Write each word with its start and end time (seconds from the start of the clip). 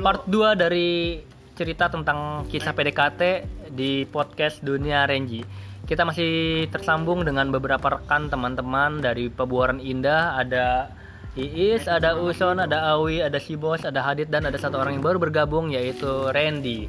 part 0.00 0.24
2 0.24 0.56
dari 0.56 1.20
cerita 1.52 1.92
tentang 1.92 2.48
kisah 2.48 2.72
PDKT 2.72 3.22
di 3.68 4.08
podcast 4.08 4.64
Dunia 4.64 5.04
Renji. 5.04 5.44
Kita 5.84 6.08
masih 6.08 6.64
tersambung 6.72 7.20
dengan 7.20 7.52
beberapa 7.52 8.00
rekan 8.00 8.32
teman-teman 8.32 9.04
dari 9.04 9.28
Pebuaran 9.28 9.76
Indah. 9.76 10.40
Ada 10.40 10.88
Iis, 11.36 11.84
ada 11.84 12.16
Uson, 12.16 12.58
ada 12.64 12.96
Awi, 12.96 13.20
ada 13.20 13.36
si 13.36 13.60
Bos, 13.60 13.84
ada 13.84 14.00
Hadid 14.00 14.32
dan 14.32 14.48
ada 14.48 14.56
satu 14.56 14.80
orang 14.80 14.96
yang 14.96 15.04
baru 15.04 15.20
bergabung 15.20 15.68
yaitu 15.68 16.08
Randy. 16.32 16.88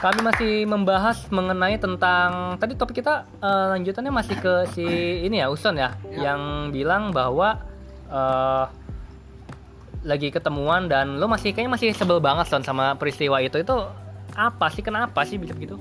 Kami 0.00 0.20
masih 0.24 0.64
membahas 0.64 1.28
mengenai 1.28 1.76
tentang 1.76 2.56
tadi 2.56 2.74
topik 2.74 3.04
kita 3.04 3.28
eh, 3.38 3.66
lanjutannya 3.78 4.10
masih 4.10 4.36
ke 4.40 4.54
si 4.74 4.86
ini 5.22 5.38
ya 5.38 5.52
Uson 5.52 5.76
ya, 5.76 5.94
yang 6.08 6.72
bilang 6.72 7.12
bahwa 7.12 7.60
eh, 8.08 8.64
lagi 10.00 10.28
ketemuan 10.28 10.86
dan 10.86 11.20
lo 11.20 11.26
masih 11.26 11.52
kayaknya 11.52 11.72
masih 11.74 11.88
sebel 11.92 12.18
banget 12.18 12.46
Son 12.46 12.60
sama 12.60 12.94
peristiwa 12.94 13.36
itu 13.38 13.56
itu 13.56 13.76
apa 14.32 14.66
sih 14.68 14.80
kenapa 14.80 15.20
sih 15.22 15.36
bisa 15.36 15.52
begitu? 15.52 15.76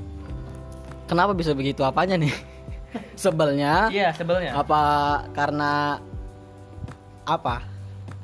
Kenapa 1.05 1.31
bisa 1.31 1.53
begitu 1.53 1.81
apanya 1.81 2.15
nih? 2.15 2.33
Sebelnya 3.15 3.87
Iya 3.87 4.09
sebelnya. 4.11 4.57
apa 4.57 4.81
karena 5.31 6.01
apa? 7.23 7.61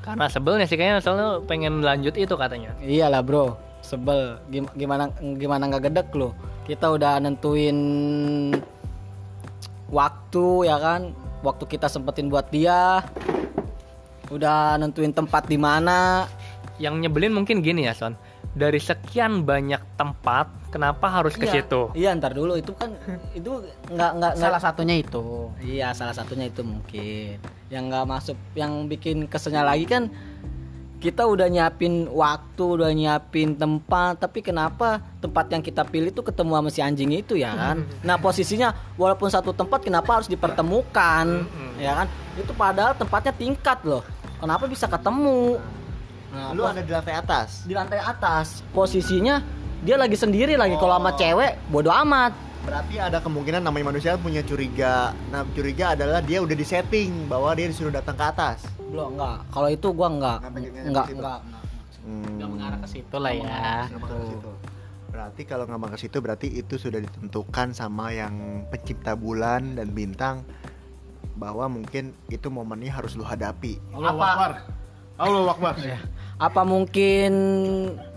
Karena 0.02 0.26
sebelnya 0.28 0.66
sih 0.66 0.74
kayaknya 0.74 1.00
soalnya 1.00 1.42
pengen 1.44 1.82
lanjut 1.82 2.14
itu 2.14 2.34
katanya. 2.34 2.74
Iyalah 2.80 3.22
bro, 3.22 3.54
sebel. 3.82 4.38
Gim- 4.50 4.70
Gimana 4.74 5.10
gimana 5.38 5.66
nggak 5.66 5.84
gedek 5.84 6.10
lo? 6.14 6.34
Kita 6.66 6.90
udah 6.90 7.18
nentuin 7.20 7.78
waktu 9.88 10.46
ya 10.66 10.78
kan, 10.78 11.14
waktu 11.42 11.64
kita 11.68 11.86
sempetin 11.86 12.28
buat 12.28 12.50
dia. 12.50 13.06
Udah 14.30 14.78
nentuin 14.78 15.12
tempat 15.12 15.46
di 15.46 15.58
mana. 15.58 16.26
Yang 16.76 17.08
nyebelin 17.08 17.32
mungkin 17.32 17.64
gini 17.64 17.88
ya 17.88 17.96
Son. 17.96 18.16
Dari 18.56 18.80
sekian 18.80 19.44
banyak 19.44 20.00
tempat, 20.00 20.72
kenapa 20.72 21.12
harus 21.12 21.36
ke 21.36 21.44
Iya. 21.44 21.54
situ? 21.60 21.82
Iya 21.92 22.16
ntar 22.16 22.32
dulu 22.32 22.56
itu 22.56 22.72
kan 22.72 22.96
itu 23.36 23.52
nggak 23.92 24.12
nggak 24.16 24.34
Salah 24.40 24.62
satunya 24.64 24.96
itu. 24.96 25.52
Iya 25.60 25.92
salah 25.92 26.16
satunya 26.16 26.48
itu 26.48 26.64
mungkin 26.64 27.36
yang 27.68 27.92
nggak 27.92 28.08
masuk 28.08 28.40
yang 28.56 28.88
bikin 28.88 29.28
keselnya 29.28 29.64
lagi 29.64 29.84
kan 29.84 30.08
kita 30.98 31.28
udah 31.28 31.46
nyiapin 31.46 32.08
waktu 32.10 32.64
udah 32.64 32.90
nyiapin 32.90 33.54
tempat 33.54 34.18
tapi 34.18 34.42
kenapa 34.42 35.04
tempat 35.20 35.46
yang 35.52 35.62
kita 35.62 35.86
pilih 35.86 36.10
tuh 36.10 36.26
ketemu 36.26 36.52
sama 36.58 36.70
si 36.72 36.80
anjing 36.82 37.12
itu 37.14 37.38
ya 37.38 37.54
kan? 37.54 37.84
Nah 38.02 38.18
posisinya 38.18 38.74
walaupun 38.96 39.30
satu 39.30 39.54
tempat 39.54 39.84
kenapa 39.84 40.18
harus 40.18 40.26
dipertemukan? 40.26 41.46
Ya 41.78 41.94
kan? 42.04 42.08
Itu 42.40 42.56
padahal 42.56 42.96
tempatnya 42.96 43.36
tingkat 43.36 43.84
loh. 43.84 44.02
Kenapa 44.36 44.68
bisa 44.68 44.86
ketemu? 44.86 45.60
Nah, 46.36 46.52
Lu 46.52 46.68
ada 46.68 46.84
di 46.84 46.92
lantai 46.92 47.16
atas. 47.16 47.64
di 47.64 47.72
lantai 47.72 48.00
atas. 48.04 48.60
Posisinya 48.76 49.40
dia 49.86 49.96
lagi 49.96 50.20
sendiri 50.20 50.60
lagi. 50.60 50.76
Kalau 50.76 51.00
sama 51.00 51.16
cewek 51.16 51.72
bodoh 51.72 51.94
amat. 52.04 52.36
Berarti 52.66 52.98
ada 52.98 53.22
kemungkinan 53.22 53.62
namanya 53.62 53.94
manusia 53.94 54.18
punya 54.18 54.42
curiga. 54.42 55.14
Nah, 55.30 55.46
curiga 55.54 55.94
adalah 55.94 56.20
dia 56.20 56.42
udah 56.42 56.58
disetting 56.58 57.30
bahwa 57.30 57.54
dia 57.54 57.70
disuruh 57.70 57.94
datang 57.94 58.18
ke 58.18 58.26
atas. 58.26 58.66
Belum 58.92 59.18
enggak 59.18 59.38
kalau 59.50 59.70
itu 59.70 59.88
gua 59.92 60.08
enggak 60.12 60.40
enggak 60.86 61.08
enggak 61.12 61.40
Hmm. 62.06 62.38
Nggak 62.38 62.50
mengarah 62.54 62.80
ke 62.86 62.88
situ 62.88 63.16
lah 63.18 63.34
ya. 63.34 63.90
Berarti 65.10 65.42
kalau 65.50 65.66
nggak 65.66 65.98
ke 65.98 66.00
situ 66.06 66.18
berarti 66.22 66.48
itu 66.54 66.78
sudah 66.78 67.02
ditentukan 67.02 67.74
sama 67.74 68.14
yang 68.14 68.62
pencipta 68.70 69.18
bulan 69.18 69.74
dan 69.74 69.90
bintang 69.90 70.46
bahwa 71.34 71.66
mungkin 71.68 72.14
itu 72.30 72.48
momennya 72.48 72.94
harus 72.94 73.18
lu 73.18 73.26
hadapi. 73.26 73.82
Allah 73.90 74.14
Akbar. 74.14 74.52
Allah 75.18 75.54
Akbar. 75.56 75.76
apa 76.36 76.68
mungkin 76.68 77.32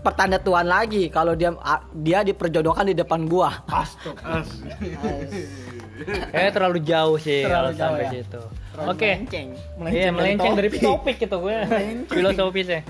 pertanda 0.02 0.42
Tuhan 0.42 0.66
lagi 0.66 1.06
kalau 1.06 1.38
dia 1.38 1.54
dia 1.94 2.26
diperjodohkan 2.26 2.90
di 2.90 2.94
depan 2.98 3.30
gua 3.30 3.62
Kayaknya 6.34 6.50
terlalu 6.50 6.78
jauh 6.82 7.14
sih 7.14 7.46
Terlalu 7.46 7.54
kalau 7.54 7.70
jauh 7.72 7.94
sampai 7.94 8.04
ya. 8.04 8.10
situ. 8.18 8.42
Oke. 8.86 9.26
Iya, 9.90 10.10
dari 10.10 10.14
melenceng 10.14 10.54
dari 10.54 10.68
topik. 10.70 10.86
topik 10.86 11.16
gitu 11.18 11.36
gue. 11.42 11.56
Filosofisnya. 12.06 12.80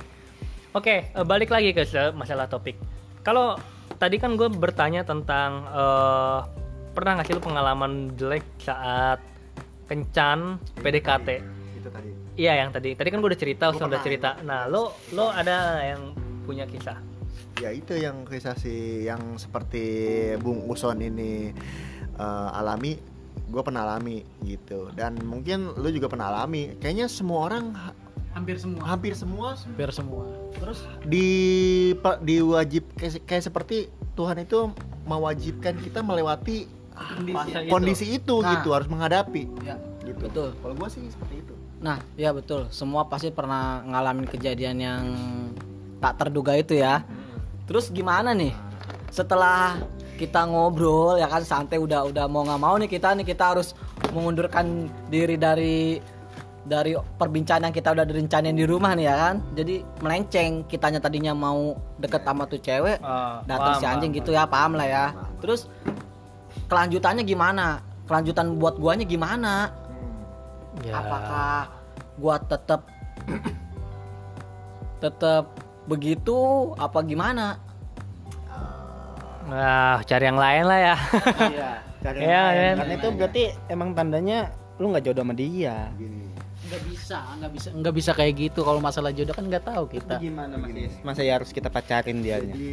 Oke, 0.77 1.09
eh, 1.09 1.25
balik 1.25 1.49
lagi 1.49 1.73
ke 1.73 1.89
masalah 2.13 2.45
topik. 2.45 2.77
Kalau 3.25 3.57
tadi 3.97 4.21
kan 4.21 4.37
gue 4.37 4.53
bertanya 4.53 5.03
tentang 5.03 5.65
eh, 5.65 6.39
pernah 6.93 7.17
nggak 7.17 7.27
sih 7.31 7.35
lu 7.37 7.43
pengalaman 7.43 8.13
jelek 8.19 8.45
saat 8.61 9.23
kencan 9.89 10.61
PDKT? 10.85 11.29
Itu 11.81 11.89
tadi. 11.89 12.11
Iya 12.37 12.53
yang 12.67 12.71
tadi. 12.71 12.93
Tadi 12.93 13.09
kan 13.09 13.19
gue 13.25 13.31
udah 13.33 13.41
cerita, 13.41 13.65
Gua 13.73 13.89
udah 13.89 14.03
cerita. 14.05 14.31
Nah, 14.45 14.69
lo 14.69 14.93
lo 15.17 15.33
ada 15.33 15.81
yang 15.83 16.13
punya 16.45 16.69
kisah? 16.69 17.01
Ya 17.59 17.75
itu 17.75 17.99
yang 17.99 18.23
kisah 18.29 18.55
si 18.55 19.03
yang 19.03 19.35
seperti 19.35 19.85
Bung 20.39 20.69
Uson 20.69 21.01
ini 21.01 21.51
eh, 22.19 22.49
alami, 22.61 23.18
gue 23.49 23.63
pernah 23.63 23.83
alami 23.83 24.23
gitu. 24.41 24.93
Dan 24.93 25.17
mungkin 25.23 25.73
lu 25.73 25.89
juga 25.89 26.07
pernah 26.07 26.29
alami. 26.31 26.77
Kayaknya 26.77 27.07
semua 27.07 27.45
orang 27.45 27.73
ha- 27.73 27.97
Hampir 28.29 28.55
semua. 28.55 28.83
hampir 28.87 29.13
semua 29.13 29.49
Hampir 29.57 29.91
semua. 29.91 30.23
terus 30.55 30.79
di 31.03 31.27
diwajib 32.21 32.87
kayak, 32.95 33.25
kayak 33.25 33.45
seperti 33.45 33.77
Tuhan 34.15 34.39
itu 34.39 34.71
mewajibkan 35.05 35.75
kita 35.77 36.01
melewati 36.01 36.69
Fase 36.95 37.51
itu. 37.57 37.71
kondisi 37.71 38.07
itu 38.13 38.39
Nah. 38.39 38.55
gitu 38.55 38.71
harus 38.71 38.87
menghadapi 38.87 39.43
ya 39.61 39.75
gitu. 40.05 40.19
betul 40.21 40.49
Kalau 40.53 40.75
gue 40.77 40.89
sih 40.89 41.03
seperti 41.09 41.35
itu. 41.41 41.55
nah 41.79 41.99
ya 42.15 42.31
betul 42.31 42.67
semua 42.69 43.07
pasti 43.07 43.31
pernah 43.31 43.83
ngalamin 43.83 44.27
kejadian 44.27 44.77
yang 44.77 45.03
tak 45.97 46.19
terduga 46.19 46.55
itu 46.55 46.75
ya 46.75 47.03
terus 47.65 47.89
gimana 47.89 48.31
nih 48.33 48.55
setelah 49.09 49.79
kita 50.19 50.43
ngobrol 50.45 51.15
ya 51.17 51.31
kan? 51.31 51.47
Santai 51.47 51.79
udah 51.79 52.11
udah 52.11 52.27
mau 52.27 52.43
nggak 52.43 52.59
mau 52.59 52.75
nih 52.75 52.91
kita 52.91 53.15
nih 53.15 53.23
kita 53.25 53.55
harus 53.55 53.79
mengundurkan 54.11 54.91
diri 55.07 55.39
dari 55.39 56.03
dari 56.69 56.93
perbincangan 56.93 57.71
yang 57.71 57.75
kita 57.75 57.97
udah 57.97 58.05
direncanain 58.05 58.53
di 58.53 58.67
rumah 58.67 58.93
nih 58.93 59.07
ya 59.07 59.15
kan? 59.17 59.37
Jadi 59.55 59.75
melenceng. 60.03 60.67
Kitanya 60.67 60.99
tadinya 61.01 61.33
mau 61.33 61.79
deket 61.97 62.27
sama 62.27 62.45
tuh 62.45 62.59
cewek 62.59 62.99
Ah, 63.01 63.41
datang 63.47 63.79
si 63.79 63.87
anjing 63.87 64.13
paham, 64.13 64.19
gitu 64.21 64.31
ya 64.35 64.45
paham 64.45 64.73
lah 64.77 64.85
ya. 64.85 65.05
terus 65.39 65.71
kelanjutannya 66.67 67.23
gimana? 67.23 67.81
Kelanjutan 68.05 68.59
buat 68.59 68.77
guanya 68.77 69.07
gimana? 69.07 69.71
Ya. 70.85 70.95
apakah 71.01 71.73
gua 72.21 72.37
tetap 72.43 72.85
tetap 75.03 75.45
begitu? 75.89 76.37
Apa 76.77 77.01
gimana 77.01 77.57
Nah, 79.49 80.05
cari 80.05 80.25
yang 80.25 80.37
lain 80.37 80.65
lah 80.65 80.79
ya. 80.79 80.97
Iya. 81.41 81.71
Cari 81.99 82.17
Iya, 82.21 82.29
yang 82.29 82.45
lain. 82.47 82.59
kan? 82.59 82.77
Karena 82.79 82.95
itu 82.95 83.09
berarti 83.11 83.43
emang 83.67 83.89
tandanya 83.91 84.39
lu 84.77 84.93
nggak 84.93 85.05
jodoh 85.05 85.25
sama 85.25 85.35
dia. 85.35 85.89
Gini. 85.97 86.29
Nggak 86.69 86.83
bisa, 86.85 87.19
nggak 87.35 87.53
bisa, 87.53 87.69
nggak 87.73 87.95
bisa 87.97 88.11
kayak 88.13 88.33
gitu. 88.39 88.61
Kalau 88.61 88.77
masalah 88.79 89.09
jodoh 89.11 89.33
kan 89.33 89.45
nggak 89.45 89.65
tahu 89.65 89.85
kita. 89.89 90.21
Gimana 90.21 90.55
Mas? 90.55 90.93
Masa 91.01 91.25
ya 91.25 91.41
harus 91.41 91.49
kita 91.49 91.67
pacarin 91.67 92.21
dia? 92.21 92.39
Jadi 92.39 92.69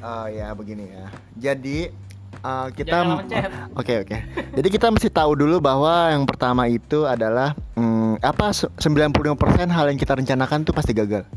oh 0.00 0.26
ya 0.26 0.48
begini 0.50 0.88
ya. 0.88 1.04
Jadi 1.36 1.92
uh, 2.40 2.72
kita. 2.72 2.96
Oke 3.80 4.00
oke. 4.00 4.16
Jadi 4.56 4.68
kita 4.70 4.88
mesti 4.88 5.12
tahu 5.12 5.36
dulu 5.36 5.60
bahwa 5.60 6.10
yang 6.10 6.24
pertama 6.24 6.64
itu 6.64 7.04
adalah 7.04 7.52
hmm, 7.74 8.24
apa 8.24 8.56
se- 8.56 8.72
95% 8.80 9.20
hal 9.68 9.84
yang 9.86 9.98
kita 9.98 10.16
rencanakan 10.16 10.64
tuh 10.64 10.72
pasti 10.72 10.96
gagal. 10.96 11.28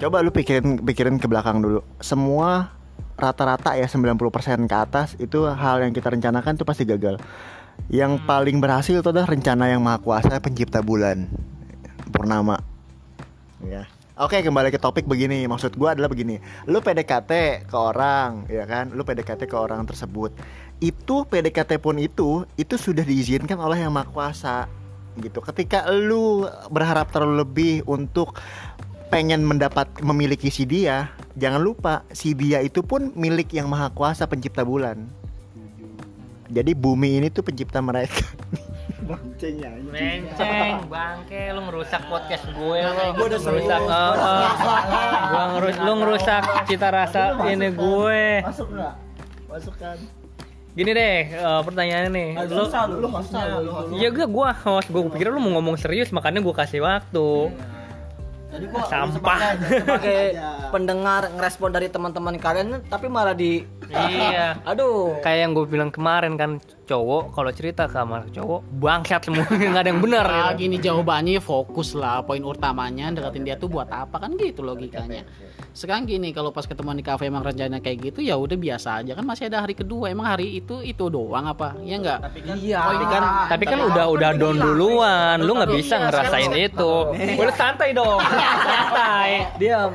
Coba 0.00 0.24
lu 0.24 0.32
pikirin 0.32 0.80
pikirin 0.80 1.20
ke 1.20 1.28
belakang 1.28 1.60
dulu. 1.60 1.84
Semua 2.00 2.72
rata-rata 3.20 3.76
ya 3.76 3.84
90% 3.84 4.16
ke 4.64 4.76
atas 4.80 5.12
itu 5.20 5.44
hal 5.44 5.84
yang 5.84 5.92
kita 5.92 6.08
rencanakan 6.08 6.56
tuh 6.56 6.64
pasti 6.64 6.88
gagal. 6.88 7.20
Yang 7.92 8.24
paling 8.24 8.64
berhasil 8.64 8.96
itu 8.96 9.08
adalah 9.12 9.28
rencana 9.28 9.68
yang 9.68 9.84
maha 9.84 10.00
kuasa 10.00 10.40
pencipta 10.40 10.80
bulan 10.80 11.28
purnama. 12.08 12.64
Ya. 13.60 13.84
Oke 14.16 14.40
kembali 14.44 14.68
ke 14.68 14.76
topik 14.76 15.08
begini 15.08 15.48
Maksud 15.48 15.80
gua 15.80 15.96
adalah 15.96 16.12
begini 16.12 16.36
Lu 16.68 16.84
PDKT 16.84 17.64
ke 17.64 17.76
orang 17.76 18.44
ya 18.52 18.68
kan 18.68 18.92
Lu 18.92 19.00
PDKT 19.00 19.48
ke 19.48 19.56
orang 19.56 19.88
tersebut 19.88 20.28
Itu 20.76 21.24
PDKT 21.24 21.80
pun 21.80 21.96
itu 21.96 22.44
Itu 22.52 22.76
sudah 22.76 23.00
diizinkan 23.00 23.56
oleh 23.56 23.80
yang 23.80 23.96
maha 23.96 24.12
kuasa 24.12 24.68
Gitu 25.16 25.40
Ketika 25.40 25.88
lu 25.88 26.44
berharap 26.68 27.08
terlalu 27.08 27.48
lebih 27.48 27.74
Untuk 27.88 28.36
pengen 29.10 29.42
mendapat 29.42 29.90
memiliki 30.00 30.48
si 30.48 30.62
dia 30.64 31.10
Jangan 31.34 31.60
lupa 31.60 32.06
Si 32.14 32.32
dia 32.32 32.62
itu 32.62 32.80
pun 32.80 33.10
milik 33.18 33.50
yang 33.52 33.66
maha 33.66 33.90
kuasa 33.90 34.24
pencipta 34.30 34.62
bulan 34.62 35.10
Jadi 36.50 36.72
bumi 36.74 37.18
ini 37.18 37.28
tuh 37.28 37.42
pencipta 37.42 37.82
mereka 37.82 38.24
Menceng, 39.10 40.86
bangke, 40.86 41.50
lu 41.50 41.60
ngerusak 41.66 42.02
podcast 42.06 42.46
gue 42.54 42.78
lu. 42.78 43.02
Gua 43.18 43.26
udah 43.26 43.40
ngerusak. 43.42 43.80
Gua 43.82 45.44
ngerus, 45.56 45.76
lu 45.82 45.92
ngerusak 45.98 46.42
cita 46.70 46.88
rasa 46.94 47.34
ini 47.50 47.74
gue. 47.74 48.22
Masuk 48.46 48.70
nggak? 48.70 48.94
Masuk 49.50 49.74
kan 49.82 49.98
Gini 50.70 50.94
deh, 50.94 51.18
eh, 51.34 51.60
pertanyaannya 51.66 52.10
nih. 52.14 52.28
Lu, 52.46 52.70
Lu 53.02 53.08
hostnya 53.10 53.42
lu 53.58 53.70
hostnya. 53.74 53.98
Iya 53.98 54.08
gue, 54.14 54.26
gue 54.30 55.02
pikir 55.10 55.26
lu 55.34 55.42
mau 55.42 55.58
ngomong 55.58 55.74
serius, 55.74 56.14
makanya 56.14 56.38
gue 56.38 56.54
kasih 56.54 56.86
waktu. 56.86 57.50
Jadi 58.50 58.64
gua 58.66 58.82
Sampah. 58.90 59.38
sebagai 59.62 60.22
pendengar 60.74 61.30
ngerespon 61.34 61.70
dari 61.70 61.86
teman-teman 61.86 62.34
kalian 62.36 62.82
tapi 62.90 63.06
malah 63.06 63.34
di 63.34 63.62
iya. 63.90 64.46
Aduh. 64.62 65.18
Kayak 65.18 65.38
yang 65.40 65.52
gue 65.52 65.66
bilang 65.66 65.90
kemarin 65.90 66.34
kan 66.34 66.50
cowok 66.84 67.30
kalau 67.30 67.50
cerita 67.50 67.86
ke 67.86 67.94
kamar 67.94 68.26
cowok 68.28 68.60
bangsat 68.76 69.20
semua. 69.22 69.46
Nggak 69.70 69.80
ada 69.80 69.88
yang 69.88 70.00
benar 70.00 70.24
Nah, 70.24 70.38
gitu. 70.50 70.60
gini 70.60 70.76
jawabannya 70.78 71.38
fokus 71.38 71.92
lah. 71.92 72.20
Poin 72.20 72.40
utamanya 72.40 73.10
deketin 73.10 73.42
dia 73.42 73.54
tuh 73.54 73.66
buat 73.66 73.86
apa? 73.86 74.16
Kan 74.16 74.34
gitu 74.34 74.60
logikanya. 74.60 75.22
Sekarang 75.70 76.02
gini 76.02 76.30
kalau 76.30 76.50
pas 76.50 76.66
ketemu 76.66 76.94
di 76.94 77.04
kafe 77.04 77.26
emang 77.26 77.42
rencana 77.42 77.78
kayak 77.78 78.10
gitu 78.10 78.20
ya 78.20 78.34
udah 78.34 78.56
biasa 78.56 79.02
aja. 79.02 79.12
Kan 79.12 79.22
masih 79.22 79.46
ada 79.46 79.62
hari 79.62 79.72
kedua. 79.72 80.08
Emang 80.08 80.26
hari 80.26 80.56
itu 80.56 80.82
itu 80.82 81.06
doang 81.06 81.46
apa? 81.46 81.78
Ya 81.80 81.96
enggak 81.96 82.18
iya. 82.56 82.82
Tapi 82.82 83.04
kan- 83.06 83.28
tapi 83.48 83.64
kan 83.66 83.78
udah 83.84 84.04
udah 84.08 84.30
down 84.34 84.56
duluan. 84.56 85.36
Lu 85.38 85.54
nggak 85.54 85.70
bisa 85.72 85.94
Iya, 85.94 86.04
ngerasain 86.06 86.50
sekarang- 86.50 86.68
itu. 86.68 86.92
Boleh 87.38 87.54
santai 87.54 87.90
dong. 87.92 88.18
Santai. 88.70 89.30
Diam 89.56 89.90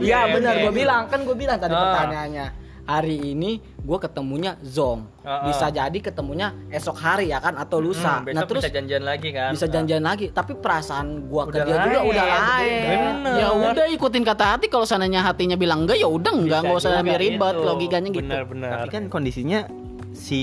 iya 0.00 0.26
benar. 0.26 0.54
Gue 0.58 0.72
bilang. 0.74 1.02
Kan 1.06 1.22
gue 1.22 1.36
bilang 1.36 1.56
tadi 1.56 1.72
Ah. 1.72 1.82
pertanyaannya 1.86 2.46
hari 2.84 3.36
ini 3.36 3.60
gue 3.60 3.98
ketemunya 4.00 4.56
zong. 4.60 5.08
Ah, 5.20 5.28
ah. 5.28 5.40
bisa 5.48 5.68
jadi 5.68 5.98
ketemunya 6.00 6.52
esok 6.72 6.96
hari 6.96 7.32
ya 7.32 7.38
kan? 7.40 7.56
Atau 7.56 7.80
lusa. 7.80 8.20
Hmm, 8.20 8.26
besok 8.28 8.36
nah 8.36 8.42
terus 8.48 8.62
bisa 8.64 8.72
janjian 8.72 9.02
lagi 9.04 9.28
kan? 9.32 9.50
bisa 9.52 9.66
janjian 9.68 10.02
lagi. 10.04 10.26
Tapi 10.32 10.52
perasaan 10.56 11.28
gua 11.28 11.48
ke 11.48 11.60
dia 11.60 11.76
juga 11.86 12.00
udah 12.04 12.24
lain 12.24 12.82
Bener. 12.90 13.34
ya 13.36 13.48
udah 13.52 13.86
ikutin 13.92 14.22
kata 14.24 14.44
hati. 14.56 14.66
Kalau 14.68 14.86
sananya 14.88 15.20
hatinya 15.24 15.56
bilang 15.56 15.84
enggak 15.84 16.00
ya 16.00 16.08
udah 16.08 16.32
enggak 16.32 16.60
nggak 16.64 16.78
usah 16.80 17.00
ribet 17.02 17.54
gitu. 17.56 17.66
logikanya 17.66 18.08
gitu. 18.12 18.24
Benar-benar 18.26 18.70
Tapi 18.80 18.88
kan 18.88 19.02
kondisinya 19.12 19.60
si 20.16 20.42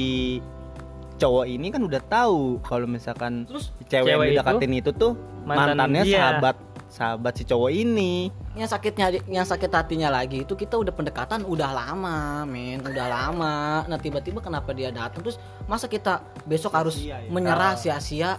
cowok 1.18 1.46
ini 1.50 1.68
kan 1.74 1.82
udah 1.82 2.02
tahu 2.06 2.62
kalau 2.62 2.86
misalkan 2.86 3.50
Terus 3.50 3.74
cewek, 3.90 4.14
cewek 4.14 4.26
yang 4.30 4.34
didekatin 4.38 4.72
itu, 4.78 4.90
tuh 4.94 5.14
mantan 5.44 5.74
mantannya 5.74 6.04
dia. 6.06 6.18
sahabat 6.22 6.56
sahabat 6.98 7.38
si 7.38 7.46
cowok 7.46 7.70
ini. 7.70 8.34
yang 8.58 8.66
sakitnya 8.66 9.22
yang 9.30 9.46
sakit 9.46 9.70
hatinya 9.70 10.10
lagi 10.10 10.42
itu 10.42 10.58
kita 10.58 10.82
udah 10.82 10.90
pendekatan 10.90 11.46
udah 11.46 11.70
lama 11.70 12.42
men. 12.50 12.82
Udah 12.82 13.06
lama. 13.06 13.86
Nah 13.86 14.02
tiba-tiba 14.02 14.42
kenapa 14.42 14.74
dia 14.74 14.90
datang? 14.90 15.22
Terus 15.22 15.38
masa 15.70 15.86
kita 15.86 16.26
besok 16.50 16.74
harus 16.74 16.98
Sia-sia 16.98 17.22
ya. 17.22 17.30
menyerah 17.30 17.74
sia-sia? 17.78 18.32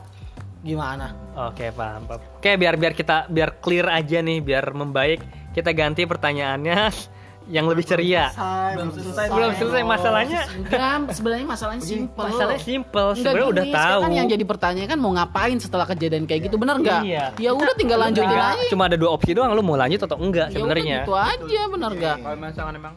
Gimana? 0.58 1.14
Oke 1.38 1.70
paham, 1.70 2.02
paham. 2.10 2.19
Oke 2.43 2.58
biar 2.58 2.75
biar 2.75 2.99
kita 2.99 3.31
biar 3.31 3.62
clear 3.62 3.87
aja 3.87 4.19
nih 4.19 4.43
biar 4.43 4.75
membaik. 4.75 5.22
Kita 5.54 5.70
ganti 5.70 6.02
pertanyaannya 6.02 6.90
yang 7.48 7.64
lebih 7.64 7.80
ceria. 7.82 8.28
belum 8.70 8.92
selesai 8.92 9.24
Belum 9.26 9.52
selesai 9.52 9.82
masalahnya. 9.82 10.40
enggak 10.46 11.10
sebenarnya 11.10 11.46
masalahnya 11.46 11.80
simpel 11.82 12.24
Masalahnya 12.26 12.60
simple 12.62 13.06
Enggak 13.08 13.16
sebenarnya 13.18 13.48
udah 13.48 13.64
tahu. 13.66 14.00
kan 14.00 14.10
yang 14.12 14.28
jadi 14.28 14.44
pertanyaan 14.44 14.86
kan 14.86 14.98
mau 14.98 15.10
ngapain 15.10 15.56
setelah 15.56 15.86
kejadian 15.86 16.24
kayak 16.24 16.40
gitu 16.44 16.56
bener 16.56 16.76
nggak 16.78 17.00
Iya. 17.02 17.24
ya 17.34 17.50
udah 17.50 17.74
tinggal 17.74 17.98
lanjutin 17.98 18.28
Enggak, 18.28 18.52
aja 18.54 18.68
Cuma 18.68 18.82
ada 18.84 18.94
dua 18.94 19.10
opsi 19.10 19.30
doang 19.32 19.50
lu 19.50 19.62
mau 19.62 19.74
lanjut 19.74 19.96
atau 19.98 20.16
enggak 20.16 20.46
ya 20.46 20.54
sebenarnya. 20.54 20.96
gitu 21.02 21.12
aja 21.12 21.60
bener 21.66 21.90
nggak 21.94 22.16
Kalau 22.18 22.36
misalkan 22.38 22.74
emang 22.76 22.94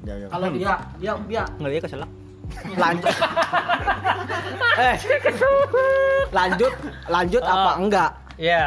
Ya, 0.00 0.14
ya. 0.14 0.26
kalau 0.28 0.46
dia 0.50 0.72
dia 0.96 1.12
dia 1.26 1.42
nggak 1.52 1.70
dia 1.70 1.80
keselak. 1.82 2.10
lanjut 2.74 3.14
eh 4.80 4.96
lanjut 6.30 6.72
lanjut 7.06 7.42
apa 7.42 7.70
Oh. 7.70 7.74
enggak 7.80 8.10
Iya. 8.36 8.66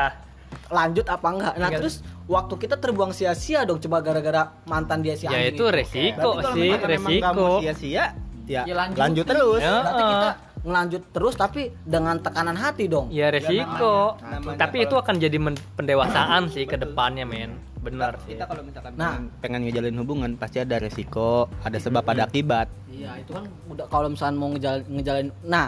lanjut 0.70 1.06
apa 1.06 1.28
enggak 1.28 1.54
nah 1.54 1.68
Enggak. 1.68 1.80
terus 1.82 1.96
waktu 2.26 2.54
kita 2.58 2.76
terbuang 2.76 3.12
sia-sia 3.12 3.64
dong 3.64 3.80
coba 3.80 4.00
gara-gara 4.00 4.42
mantan 4.64 5.00
dia 5.00 5.14
si 5.14 5.26
Ya 5.26 5.36
anjing 5.36 5.54
itu 5.54 5.64
resiko 5.66 6.30
Berarti 6.34 6.44
kalau 6.44 6.56
sih, 6.56 6.70
nggak 6.70 6.90
resiko. 6.90 7.32
mau 7.38 7.54
sia-sia, 7.60 8.06
ya, 8.46 8.62
Ya 8.64 8.74
lanjut. 8.74 8.98
lanjut. 8.98 9.26
terus. 9.26 9.60
Ya. 9.60 9.76
Berarti 9.82 10.04
kita 10.06 10.30
ngelanjut 10.64 11.04
terus 11.12 11.34
tapi 11.36 11.62
dengan 11.84 12.16
tekanan 12.18 12.56
hati 12.56 12.86
dong. 12.88 13.08
Ya 13.10 13.28
resiko. 13.28 14.16
namanya- 14.16 14.40
namanya 14.40 14.58
Tapi 14.58 14.78
kalau- 14.78 14.86
itu 14.86 14.96
akan 14.98 15.16
jadi 15.20 15.38
pendewasaan 15.76 16.42
sih 16.50 16.64
ke 16.64 16.76
depannya, 16.76 17.24
men. 17.24 17.60
Benar 17.78 18.16
sih. 18.24 18.34
Kita 18.34 18.48
kalau 18.48 18.64
misalkan 18.64 18.96
Nah. 18.96 19.20
pengen, 19.20 19.28
pengen 19.44 19.62
ngejalin 19.68 19.96
hubungan 19.98 20.32
pasti 20.34 20.58
ada 20.58 20.80
resiko, 20.80 21.52
ada 21.60 21.76
sebab 21.76 22.08
ada 22.08 22.24
akibat. 22.24 22.72
Iya, 22.88 23.20
itu 23.20 23.36
kan 23.36 23.44
udah 23.68 23.86
kalau 23.88 24.08
misalkan 24.08 24.40
mau 24.40 24.48
ngejalin, 24.48 24.84
ngejalin 24.88 25.28
nah, 25.44 25.68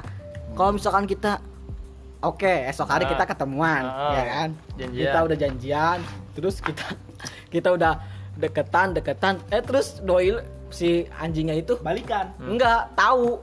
kalau 0.53 0.71
misalkan 0.71 1.03
kita 1.03 1.43
oke, 2.25 2.53
esok 2.65 2.87
hari 2.87 3.05
Ah. 3.05 3.09
kita 3.09 3.23
ketemuan, 3.25 3.83
Ah. 3.83 4.11
ya 4.11 4.23
kan? 4.25 4.49
Janjian. 4.75 5.01
Kita 5.01 5.19
udah 5.21 5.37
janjian, 5.37 5.99
terus 6.33 6.55
kita 6.59 6.85
kita 7.47 7.69
udah 7.71 7.93
deketan, 8.35 8.91
deketan, 8.91 9.39
eh 9.47 9.61
terus 9.61 10.01
doi 10.01 10.35
si 10.69 10.89
anjingnya 11.13 11.55
itu 11.55 11.77
Balikan. 11.79 12.35
enggak 12.37 12.91
tahu. 12.93 13.39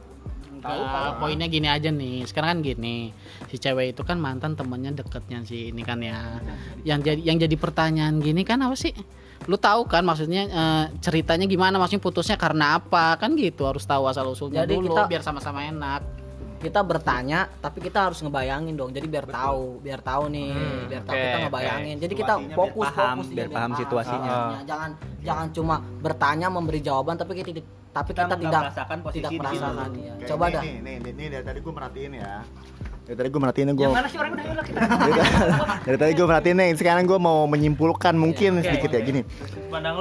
Nah, 0.63 1.19
poinnya 1.19 1.49
gini 1.49 1.67
aja 1.67 1.91
nih. 1.91 2.23
Sekarang 2.23 2.55
kan 2.55 2.59
gini, 2.63 3.11
si 3.49 3.59
cewek 3.59 3.93
itu 3.93 4.03
kan 4.03 4.15
mantan 4.17 4.55
temennya 4.55 4.95
deketnya 4.95 5.43
si 5.43 5.71
ini 5.71 5.83
kan 5.83 5.99
ya. 5.99 6.39
Yang 6.85 7.01
jadi 7.05 7.21
yang 7.25 7.37
jadi 7.41 7.57
pertanyaan 7.57 8.23
gini 8.23 8.43
kan 8.43 8.63
apa 8.63 8.79
sih? 8.79 8.95
Lu 9.51 9.59
tahu 9.59 9.91
kan 9.91 10.07
maksudnya 10.07 10.47
eh, 10.47 10.85
ceritanya 11.01 11.51
gimana? 11.51 11.83
Maksudnya 11.83 11.99
putusnya 12.01 12.39
karena 12.39 12.79
apa? 12.79 13.19
Kan 13.19 13.35
gitu 13.35 13.67
harus 13.67 13.83
tahu 13.83 14.07
asal 14.07 14.31
usulnya 14.31 14.63
Jadi 14.63 14.79
dulu 14.79 14.95
kita- 14.95 15.11
biar 15.11 15.23
sama-sama 15.25 15.67
enak. 15.67 16.22
Kita 16.63 16.81
bertanya, 16.87 17.51
tapi 17.59 17.83
kita 17.83 18.07
harus 18.07 18.23
ngebayangin 18.23 18.79
dong. 18.79 18.95
Jadi 18.95 19.07
biar 19.11 19.27
tahu, 19.27 19.83
biar 19.83 19.99
tahu 19.99 20.31
nih, 20.31 20.55
Hmm, 20.55 20.87
biar 20.87 21.03
tahu 21.03 21.15
oke, 21.19 21.25
kita 21.27 21.39
ngebayangin. 21.51 21.97
Jadi 21.99 22.15
kita 22.15 22.33
Situasinya 22.39 22.49
biar 22.55 22.59
fokus, 22.63 22.87
paham, 22.87 23.17
fokus 23.19 23.29
biar 23.35 23.49
paham 23.51 23.71
situasinya. 23.75 24.31
Ya, 24.31 24.61
jangan 24.63 24.91
jangan 25.27 25.47
cuma 25.51 25.75
bertanya 25.99 26.47
memberi 26.47 26.79
jawaban 26.79 27.19
tapi 27.19 27.35
kita 27.35 27.51
tapi 27.93 28.17
Kita 28.17 28.25
kita, 28.25 28.37
tidak 28.41 28.63
merasakan 28.65 28.99
posisi 29.05 29.21
tidak 29.21 29.41
merasakan 29.43 29.89
ya. 29.93 30.13
Kayak 30.17 30.29
Coba 30.33 30.45
ini, 30.47 30.55
dah. 30.55 30.63
Nih, 30.63 30.77
nih, 30.81 31.13
nih, 31.13 31.27
dari 31.29 31.45
tadi 31.45 31.59
gue 31.61 31.73
merhatiin 31.77 32.13
ya. 32.17 32.33
Dari 33.03 33.17
tadi 33.19 33.29
gue 33.29 33.41
merhatiin 33.43 33.69
gue. 33.75 33.83
Yang 33.85 33.97
mana 33.99 34.09
sih 34.09 34.19
orang 34.23 34.33
udah 34.33 34.45
yuk 34.47 34.65
kita. 34.65 34.81
dari, 35.85 35.99
tadi 35.99 36.13
gue 36.15 36.27
merhatiin 36.31 36.57
nih. 36.57 36.71
Sekarang 36.79 37.05
gue 37.05 37.19
mau 37.19 37.45
menyimpulkan 37.51 38.15
mungkin 38.17 38.63
Oke, 38.63 38.71
sedikit 38.71 38.91
ya 38.95 39.01
oke. 39.03 39.09
gini. 39.11 39.21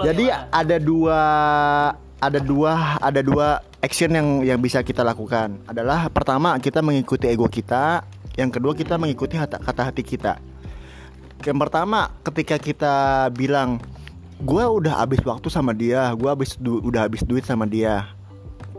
Jadi 0.05 0.25
gimana? 0.29 0.47
ada 0.53 0.77
dua 0.79 1.19
ada 2.21 2.39
dua 2.39 2.71
ada 3.01 3.21
dua 3.25 3.47
action 3.81 4.13
yang 4.13 4.45
yang 4.45 4.59
bisa 4.61 4.85
kita 4.85 5.01
lakukan. 5.01 5.57
Adalah 5.65 6.07
pertama 6.13 6.55
kita 6.61 6.79
mengikuti 6.85 7.27
ego 7.27 7.49
kita, 7.49 8.05
yang 8.37 8.53
kedua 8.53 8.77
kita 8.77 8.95
mengikuti 8.95 9.35
hata- 9.35 9.59
kata 9.59 9.91
hati 9.91 10.05
kita. 10.05 10.37
Yang 11.41 11.57
pertama 11.57 12.13
ketika 12.21 12.55
kita 12.61 12.95
bilang 13.33 13.81
gua 14.45 14.69
udah 14.69 15.01
habis 15.01 15.19
waktu 15.25 15.49
sama 15.49 15.73
dia, 15.73 16.13
gua 16.13 16.37
habis 16.37 16.55
udah 16.61 17.09
habis 17.09 17.25
duit 17.25 17.43
sama 17.43 17.65
dia. 17.65 18.05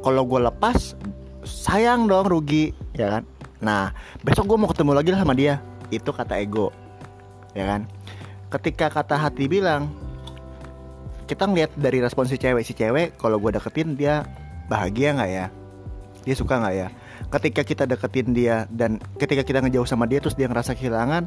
Kalau 0.02 0.22
gua 0.22 0.50
lepas 0.50 0.94
sayang 1.42 2.06
dong 2.06 2.30
rugi, 2.30 2.70
ya 2.94 3.18
kan? 3.18 3.22
Nah, 3.58 3.90
besok 4.22 4.54
gua 4.54 4.58
mau 4.66 4.70
ketemu 4.70 4.94
lagi 4.94 5.10
sama 5.14 5.34
dia. 5.34 5.58
Itu 5.90 6.14
kata 6.14 6.38
ego. 6.38 6.70
Ya 7.58 7.66
kan? 7.66 7.90
Ketika 8.48 8.86
kata 8.88 9.18
hati 9.18 9.50
bilang 9.50 9.90
kita 11.26 11.48
ngeliat 11.48 11.72
dari 11.78 11.98
respon 12.04 12.28
si 12.28 12.36
cewek 12.36 12.60
si 12.60 12.76
cewek 12.76 13.16
kalau 13.16 13.40
gue 13.40 13.56
deketin 13.56 13.96
dia 13.96 14.26
bahagia 14.66 15.16
nggak 15.16 15.30
ya? 15.30 15.46
Dia 16.22 16.34
suka 16.38 16.60
nggak 16.62 16.74
ya? 16.74 16.88
Ketika 17.32 17.62
kita 17.64 17.84
deketin 17.88 18.34
dia 18.36 18.68
dan 18.70 19.00
ketika 19.18 19.42
kita 19.42 19.58
ngejauh 19.62 19.88
sama 19.88 20.04
dia 20.06 20.20
terus 20.20 20.36
dia 20.36 20.46
ngerasa 20.46 20.76
kehilangan 20.76 21.26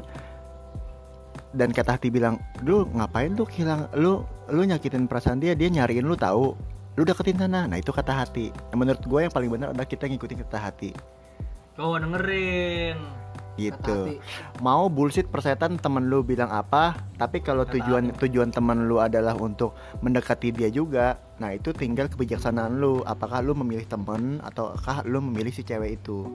dan 1.56 1.68
kata 1.72 1.96
hati 1.96 2.12
bilang 2.12 2.36
lu 2.64 2.84
ngapain 2.92 3.32
lu 3.32 3.48
hilang 3.48 3.88
lu 3.96 4.24
lu 4.52 4.62
nyakitin 4.68 5.08
perasaan 5.08 5.40
dia 5.40 5.56
dia 5.56 5.72
nyariin 5.72 6.04
lu 6.04 6.14
tahu 6.14 6.52
lu 6.96 7.02
deketin 7.04 7.36
sana. 7.36 7.68
Nah 7.68 7.76
itu 7.76 7.92
kata 7.92 8.24
hati. 8.24 8.48
Menurut 8.72 9.04
gue 9.04 9.20
yang 9.28 9.32
paling 9.32 9.50
benar 9.52 9.76
adalah 9.76 9.84
kita 9.84 10.08
ngikutin 10.08 10.48
kata 10.48 10.58
hati. 10.58 10.90
Coba 11.76 12.00
dengerin. 12.00 12.96
Gitu 13.56 13.98
hati. 14.12 14.20
mau 14.60 14.92
bullshit 14.92 15.24
persetan 15.28 15.80
temen 15.80 16.12
lu 16.12 16.20
bilang 16.20 16.52
apa 16.52 16.92
tapi 17.16 17.40
kalau 17.40 17.64
tujuan 17.64 18.12
tujuan 18.20 18.52
temen 18.52 18.84
lu 18.84 19.00
adalah 19.00 19.32
untuk 19.36 19.72
mendekati 20.04 20.52
dia 20.52 20.68
juga 20.68 21.16
nah 21.40 21.56
itu 21.56 21.72
tinggal 21.72 22.12
kebijaksanaan 22.12 22.76
lu 22.76 23.00
apakah 23.08 23.40
lu 23.40 23.56
memilih 23.56 23.88
temen 23.88 24.44
ataukah 24.44 25.08
lu 25.08 25.24
memilih 25.24 25.52
si 25.52 25.64
cewek 25.64 26.00
itu 26.00 26.28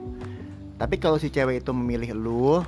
tapi 0.82 0.98
kalau 0.98 1.14
si 1.14 1.30
cewek 1.30 1.62
itu 1.62 1.70
memilih 1.70 2.10
lu 2.10 2.58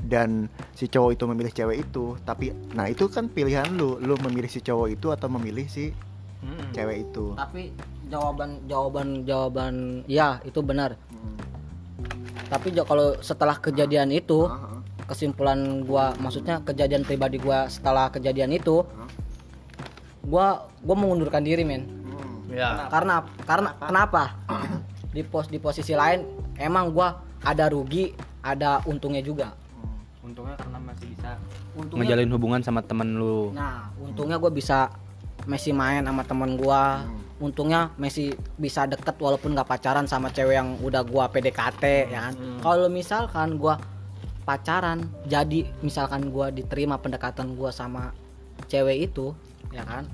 dan 0.00 0.48
si 0.72 0.88
cowok 0.88 1.20
itu 1.20 1.24
memilih 1.28 1.52
cewek 1.52 1.84
itu 1.84 2.16
tapi 2.24 2.56
nah 2.72 2.88
itu 2.88 3.04
kan 3.12 3.28
pilihan 3.28 3.68
lu 3.76 4.00
lu 4.00 4.16
memilih 4.24 4.48
si 4.48 4.64
cowok 4.64 4.88
itu 4.96 5.12
atau 5.12 5.28
memilih 5.28 5.68
si 5.68 5.92
Mm-mm. 6.40 6.72
cewek 6.72 7.04
itu 7.04 7.36
Tapi 7.36 7.68
jawaban 8.08 8.64
jawaban 8.64 9.08
jawaban 9.28 9.74
ya 10.08 10.40
itu 10.42 10.64
benar. 10.64 10.96
Tapi 12.50 12.74
kalau 12.82 13.14
setelah 13.22 13.54
kejadian 13.62 14.10
itu 14.10 14.50
kesimpulan 15.06 15.86
gua 15.86 16.14
maksudnya 16.18 16.62
kejadian 16.62 17.02
pribadi 17.06 17.38
gua 17.38 17.66
setelah 17.66 18.10
kejadian 18.14 18.54
itu 18.54 18.82
gua 20.26 20.66
gua 20.82 20.96
mengundurkan 20.98 21.42
diri 21.46 21.62
men. 21.62 21.86
Ya. 22.50 22.90
karena 22.90 23.22
karena 23.46 23.78
kenapa? 23.78 24.34
di 25.14 25.22
pos 25.26 25.50
di 25.50 25.58
posisi 25.58 25.94
lain 25.94 26.26
emang 26.58 26.90
gua 26.90 27.22
ada 27.42 27.70
rugi 27.70 28.14
ada 28.42 28.82
untungnya 28.86 29.22
juga. 29.22 29.54
Untungnya 30.22 30.54
karena 30.58 30.78
masih 30.78 31.06
bisa. 31.14 31.38
Untungnya 31.74 32.06
ngejalin 32.06 32.30
hubungan 32.34 32.60
sama 32.62 32.82
temen 32.82 33.18
lu. 33.18 33.50
nah 33.54 33.90
untungnya 33.98 34.38
gua 34.38 34.50
bisa 34.50 34.90
masih 35.46 35.74
main 35.74 36.02
sama 36.06 36.22
teman 36.22 36.54
gua 36.54 37.06
untungnya 37.40 37.90
masih 37.96 38.30
bisa 38.54 38.84
deket 38.84 39.16
walaupun 39.16 39.52
nggak 39.52 39.64
pacaran 39.66 40.04
sama 40.04 40.28
cewek 40.28 40.54
yang 40.54 40.76
udah 40.78 41.00
gua 41.02 41.26
PDKT 41.26 41.84
ya 42.06 42.28
kan? 42.28 42.34
Kalau 42.60 42.86
misalkan 42.86 43.56
gua 43.56 43.80
pacaran 44.42 45.00
jadi 45.24 45.64
misalkan 45.80 46.28
gua 46.28 46.52
diterima 46.52 46.94
pendekatan 46.94 47.56
gua 47.56 47.72
sama 47.72 48.12
cewek 48.66 49.10
itu 49.10 49.32
ya 49.70 49.82
kan? 49.82 50.04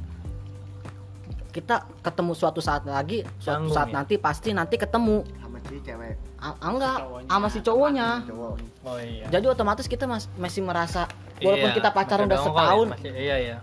Kita 1.51 1.83
ketemu 1.99 2.33
suatu 2.33 2.61
saat 2.61 2.85
lagi 2.85 3.25
suatu 3.37 3.65
Canggung 3.65 3.75
saat 3.75 3.89
ya? 3.89 3.95
nanti 3.97 4.15
pasti 4.17 4.53
nanti 4.53 4.77
ketemu. 4.77 5.25
Sama 5.37 5.59
si 5.63 5.77
cewek. 5.81 6.15
A- 6.37 6.53
ah, 6.53 6.69
enggak 6.69 6.97
sama 7.27 7.49
si 7.49 7.59
cowoknya. 7.59 8.09
Cowok. 8.23 8.55
Oh 8.87 8.99
iya. 9.01 9.27
jadi 9.27 9.47
otomatis 9.51 9.91
kita 9.91 10.07
mas- 10.07 10.31
masih 10.37 10.63
merasa 10.63 11.11
walaupun 11.43 11.75
Iya, 11.75 11.77
kita 11.77 11.91
pacaran 11.91 12.31
udah 12.31 12.39
ya, 12.39 12.45
setahun. 12.45 12.87
Masih- 12.95 13.17
iya 13.19 13.37
iya. 13.41 13.57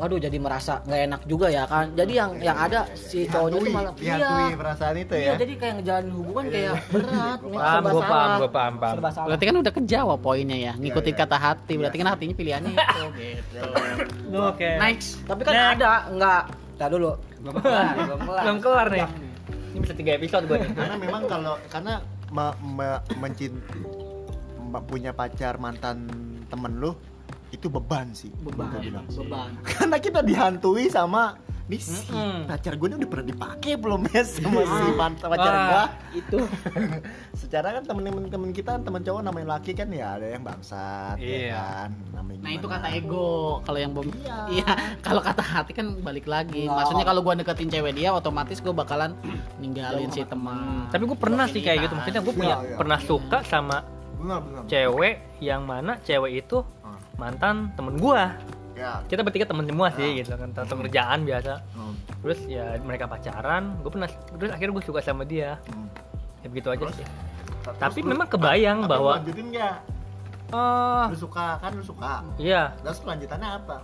Waduh 0.00 0.16
jadi 0.16 0.36
merasa 0.40 0.80
nggak 0.88 1.00
enak 1.12 1.20
juga 1.28 1.52
ya 1.52 1.68
kan 1.68 1.92
jadi 1.92 2.12
yang 2.24 2.30
yang 2.40 2.56
ada 2.56 2.88
si 2.96 3.28
cowoknya 3.28 3.58
itu 3.60 3.68
malah 3.68 3.92
iya 4.00 4.56
perasaan 4.56 4.96
itu 4.96 5.12
iya 5.12 5.28
ya 5.28 5.32
jadi 5.36 5.52
kayak 5.60 5.74
ngejalanin 5.76 6.12
hubungan 6.16 6.44
kayak 6.48 6.74
berat 6.88 7.38
Paham, 7.60 7.82
gue 7.84 8.02
paham, 8.02 8.30
gue 8.40 8.50
paham, 8.50 8.74
paham. 8.80 8.96
Berarti 9.28 9.44
kan 9.44 9.56
udah 9.60 9.72
kejawab 9.76 10.18
poinnya 10.24 10.56
ya, 10.56 10.72
ngikutin 10.80 11.12
iya. 11.12 11.20
kata 11.22 11.36
hati. 11.36 11.72
Berarti 11.76 11.96
kan 12.00 12.08
hatinya 12.16 12.34
pilihannya 12.34 12.72
itu 12.80 13.04
gitu. 13.20 13.62
Oke. 14.32 14.70
Next. 14.80 15.20
tapi 15.28 15.40
kan 15.44 15.76
ada 15.76 16.08
nggak 16.08 16.42
Tar 16.80 16.88
dulu 16.88 17.12
belum 17.44 18.56
kelar 18.64 18.88
nih. 18.88 19.04
Ini 19.76 19.78
bisa 19.84 19.92
tiga 19.92 20.16
episode 20.16 20.48
gue 20.48 20.58
karena 20.78 20.96
memang 20.96 21.28
kalau 21.28 21.54
karena 21.68 22.00
me, 22.32 22.56
me- 22.64 23.02
mencin- 23.20 23.60
me- 24.64 24.84
punya 24.88 25.12
pacar 25.12 25.60
mantan 25.60 26.08
temen 26.48 26.80
lu 26.80 26.96
itu 27.50 27.66
beban 27.66 28.10
sih 28.10 28.30
beban 28.40 28.70
bilang. 28.78 29.06
beban 29.06 29.50
karena 29.68 29.96
kita 29.96 30.20
dihantui 30.20 30.86
sama 30.86 31.34
nih 31.66 31.78
si 31.78 32.02
Mm-mm. 32.08 32.46
pacar 32.46 32.74
gue 32.74 32.86
ini 32.88 32.96
udah 32.96 33.08
pernah 33.08 33.26
dipakai 33.26 33.72
belum 33.74 34.02
ya 34.08 34.22
sama 34.22 34.58
si 34.60 34.90
mantan 34.92 35.28
pacar 35.28 35.52
Wah. 35.52 35.62
gua 35.64 35.84
itu 36.12 36.38
secara 37.40 37.68
kan 37.72 37.82
temen-temen 37.84 38.26
temen 38.26 38.50
kita 38.50 38.78
temen 38.78 38.98
cowok 39.00 39.22
namanya 39.22 39.46
laki 39.52 39.72
kan 39.72 39.86
ya 39.88 40.18
ada 40.18 40.26
yang 40.28 40.42
bangsat 40.42 41.14
ya 41.16 41.26
Iya. 41.46 41.54
kan 41.54 41.90
namanya 42.12 42.38
Nah 42.40 42.50
itu 42.50 42.66
kata 42.66 42.88
ego. 42.90 43.60
Kalau 43.60 43.78
yang 43.78 43.92
bom, 43.92 44.08
Iya. 44.08 44.38
iya. 44.56 44.70
Kalau 44.98 45.20
kata 45.20 45.42
hati 45.44 45.70
kan 45.70 45.92
balik 46.00 46.24
lagi. 46.24 46.64
Enggak. 46.64 46.76
Maksudnya 46.80 47.04
kalau 47.04 47.20
gua 47.20 47.36
deketin 47.36 47.68
cewek 47.68 47.92
dia, 47.92 48.08
otomatis 48.10 48.58
gua 48.58 48.72
bakalan 48.74 49.12
ninggalin 49.58 50.08
si 50.08 50.24
teman. 50.24 50.88
Tapi 50.88 51.04
gue 51.04 51.14
pernah 51.14 51.44
sih 51.44 51.60
kayak 51.60 51.84
gitu. 51.84 51.94
Maksudnya 51.94 52.22
gue 52.22 52.32
punya 52.34 52.56
Iya, 52.56 52.66
iya. 52.66 52.76
pernah 52.76 52.98
suka 52.98 53.38
sama 53.44 53.84
benar 54.16 54.40
benar 54.42 54.62
cewek 54.66 55.14
yang 55.38 55.62
mana 55.62 55.96
cewek 55.98 56.40
itu 56.40 56.60
Hmm. 56.60 56.79
Mantan 57.20 57.68
temen 57.76 58.00
gua. 58.00 58.32
ya 58.72 59.04
Kita 59.04 59.20
bertiga 59.20 59.44
temen 59.44 59.68
semua 59.68 59.92
sih 59.92 60.24
gitu 60.24 60.32
kan, 60.32 60.48
satu 60.56 60.80
kerjaan 60.80 61.28
biasa. 61.28 61.60
Hmm. 61.76 61.92
Terus 62.24 62.40
ya 62.48 62.80
mereka 62.80 63.04
pacaran, 63.04 63.76
gue 63.78 63.90
pernah 63.92 64.08
terus 64.08 64.48
akhirnya 64.48 64.72
gue 64.72 64.84
suka 64.88 65.04
sama 65.04 65.28
dia. 65.28 65.60
Hmm. 65.68 65.88
Ya 66.40 66.48
begitu 66.48 66.72
aja 66.72 66.84
sih. 66.96 67.04
Terus 67.60 67.76
Tapi 67.76 68.00
lu- 68.00 68.08
memang 68.08 68.24
kebayang 68.24 68.78
tapi 68.80 68.90
bahwa 68.90 69.12
lanjutin 69.20 69.46
nggak 69.52 69.76
oh 70.50 71.06
lu 71.06 71.18
suka 71.20 71.46
kan 71.60 71.70
lu 71.70 71.84
suka 71.84 72.26
iya 72.34 72.74
terus 72.82 72.98
kelanjutannya 73.00 73.48
apa 73.54 73.76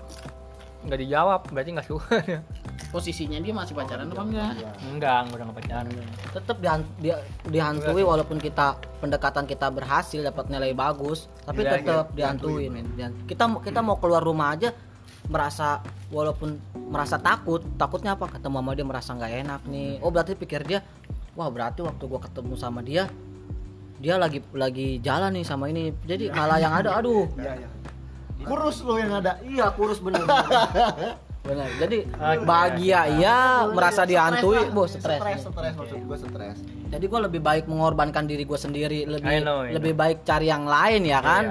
nggak 0.87 1.01
dijawab 1.03 1.41
berarti 1.51 1.71
nggak 1.75 1.89
suka. 1.89 2.17
Posisinya 2.95 3.43
dia 3.43 3.51
masih 3.51 3.75
pacaran 3.75 4.07
apa 4.07 4.23
enggak? 4.23 4.51
enggak 4.87 5.19
udah 5.29 5.45
nggak 5.45 5.59
pacaran. 5.59 5.91
Tetap 6.33 6.57
dihan- 6.63 6.89
dia- 6.97 7.23
dihantui 7.45 8.03
walaupun 8.03 8.39
kita 8.39 8.79
pendekatan 8.97 9.45
kita 9.45 9.67
berhasil 9.69 10.23
dapat 10.23 10.47
nilai 10.49 10.71
bagus 10.73 11.27
tapi 11.43 11.67
Iya, 11.67 11.73
tetap 11.77 12.05
iya, 12.09 12.15
dihantuin. 12.15 12.71
Men. 12.71 12.87
Kita 13.27 13.51
kita 13.59 13.83
mau 13.83 13.99
keluar 13.99 14.23
rumah 14.23 14.55
aja 14.55 14.71
merasa 15.27 15.83
walaupun 16.09 16.55
merasa 16.87 17.19
takut 17.19 17.59
takutnya 17.75 18.15
apa? 18.15 18.31
Ketemu 18.31 18.57
sama 18.57 18.71
dia 18.73 18.87
merasa 18.87 19.11
nggak 19.13 19.33
enak 19.43 19.61
nih. 19.67 19.91
Oh 20.01 20.15
berarti 20.15 20.39
pikir 20.39 20.63
dia 20.63 20.81
wah 21.35 21.51
berarti 21.51 21.83
waktu 21.83 22.03
gua 22.07 22.23
ketemu 22.23 22.55
sama 22.55 22.81
dia 22.81 23.11
dia 23.97 24.15
lagi 24.15 24.45
lagi 24.53 25.01
jalan 25.01 25.35
nih 25.35 25.45
sama 25.45 25.67
ini. 25.69 25.91
Jadi 26.05 26.31
malah 26.31 26.61
yang 26.61 26.71
ada 26.71 27.01
aduh 27.01 27.27
kurus 28.47 28.77
lu 28.87 28.95
yang 28.97 29.13
ada. 29.19 29.43
Iya 29.43 29.75
kurus 29.75 29.99
bener. 29.99 30.23
Bener. 31.47 31.69
Jadi 31.79 31.99
bahagia. 32.43 33.01
Iya 33.07 33.71
merasa 33.71 34.03
dihantui 34.03 34.67
bos 34.75 34.99
stres. 34.99 35.23
Stres 35.23 35.41
stres 35.47 35.75
maksud 35.79 35.99
gue 36.03 36.19
stres. 36.19 36.59
Jadi 36.91 37.05
gue 37.07 37.21
lebih 37.23 37.41
baik 37.43 37.71
mengorbankan 37.71 38.27
diri 38.27 38.43
gue 38.43 38.59
sendiri 38.59 39.07
lebih 39.07 39.31
I 39.31 39.39
know, 39.43 39.63
I 39.63 39.75
lebih 39.79 39.95
baik 39.95 40.27
cari 40.27 40.51
yang 40.51 40.67
lain 40.67 41.07
ya 41.07 41.23
kan? 41.23 41.45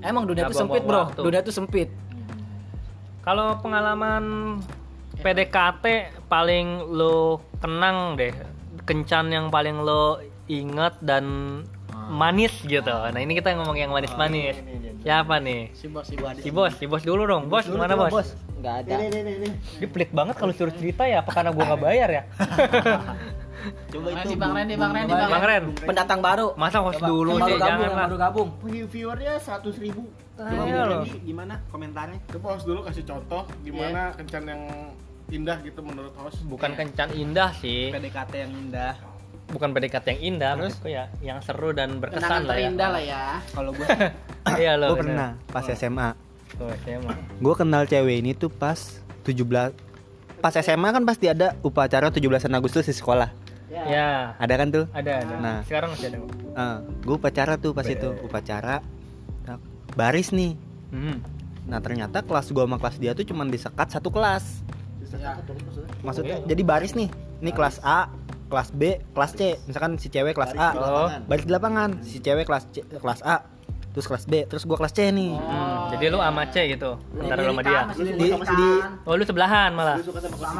Iya. 0.00 0.08
emang 0.14 0.24
dunia 0.24 0.48
itu 0.48 0.56
sempit 0.56 0.80
bro. 0.80 1.12
waktu. 1.12 1.20
dunia 1.20 1.40
itu 1.44 1.52
sempit. 1.52 1.88
Kalau 3.20 3.60
pengalaman 3.60 4.56
PDKT 5.20 5.84
paling 6.30 6.88
lo 6.88 7.44
kenang 7.60 8.16
deh. 8.16 8.32
Kencan 8.88 9.28
yang 9.28 9.52
paling 9.52 9.76
lo 9.84 10.18
inget 10.48 10.96
dan 11.04 11.24
manis 12.10 12.52
gitu. 12.66 12.90
Nah 12.90 13.20
ini 13.22 13.38
kita 13.38 13.54
ngomong 13.54 13.78
yang 13.78 13.94
manis-manis. 13.94 14.58
Siapa 15.00 15.38
nih? 15.38 15.70
Si 15.72 15.86
bos, 15.88 16.04
si 16.04 16.18
bos. 16.18 16.34
si 16.42 16.50
bos 16.50 16.72
si 16.76 16.84
bos 16.90 17.02
dulu 17.06 17.22
dong. 17.24 17.46
Bos 17.46 17.64
gimana 17.64 17.94
bos? 17.94 18.34
nggak 18.60 18.74
ada. 18.84 18.94
Ini 19.00 19.06
ini 19.08 19.32
ini 19.40 19.48
dia 19.80 19.88
pelit 19.88 20.12
banget 20.12 20.36
kalau 20.36 20.52
suruh 20.52 20.74
cerita 20.74 21.08
ya. 21.08 21.24
Apa 21.24 21.32
karena 21.32 21.50
gua 21.54 21.64
nggak 21.72 21.80
bayar 21.80 22.08
ya? 22.12 22.22
Coba 23.92 24.16
Randy, 24.16 24.36
Bang 24.40 24.56
Randy, 24.56 24.74
Bang 24.80 24.92
Randy, 24.96 25.12
Bang 25.12 25.30
bang 25.36 25.44
Ren. 25.44 25.64
Pendatang 25.84 26.20
baru. 26.24 26.56
Masa 26.56 26.80
host 26.80 27.00
dulu 27.04 27.36
yang 27.36 27.44
baru 27.44 27.52
sih? 27.52 27.60
gabung 27.60 27.68
jangan 27.68 27.90
lah. 27.92 28.06
baru 28.08 28.16
gabung. 28.16 28.48
Viewernya 28.64 29.32
seratus 29.36 29.76
ribu. 29.76 30.08
Iya 30.40 30.82
loh. 30.88 31.04
gimana 31.20 31.60
komentarnya? 31.68 32.18
Coba 32.32 32.56
host 32.56 32.64
dulu 32.64 32.80
kasih 32.88 33.04
contoh 33.04 33.44
gimana 33.60 34.16
kencan 34.16 34.44
yang 34.48 34.62
indah 35.28 35.60
gitu 35.62 35.80
menurut 35.84 36.16
host. 36.16 36.40
bukan 36.48 36.72
kencan 36.72 37.12
indah 37.12 37.52
sih. 37.60 37.92
PDKT 37.92 38.32
yang 38.48 38.52
indah 38.56 39.09
bukan 39.50 39.68
PDKT 39.74 40.06
yang 40.16 40.22
indah 40.34 40.52
maksudku 40.56 40.88
ya 40.88 41.10
yang 41.20 41.38
seru 41.42 41.74
dan 41.74 41.98
Kenangan 41.98 42.02
berkesan 42.02 42.30
lah 42.30 42.38
ya. 42.40 42.48
terindah 42.48 42.88
lah 42.88 43.02
ya. 43.02 43.22
kalau 43.56 43.70
gue 43.74 43.86
iya 44.62 44.72
loh 44.78 44.94
gue 44.94 45.02
pernah 45.04 45.30
pas 45.50 45.66
SMA 45.66 46.08
Tuh, 46.54 46.66
SMA. 46.82 47.14
gue 47.38 47.54
kenal 47.54 47.82
cewek 47.86 48.16
ini 48.22 48.32
tuh 48.34 48.50
pas 48.50 48.78
17 49.22 49.42
pas 50.40 50.54
SMA 50.56 50.88
kan 50.90 51.02
pasti 51.04 51.28
ada 51.28 51.54
upacara 51.60 52.08
17 52.08 52.48
Agustus 52.48 52.88
di 52.88 52.96
sekolah. 52.96 53.28
Ya. 53.70 54.34
Ada 54.40 54.54
kan 54.56 54.68
tuh? 54.72 54.84
Ada 54.90 55.12
ada. 55.22 55.34
Nah. 55.38 55.58
sekarang 55.62 55.94
masih 55.94 56.10
ada 56.10 56.18
gue 57.06 57.14
upacara 57.14 57.54
tuh 57.60 57.70
pas 57.70 57.86
itu 57.86 58.08
upacara 58.24 58.82
Tak, 59.46 59.60
baris 59.94 60.34
nih. 60.34 60.58
Hmm. 60.90 61.22
nah 61.70 61.78
ternyata 61.78 62.18
kelas 62.26 62.50
gue 62.50 62.64
sama 62.66 62.82
kelas 62.82 62.98
dia 62.98 63.14
tuh 63.14 63.22
cuman 63.22 63.46
disekat 63.46 63.94
satu 63.94 64.10
kelas. 64.10 64.64
Maksudnya? 66.02 66.42
Jadi 66.44 66.62
baris 66.66 66.98
nih. 66.98 67.06
Ini 67.40 67.50
kelas 67.54 67.80
A 67.80 68.10
kelas 68.50 68.68
B 68.70 68.82
kelas 69.14 69.32
C. 69.32 69.40
Misalkan 69.64 69.94
si 69.96 70.10
cewek 70.10 70.34
kelas 70.34 70.52
A 70.54 70.68
Oh. 70.74 71.08
baris 71.24 71.46
di 71.46 71.52
lapangan. 71.52 72.02
Si 72.02 72.18
cewek 72.18 72.44
kelas 72.44 72.66
C, 72.68 72.82
kelas 72.82 73.22
A 73.22 73.46
terus 73.90 74.06
kelas 74.06 74.22
B 74.24 74.46
terus 74.46 74.62
gua 74.62 74.78
kelas 74.78 74.90
C 74.92 75.10
nih. 75.10 75.34
Hmm, 75.34 75.90
jadi 75.90 76.10
lu 76.10 76.18
sama 76.18 76.46
C 76.46 76.62
gitu 76.68 76.94
antara 77.12 77.42
lu 77.42 77.50
sama 77.50 77.62
dia. 77.64 77.80
di, 77.90 78.30
di 78.30 78.68
oh 79.02 79.14
lu 79.14 79.24
sebelahan 79.24 79.70
malah. 79.72 79.98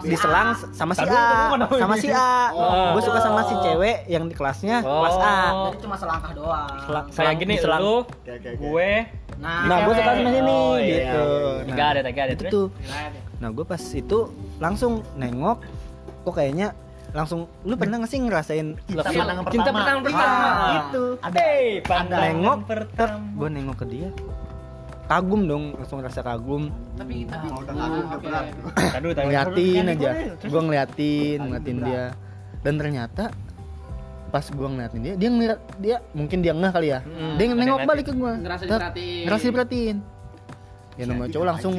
Diselang 0.02 0.54
sama 0.73 0.92
si 0.92 1.04
A 1.04 1.47
lu 1.49 1.78
sama 1.78 1.94
si 1.94 2.09
A. 2.11 2.50
Oh. 2.50 2.99
gue 2.99 3.02
suka 3.04 3.18
sama 3.20 3.47
si 3.47 3.54
cewek 3.56 4.06
yang 4.06 4.26
di 4.26 4.35
kelasnya 4.35 4.82
kelas 4.82 5.14
A. 5.16 5.35
Oh. 5.49 5.66
jadi 5.68 5.78
cuma 5.78 5.94
selangkah 5.94 6.32
doang. 6.35 6.68
Selang- 6.82 7.06
kayak 7.06 7.14
selang- 7.14 7.38
gini 7.38 7.54
diselang. 7.54 7.80
lu 7.80 7.97
gue 8.59 8.90
nah, 9.38 9.62
nah 9.64 9.76
gue 9.87 9.94
suka 9.94 10.11
sama 10.12 10.28
sini 10.28 10.50
Oh, 10.52 10.75
iya. 10.76 10.94
gitu. 11.00 11.25
tiga 11.70 11.85
ada 11.87 12.00
tiga 12.02 12.20
ada 12.20 12.32
itu. 12.35 12.40
Terus 12.40 12.50
tuh 12.52 12.66
nah 13.38 13.49
gue 13.49 13.64
pas 13.64 13.80
itu 13.80 14.18
langsung 14.59 14.92
nengok 15.14 15.59
kok 16.20 16.35
kayaknya 16.35 16.75
langsung 17.11 17.40
lu 17.62 17.75
pernah 17.75 17.99
gak 17.99 18.09
sih 18.09 18.19
ngerasain 18.19 18.79
Cinta 18.81 19.02
pandangan 19.02 19.43
cinta 19.49 19.71
pertama. 19.71 19.99
pertama. 20.00 20.00
pertama 20.00 20.47
Ah, 20.47 20.71
itu. 20.79 21.05
hey 21.33 21.67
pandangan 21.83 22.23
Nengok, 22.25 22.59
pertama. 22.64 23.25
Gue 23.35 23.49
nengok 23.49 23.76
ke 23.76 23.87
dia. 23.87 24.09
Kagum 25.07 25.40
dong 25.45 25.64
langsung 25.75 25.99
rasa 25.99 26.21
kagum. 26.21 26.71
Tapi 26.95 27.26
tapi 27.26 27.47
Mau 27.47 27.59
udah 27.59 27.75
kagum 27.75 28.05
udah 28.05 28.21
berat. 28.21 28.45
Ngeliatin 29.19 29.85
aja. 29.88 30.11
gue 30.40 30.61
ngeliatin 30.61 31.38
ngeliatin 31.43 31.76
dia. 31.83 32.05
Dan 32.61 32.75
ternyata 32.76 33.25
pas 34.31 34.47
gue 34.47 34.62
ngeliatin 34.64 35.00
dia 35.02 35.14
dia 35.17 35.29
ngeliat 35.29 35.59
dia 35.76 35.97
mungkin 36.12 36.38
dia 36.38 36.55
ngeh 36.55 36.71
kali 36.71 36.88
ya. 36.88 37.02
Mm, 37.02 37.33
dia 37.35 37.45
ada 37.45 37.55
nengok 37.57 37.79
balik 37.85 38.05
ke 38.07 38.12
gue 38.12 38.33
Ngerasa 38.38 38.62
diperhatiin. 38.64 39.25
ngerasa 39.26 39.45
diperhatiin. 39.45 39.97
Ya 40.95 41.05
namanya 41.07 41.31
cowok 41.33 41.47
langsung 41.49 41.75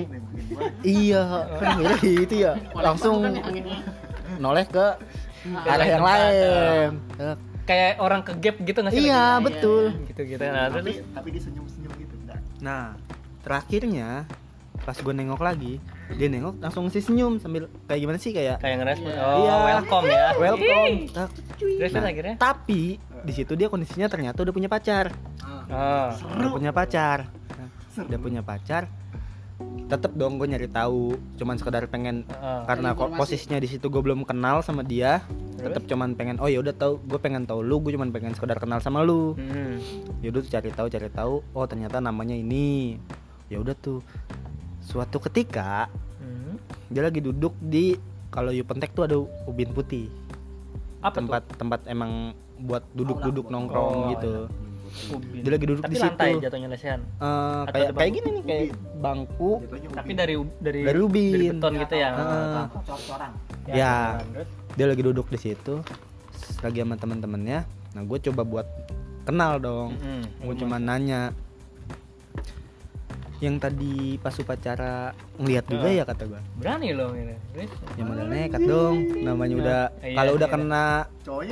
iya 0.84 1.22
kan 1.56 1.78
gitu 2.02 2.36
ya. 2.36 2.52
Langsung 2.74 3.16
ini. 3.24 3.76
Noleh 4.42 4.66
ke 4.66 4.86
arah 5.64 5.88
yang 5.88 6.04
lain. 6.04 6.90
kayak 7.62 7.98
orang 7.98 8.22
ke 8.22 8.34
gap 8.36 8.56
gitu 8.60 8.80
nggak 8.80 8.92
sih? 8.92 9.06
Iya 9.06 9.38
betul. 9.38 9.94
Gitu 10.04 10.22
gitu 10.28 10.44
nah 10.44 10.68
tapi 10.68 11.00
tapi 11.08 11.28
dia 11.30 11.42
senyum 11.42 11.66
senyum 11.66 11.94
gitu 11.96 12.16
enggak 12.20 12.40
nah 12.58 12.98
terakhirnya 13.42 14.26
pas 14.82 14.98
gue 14.98 15.14
nengok 15.14 15.38
lagi 15.40 15.78
dia 16.12 16.26
nengok 16.26 16.58
langsung 16.58 16.84
ngasih 16.84 17.04
senyum 17.04 17.38
sambil 17.38 17.70
kayak 17.86 18.02
gimana 18.02 18.18
sih 18.18 18.32
kayak 18.32 18.58
kayak 18.60 18.82
ngerespon. 18.82 19.14
Oh 19.14 19.38
Iya. 19.40 19.56
welcome 19.64 20.06
ya. 20.06 20.26
Welcome. 20.44 20.96
Terus 21.56 21.92
Nah, 21.94 22.04
akhirnya? 22.04 22.36
tapi 22.36 22.82
di 22.98 23.32
situ 23.32 23.54
dia 23.54 23.70
kondisinya 23.70 24.10
ternyata 24.10 24.42
udah 24.42 24.52
punya 24.52 24.68
pacar. 24.68 25.14
Oh. 25.72 26.10
udah 26.36 26.50
punya 26.52 26.72
pacar. 26.74 27.30
Nah, 27.56 27.70
udah 28.04 28.20
punya 28.20 28.42
pacar 28.42 28.90
tetep 29.86 30.12
dong 30.14 30.36
gue 30.36 30.48
nyari 30.48 30.66
tahu 30.66 31.14
cuman 31.36 31.56
sekedar 31.56 31.84
pengen 31.86 32.24
Oh. 32.32 32.64
karena 32.64 32.92
kok 32.92 33.10
Informasi. 33.10 33.20
posisinya 33.20 33.58
di 33.58 33.68
situ 33.68 33.86
gue 33.86 34.00
belum 34.00 34.24
kenal 34.24 34.60
sama 34.60 34.82
dia 34.82 35.20
tetap 35.56 35.84
cuman 35.84 36.14
pengen 36.14 36.38
oh 36.38 36.48
ya 36.48 36.58
udah 36.58 36.72
tahu 36.72 36.98
gue 37.00 37.18
pengen 37.18 37.44
tahu 37.44 37.60
lu 37.60 37.78
gue 37.80 37.92
cuman 37.92 38.10
pengen 38.10 38.32
sekedar 38.32 38.56
kenal 38.56 38.80
sama 38.80 39.02
lu 39.02 39.34
Hmm. 39.34 39.78
ya 40.20 40.30
udah 40.30 40.40
tuh 40.40 40.50
cari 40.50 40.70
tahu 40.70 40.88
cari 40.88 41.10
tahu 41.10 41.34
oh 41.46 41.66
ternyata 41.66 41.98
namanya 41.98 42.34
ini 42.34 42.98
ya 43.46 43.58
udah 43.58 43.74
tuh 43.74 44.00
suatu 44.82 45.20
ketika 45.22 45.92
Hmm. 46.18 46.56
dia 46.88 47.02
lagi 47.02 47.20
duduk 47.20 47.54
di 47.58 47.94
kalau 48.28 48.50
Yupentek 48.50 48.92
tuh 48.92 49.04
ada 49.04 49.18
ubin 49.44 49.70
putih 49.70 50.08
Apa 51.00 51.18
tempat 51.18 51.44
tempat 51.52 51.80
emang 51.86 52.32
buat 52.58 52.86
duduk-duduk 52.92 53.50
nongkrong 53.50 53.92
Oh, 53.98 54.10
gitu 54.10 54.28
tuh? 54.28 54.48
Ubin. 55.10 55.42
dia 55.42 55.52
lagi 55.52 55.66
duduk 55.66 55.82
Tapi 55.82 55.90
di 55.90 55.98
situ 55.98 56.08
lantai 56.10 56.32
jatuhnya 56.38 56.68
lesehan. 56.68 57.02
Eh, 57.02 57.62
Atau 57.62 57.72
kayak 57.72 57.88
kayak 57.88 57.94
bangku? 57.94 58.14
gini 58.14 58.30
nih 58.30 58.44
kayak 58.44 58.66
bangku 58.98 59.52
Tapi 59.92 60.12
dari 60.14 60.36
dari 60.58 60.82
Dari 60.84 61.00
ubin. 61.00 61.32
dari 61.32 61.46
beton 61.50 61.74
gitu 61.78 61.96
ya. 61.96 62.10
Heeh. 62.12 62.64
cor-coran 62.82 63.32
Ya. 63.64 63.96
terus? 64.28 64.50
dia 64.72 64.86
lagi 64.86 65.02
duduk 65.02 65.28
di 65.28 65.38
situ 65.38 65.74
lagi 66.60 66.78
sama 66.78 66.96
teman-temannya 66.96 67.60
nah 67.92 68.02
gue 68.02 68.18
coba 68.22 68.42
buat 68.42 68.68
kenal 69.22 69.58
dong 69.58 69.94
Mm-mm. 69.96 70.24
gue 70.42 70.56
cuma 70.58 70.78
nanya 70.78 71.36
yang 73.38 73.58
tadi 73.58 74.16
pas 74.18 74.32
upacara 74.34 75.12
ngeliat 75.36 75.66
juga 75.66 75.88
Ah. 75.88 75.94
ya 75.94 76.04
kata 76.06 76.24
gue 76.26 76.42
Berani 76.56 76.94
loh 76.94 77.10
ini. 77.12 77.34
Ya 77.98 78.04
modal 78.06 78.28
nekat 78.28 78.62
dong 78.62 78.96
namanya 79.20 79.56
udah 79.58 79.82
Iya, 80.00 80.14
kalau 80.16 80.32
udah 80.32 80.46
iya. 80.46 80.56
kena 80.56 80.86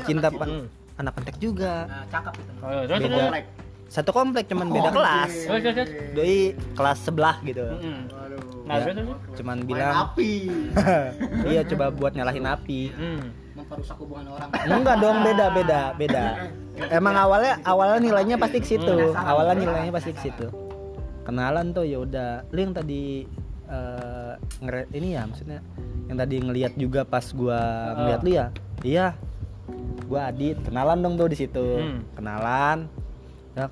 cinta 0.05 0.27
pak 0.29 0.47
Hmm. 0.47 0.65
Anak 0.99 1.11
pentek 1.13 1.35
juga 1.37 1.85
nah 1.85 2.03
cakep 2.05 2.33
itu 2.35 2.51
Oh, 2.59 2.83
terus 2.83 2.99
beda 3.01 3.17
terus. 3.31 3.45
satu 3.89 4.11
komplek 4.11 4.45
cuman 4.45 4.67
beda 4.69 4.89
kelas 4.91 5.31
Terus 5.41 5.61
terus. 5.61 5.75
terus. 5.79 5.89
doi 6.13 6.37
kelas 6.75 6.97
sebelah 6.99 7.35
gitu 7.41 7.65
Mm-mm. 7.65 7.99
Nah, 8.61 8.77
Ya, 8.77 8.85
terus 8.85 8.95
terus. 9.01 9.17
cuman 9.35 9.57
bilang 9.63 9.93
iya 11.49 11.61
coba 11.65 11.85
buat 11.89 12.13
nyalahin 12.13 12.45
api 12.45 12.81
Hmm. 12.91 13.33
memperusak 13.55 13.97
hubungan 13.97 14.29
orang 14.29 14.49
Enggak 14.61 14.95
dong, 14.99 15.17
beda 15.19 15.45
beda 15.49 15.79
beda. 15.93 16.23
Emang 16.93 17.11
awalnya 17.13 17.59
awalnya 17.61 17.99
nilainya 17.99 18.35
pasti 18.35 18.57
ke 18.57 18.67
situ. 18.69 19.11
Awalnya 19.11 19.55
nilainya 19.59 19.91
pasti 19.91 20.11
ke 20.11 20.21
situ. 20.21 20.47
Kenalan 21.21 21.73
tuh 21.73 21.83
ya 21.83 21.99
udah. 21.99 22.47
Lu 22.47 22.59
yang 22.61 22.71
tadi 22.71 23.27
eh, 23.65 24.31
ngere 24.59 24.87
ini 24.93 25.11
ya 25.11 25.25
maksudnya 25.25 25.59
yang 26.07 26.17
tadi 26.17 26.35
ngelihat 26.39 26.73
juga 26.75 27.03
pas 27.03 27.25
gua 27.31 27.59
ngeliat 27.95 28.21
lu 28.21 28.31
ya. 28.31 28.45
Iya. 28.79 29.07
Gua 30.09 30.27
Adit, 30.27 30.57
kenalan 30.59 30.97
dong 30.99 31.13
tuh 31.15 31.29
di 31.29 31.37
situ. 31.37 31.61
Hmm. 31.77 32.01
Kenalan. 32.17 32.89
Ya, 33.53 33.69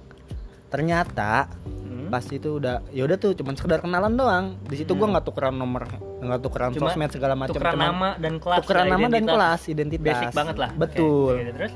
ternyata 0.68 1.50
Hmm. 1.82 2.08
pas 2.08 2.22
itu 2.24 2.60
udah 2.60 2.84
ya 2.92 3.04
udah 3.04 3.18
tuh 3.18 3.34
cuman 3.34 3.56
sekedar 3.56 3.82
kenalan 3.82 4.14
doang. 4.14 4.46
Di 4.64 4.78
situ 4.78 4.94
gua 4.94 5.10
nggak 5.10 5.26
tukeran 5.26 5.56
nomor, 5.56 5.90
nggak 6.22 6.40
tukeran 6.40 6.72
Cuma 6.72 6.94
sosmed 6.94 7.10
segala 7.10 7.34
macam. 7.34 7.52
Tukeran 7.52 7.74
cuman 7.74 7.88
nama 7.90 8.10
dan 8.16 8.34
kelas. 8.38 8.58
tukeran 8.62 8.86
ya, 8.86 8.92
nama 8.92 9.02
dan 9.02 9.10
identitas. 9.10 9.34
kelas 9.34 9.62
identitas. 9.68 10.06
Basic 10.14 10.30
banget 10.32 10.56
lah. 10.58 10.70
Betul. 10.72 11.34
oke, 11.34 11.52
terus? 11.52 11.74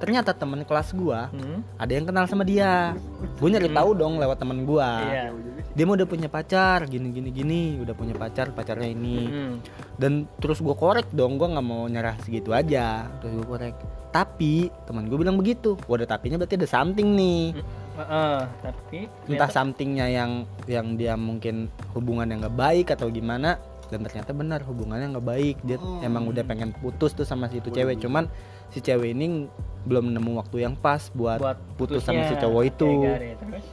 Ternyata 0.00 0.32
temen 0.32 0.64
kelas 0.64 0.96
gua 0.96 1.28
Hmm. 1.28 1.60
ada 1.76 1.92
yang 1.92 2.08
kenal 2.08 2.24
sama 2.24 2.42
dia. 2.42 2.96
Gue 3.36 3.52
nyari 3.52 3.68
tahu 3.68 3.92
dong 3.92 4.16
lewat 4.16 4.40
temen 4.40 4.64
gua. 4.64 5.04
Iya. 5.04 5.24
dia 5.70 5.86
mau 5.86 5.94
udah 5.94 6.08
punya 6.08 6.26
pacar 6.26 6.82
gini 6.90 7.14
gini 7.14 7.30
gini 7.30 7.62
udah 7.78 7.94
punya 7.94 8.16
pacar 8.16 8.50
pacarnya 8.50 8.90
ini. 8.90 9.18
Hmm. 9.28 9.54
dan 9.94 10.24
terus 10.40 10.58
gua 10.58 10.74
korek 10.74 11.12
dong 11.12 11.36
gua 11.36 11.52
nggak 11.52 11.66
mau 11.66 11.84
nyerah 11.86 12.16
segitu 12.24 12.50
aja. 12.50 13.06
Terus 13.20 13.38
gua 13.38 13.46
korek. 13.54 13.76
Tapi 14.10 14.66
teman 14.90 15.06
gue 15.06 15.14
bilang 15.14 15.38
begitu. 15.38 15.78
Waduh 15.86 16.02
tapinya 16.02 16.34
berarti 16.34 16.58
ada 16.58 16.66
something 16.66 17.14
nih. 17.14 17.54
Heeh, 17.94 18.40
tapi 18.58 18.98
entah 19.30 19.46
somethingnya 19.46 20.10
yang 20.10 20.30
yang 20.66 20.98
dia 20.98 21.14
mungkin 21.14 21.70
hubungan 21.94 22.26
yang 22.26 22.42
nggak 22.42 22.58
baik 22.58 22.86
atau 22.90 23.06
gimana 23.06 23.62
dan 23.86 24.02
ternyata 24.02 24.34
benar 24.34 24.66
hubungannya 24.66 25.14
nggak 25.14 25.26
baik. 25.28 25.56
Dia 25.62 25.78
emang 26.02 26.26
udah 26.26 26.42
pengen 26.42 26.74
putus 26.74 27.14
tuh 27.14 27.22
sama 27.22 27.46
si 27.46 27.62
itu 27.62 27.70
cewek. 27.70 28.02
cuman 28.02 28.26
si 28.70 28.78
cewek 28.78 29.12
ini 29.14 29.50
belum 29.84 30.12
nemu 30.12 30.36
waktu 30.38 30.66
yang 30.66 30.74
pas 30.76 31.10
buat, 31.12 31.40
buat 31.40 31.58
putus 31.74 32.04
sama 32.04 32.28
si 32.28 32.36
cowok 32.36 32.62
itu. 32.68 32.90
got 33.04 33.22
it. 33.22 33.36
Terus? 33.38 33.66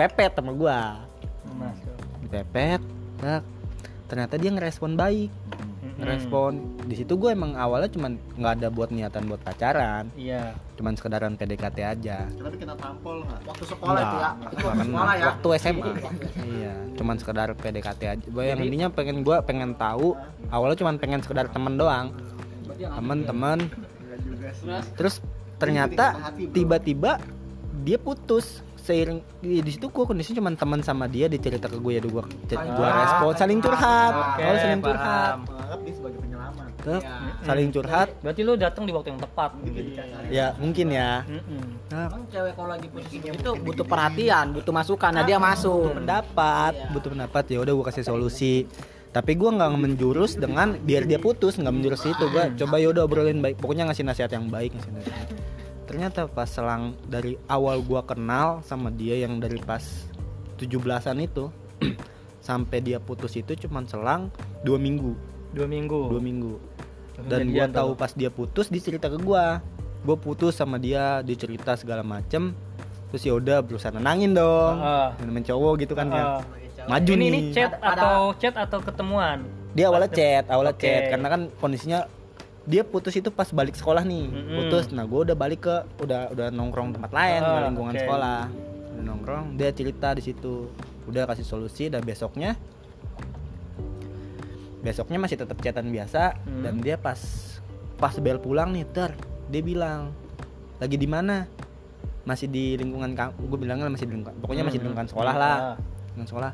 pepet 0.00 0.32
sama 0.32 0.52
gua. 0.56 0.80
Masuk. 1.60 1.96
dipepet 2.24 2.80
nah, 3.20 3.42
ternyata 4.08 4.40
dia 4.40 4.50
ngerespon 4.54 4.96
baik. 4.96 5.28
Ngerespon. 6.00 6.80
Di 6.88 6.96
situ 6.96 7.12
gue 7.20 7.28
emang 7.28 7.52
awalnya 7.60 7.92
cuman 7.92 8.16
nggak 8.40 8.52
ada 8.56 8.68
buat 8.72 8.88
niatan 8.88 9.28
buat 9.28 9.44
pacaran. 9.44 10.08
Iya. 10.16 10.56
cuman 10.80 10.96
sekedaran 10.96 11.36
PDKT 11.36 11.78
aja. 11.84 12.24
Tapi 12.24 12.56
kena 12.56 12.72
tampol 12.80 13.20
nggak? 13.20 13.40
waktu 13.44 13.64
sekolah 13.68 14.00
itu 14.00 14.16
ya? 14.16 14.30
Nggak, 14.32 14.32
itu 14.32 14.56
nggak. 14.56 14.72
waktu 14.72 14.86
sekolah 14.88 15.12
ya? 15.12 15.24
Waktu 15.28 15.48
SMA 15.60 15.90
iya. 16.48 16.74
Cuman 16.96 17.14
sekedar 17.20 17.48
PDKT 17.52 18.00
aja. 18.08 18.26
Gua 18.32 18.44
yang 18.48 18.60
intinya 18.64 18.88
pengen 18.88 19.16
gua 19.20 19.44
pengen 19.44 19.76
tahu. 19.76 20.16
Awalnya 20.48 20.76
cuman 20.80 20.96
pengen 20.96 21.20
sekedar 21.20 21.52
temen 21.52 21.76
doang. 21.76 22.16
Temen-temen 22.80 23.68
terus? 24.96 25.22
Ternyata 25.60 26.32
tiba-tiba 26.50 27.20
dia 27.84 27.98
putus. 28.00 28.64
Seiring 28.80 29.20
di, 29.44 29.60
di 29.60 29.70
situ 29.76 29.92
gua 29.92 30.08
kondisi 30.08 30.32
cuman 30.32 30.56
teman 30.56 30.80
sama 30.80 31.04
dia 31.04 31.28
dia 31.28 31.36
cerita 31.36 31.68
ke 31.68 31.76
gue 31.76 32.00
ya 32.00 32.02
gua 32.08 32.24
gua 32.48 32.88
respon 33.04 33.32
saling 33.36 33.60
curhat. 33.60 34.12
Oke, 34.16 34.40
oh 34.40 34.56
saling 34.56 34.80
curhat. 34.80 35.34
Dia 35.84 35.92
sebagai 35.94 36.18
penyelamat. 36.24 36.68
Tuh, 36.80 37.00
saling 37.44 37.68
curhat. 37.76 38.08
Berarti 38.24 38.40
lu 38.40 38.56
datang 38.56 38.88
di 38.88 38.92
waktu 38.96 39.12
yang 39.12 39.20
tepat. 39.20 39.50
ya 40.32 40.46
mungkin 40.56 40.86
ya. 40.96 41.28
Mm-mm. 41.28 41.62
nah, 41.92 42.08
Emang 42.08 42.24
cewek 42.32 42.52
kalau 42.56 42.68
lagi 42.72 42.88
putus 42.88 43.12
itu 43.20 43.50
butuh 43.60 43.84
perhatian 43.84 44.46
butuh 44.56 44.72
masukan. 44.72 45.12
Nah 45.12 45.22
dia 45.28 45.36
masuk 45.36 46.00
pendapat 46.00 46.72
butuh 46.96 47.10
pendapat 47.12 47.44
ya 47.52 47.58
udah 47.60 47.72
gue 47.76 47.84
kasih 47.84 48.04
solusi 48.08 48.64
tapi 49.10 49.34
gue 49.34 49.50
nggak 49.50 49.70
menjurus 49.74 50.34
dengan 50.34 50.78
biar 50.78 51.02
dia 51.02 51.18
putus 51.18 51.56
nggak 51.56 51.72
menjurus 51.72 52.02
itu 52.04 52.24
gue 52.26 52.44
coba 52.56 52.74
ya 52.76 52.88
udah 52.88 53.02
obrolin 53.02 53.38
baik 53.38 53.58
pokoknya 53.58 53.84
ngasih 53.84 54.04
nasihat 54.04 54.30
yang 54.30 54.46
baik 54.46 54.70
ngasih 54.70 54.92
nasihat. 54.92 55.26
ternyata 55.84 56.20
pas 56.24 56.46
selang 56.46 56.94
dari 57.04 57.34
awal 57.46 57.80
gue 57.80 57.98
kenal 58.04 58.62
sama 58.62 58.88
dia 58.88 59.18
yang 59.18 59.36
dari 59.36 59.58
pas 59.58 59.82
17-an 60.56 61.18
itu 61.18 61.50
sampai 62.40 62.78
dia 62.78 62.98
putus 62.98 63.34
itu 63.34 63.58
cuman 63.58 63.84
selang 63.84 64.30
dua 64.62 64.78
minggu 64.78 65.14
Dua 65.50 65.66
minggu. 65.66 66.00
dua 66.08 66.22
minggu 66.22 66.54
dan 67.26 67.50
gue 67.50 67.66
tahu 67.68 67.90
pas 67.94 68.14
dia 68.14 68.30
putus 68.30 68.70
dia 68.70 68.78
cerita 68.80 69.10
ke 69.10 69.18
gue 69.18 69.44
gue 70.00 70.16
putus 70.16 70.54
sama 70.54 70.78
dia 70.78 71.20
dia 71.20 71.34
cerita 71.34 71.74
segala 71.74 72.00
macem 72.00 72.54
terus 73.10 73.20
ya 73.20 73.34
udah 73.34 73.58
berusaha 73.60 73.90
nenangin 73.90 74.32
dong 74.32 74.78
Ah. 74.78 75.12
Nemenin 75.18 75.42
cowok 75.44 75.82
gitu 75.82 75.92
kan 75.92 76.06
ya 76.08 76.38
Ah. 76.38 76.40
Maju 76.86 77.12
ini, 77.12 77.20
nih 77.20 77.28
ini 77.28 77.40
chat 77.50 77.72
Ada- 77.74 77.92
atau 77.92 78.16
chat 78.34 78.54
atau 78.54 78.78
ketemuan? 78.78 79.38
dia 79.70 79.86
awalnya 79.86 80.08
chat 80.08 80.44
awalnya 80.46 80.72
Oke. 80.72 80.82
chat 80.82 81.02
karena 81.10 81.28
kan 81.28 81.40
kondisinya 81.56 81.98
dia 82.62 82.82
putus 82.82 83.14
itu 83.14 83.28
pas 83.28 83.46
balik 83.48 83.72
sekolah 83.72 84.02
nih 84.02 84.26
Mm-mm. 84.26 84.56
putus 84.56 84.90
nah 84.90 85.02
gue 85.02 85.20
udah 85.22 85.34
balik 85.34 85.62
ke 85.62 85.74
udah 85.98 86.30
udah 86.30 86.46
nongkrong 86.48 86.92
tempat 86.92 87.10
lain 87.10 87.40
ke 87.40 87.54
lingkungan 87.64 87.94
oke. 87.94 88.00
sekolah 88.00 88.40
udah 88.90 89.04
nongkrong 89.04 89.44
dia 89.54 89.70
cerita 89.70 90.12
di 90.12 90.22
situ 90.22 90.68
udah 91.04 91.22
kasih 91.24 91.42
solusi 91.44 91.86
dan 91.86 92.00
besoknya 92.00 92.58
besoknya 94.80 95.18
masih 95.18 95.36
tetap 95.36 95.56
chatan 95.58 95.88
biasa 95.88 96.34
Hmm. 96.40 96.62
dan 96.62 96.74
dia 96.78 96.96
pas 96.96 97.20
pas 97.94 98.16
bel 98.16 98.38
pulang 98.38 98.72
nih 98.72 98.86
ter 98.86 99.12
dia 99.46 99.60
bilang 99.60 100.08
lagi 100.78 100.96
di 100.96 101.04
mana 101.04 101.44
masih 102.22 102.46
di 102.46 102.74
lingkungan 102.74 103.12
gue 103.14 103.58
bilangnya 103.58 103.86
masih 103.86 104.04
di 104.04 104.14
lingkungan 104.14 104.36
pokoknya 104.40 104.64
masih 104.64 104.76
di 104.76 104.82
Hmm. 104.82 104.88
lingkungan 104.90 105.08
sekolah 105.08 105.34
lah 105.34 105.56
Ah. 105.56 105.76
lingkungan 106.08 106.28
sekolah 106.28 106.52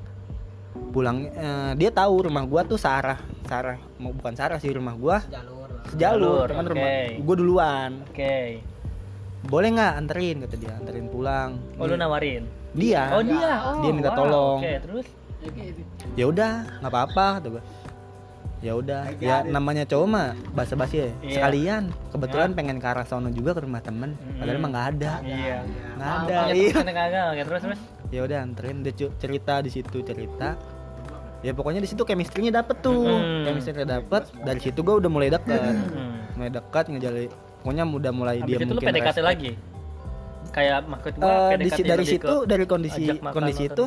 pulang 0.93 1.29
eh, 1.29 1.73
dia 1.77 1.91
tahu 1.93 2.29
rumah 2.31 2.45
gua 2.49 2.63
tuh 2.65 2.81
Sarah 2.81 3.21
Sarah 3.49 3.77
mau 4.01 4.13
bukan 4.13 4.33
Sarah 4.33 4.59
sih 4.61 4.73
rumah 4.73 4.97
gua 4.97 5.21
jalur 5.29 5.69
sejalur 5.93 6.47
Jalur, 6.47 6.47
cuman 6.51 6.65
oke. 6.67 6.73
rumah 6.75 6.91
gua 7.23 7.35
duluan. 7.39 7.91
Oke. 8.11 8.39
boleh 9.47 9.69
nggak 9.79 9.93
anterin 9.95 10.37
kata 10.43 10.57
dia 10.59 10.75
anterin 10.75 11.07
pulang. 11.07 11.51
Oh 11.79 11.87
lu 11.87 11.95
nawarin. 11.95 12.51
dia. 12.75 13.15
Oh 13.15 13.23
dia. 13.23 13.53
Oh, 13.63 13.79
dia 13.79 13.93
minta 13.95 14.11
wow, 14.11 14.19
tolong. 14.19 14.59
Oke, 14.59 14.75
terus? 14.83 15.07
Ya 16.19 16.25
udah 16.27 16.67
nggak 16.83 16.91
apa-apa 16.91 17.27
kata 17.39 17.47
gua. 17.55 17.63
Ya 18.65 18.73
udah 18.75 19.15
ya 19.23 19.47
namanya 19.47 19.87
cowok 19.87 20.07
mah 20.11 20.35
basa-basi 20.51 21.07
ya. 21.07 21.11
Iya. 21.23 21.35
sekalian. 21.39 21.83
Kebetulan 22.11 22.51
pengen 22.59 22.83
ke 22.83 22.87
arah 22.91 23.07
sono 23.07 23.31
juga 23.31 23.55
ke 23.55 23.63
rumah 23.63 23.79
temen. 23.79 24.19
Padahal 24.41 24.59
emang 24.59 24.73
nggak 24.75 24.89
ada. 24.99 25.13
Iya. 25.23 25.57
nggak 25.95 26.11
ada 26.11 26.37
Punya 26.51 26.55
iya. 26.59 27.45
terus 27.47 27.61
terus. 27.63 27.81
Ya 28.09 28.21
udah 28.23 28.39
anterin 28.41 28.81
dia 28.81 28.93
cerita 28.95 29.59
di 29.59 29.71
situ 29.71 30.01
cerita 30.01 30.55
ya 31.41 31.53
pokoknya 31.53 31.79
di 31.79 31.89
situ 31.89 32.03
chemistry-nya 32.03 32.63
dapet 32.63 32.81
tuh 32.81 32.97
Hmm. 32.97 33.45
chemistry-nya 33.45 34.01
dapet 34.01 34.23
dari 34.41 34.59
situ 34.59 34.81
gua 34.81 34.99
udah 34.99 35.11
mulai 35.11 35.29
deket 35.29 35.75
Hmm. 35.75 36.35
mulai 36.35 36.51
dekat 36.51 36.85
ngejalin 36.89 37.31
pokoknya 37.61 37.85
udah 37.85 38.13
mulai 38.13 38.37
Habis 38.41 38.49
dia 38.49 38.57
itu 38.57 38.65
lu 38.65 38.75
mungkin 38.75 38.89
PDKT 38.89 39.09
respect. 39.11 39.27
lagi. 39.27 39.51
Kayak 40.57 40.89
maksud 40.89 41.13
gua 41.21 41.29
Eh, 41.53 41.61
di, 41.61 41.69
PDKT 41.69 41.85
dari 41.85 42.05
situ 42.09 42.25
ke 42.25 42.49
dari 42.49 42.65
kondisi 42.65 43.03
kondisi 43.21 43.63
itu 43.69 43.85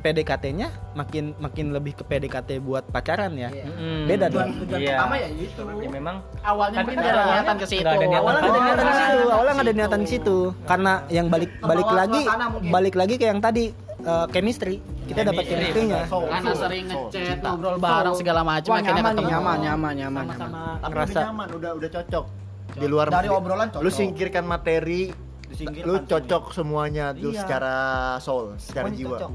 PDKT-nya 0.00 0.68
makin 0.92 1.32
makin 1.40 1.72
lebih 1.72 1.96
ke 1.96 2.04
PDKT 2.04 2.60
buat 2.60 2.84
pacaran 2.92 3.32
ya? 3.34 3.48
Mm-mm. 3.48 4.04
beda 4.04 4.28
dong. 4.28 4.52
tujuan 4.60 4.80
Iya. 4.80 5.00
pertama 5.00 5.14
ya 5.16 5.28
itu 5.32 5.60
Ya 5.80 5.88
memang 5.88 6.16
Awalnya 6.40 6.78
Tapi 6.84 6.92
mungkin 6.92 7.08
ada 7.08 7.22
niatan 7.24 7.56
ke 7.56 7.66
situ. 7.66 7.80
nggak 7.80 7.96
ada 7.96 8.04
niatan 8.04 8.20
awalnya 8.20 8.40
nggak 8.40 8.52
ada 8.52 8.60
niatan 8.60 8.84
ke 8.84 8.92
situ. 8.92 9.18
Awalnya 9.24 9.52
ada 9.56 9.72
niatan 9.72 10.00
ke 10.00 10.08
situ. 10.08 10.36
Karena 10.68 10.92
yang 11.08 11.26
balik 11.26 11.50
balik 11.58 11.86
Kebawa 11.88 12.00
lagi 12.04 12.22
balik 12.68 12.94
lagi 12.94 13.14
ke 13.16 13.24
yang 13.24 13.40
tadi 13.40 13.64
eh, 14.00 14.26
chemistry. 14.28 14.76
Kita 15.08 15.20
dapat 15.24 15.42
chemistry-nya. 15.42 16.04
Karena 16.04 16.52
sering 16.54 16.84
ngechat, 16.86 17.38
ngobrol 17.40 17.76
bareng 17.80 18.14
segala 18.14 18.40
macam 18.44 18.70
akhirnya 18.76 19.02
nyaman 19.02 19.14
nyaman, 19.16 19.56
nyaman, 19.56 19.56
nyaman, 19.58 19.92
nyaman. 19.96 20.24
sama-sama. 20.28 20.62
Tapi 20.84 21.12
nyaman, 21.16 21.46
udah 21.56 21.70
udah 21.80 21.90
cocok. 21.90 22.24
Di 22.70 22.86
luar 22.86 23.06
Dari 23.08 23.26
obrolan 23.26 23.66
cocok. 23.68 23.82
Lu 23.82 23.90
singkirkan 23.90 24.44
materi, 24.46 25.10
Disingkirkan 25.50 25.84
lu 25.84 25.98
cocok 26.04 26.44
semuanya 26.50 27.10
tuh 27.12 27.30
Iya. 27.30 27.40
secara 27.42 27.74
soul, 28.16 28.54
secara 28.56 28.86
Pokoknya 28.86 28.98
jiwa. 28.98 29.10
cocok. 29.16 29.32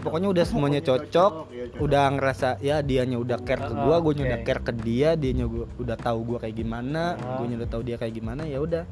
pokoknya 0.00 0.28
udah 0.30 0.44
semuanya 0.46 0.80
Pokoknya 0.80 0.96
cocok 1.04 1.12
cocok, 1.12 1.32
iya, 1.52 1.64
cocok. 1.68 1.80
udah 1.84 2.04
ngerasa 2.10 2.48
ya 2.58 2.76
dianya 2.80 3.16
udah 3.16 3.38
care 3.38 3.60
ke 3.60 3.74
gua 3.74 3.84
Oh, 3.92 4.00
gua 4.00 4.12
oke. 4.14 4.24
udah 4.24 4.38
care 4.40 4.62
ke 4.62 4.72
dia 4.74 5.08
dia 5.12 5.44
gua 5.44 5.66
udah 5.76 5.92
tahu 5.94 6.18
gua 6.24 6.38
kayak 6.40 6.56
gimana 6.56 7.02
Oh. 7.14 7.36
gua 7.36 7.52
udah 7.54 7.68
tahu 7.68 7.82
dia 7.82 7.96
kayak 7.96 8.14
gimana 8.14 8.42
ya 8.44 8.58
udah 8.58 8.84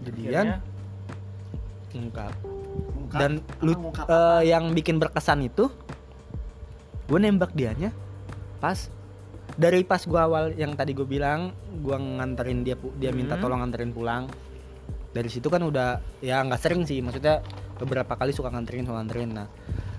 jadian 0.00 0.62
ungkap 1.90 2.32
dan 3.10 3.32
lu 3.58 3.74
eh, 4.00 4.42
yang 4.46 4.70
bikin 4.70 4.96
berkesan 4.96 5.42
itu 5.42 5.66
gue 7.04 7.18
nembak 7.18 7.50
dianya 7.50 7.90
pas 8.56 8.78
dari 9.52 9.82
pas 9.82 9.98
gua 10.00 10.30
awal 10.30 10.54
yang 10.54 10.78
tadi 10.78 10.94
gue 10.94 11.02
bilang 11.04 11.50
gua 11.82 11.98
nganterin 11.98 12.62
dia 12.62 12.78
dia 12.94 13.10
minta 13.10 13.34
Hmm. 13.34 13.42
tolong 13.42 13.58
nganterin 13.58 13.90
pulang 13.90 14.30
dari 15.10 15.26
situ 15.26 15.46
kan 15.46 15.60
udah 15.60 15.88
ya 16.18 16.38
nggak 16.40 16.60
sering 16.60 16.82
sih 16.84 17.00
maksudnya 17.00 17.42
beberapa 17.76 18.14
kali 18.14 18.30
suka 18.30 18.48
nganterin 18.48 18.84
suka 18.84 18.96
nganterin. 18.98 19.30
Nah 19.32 19.48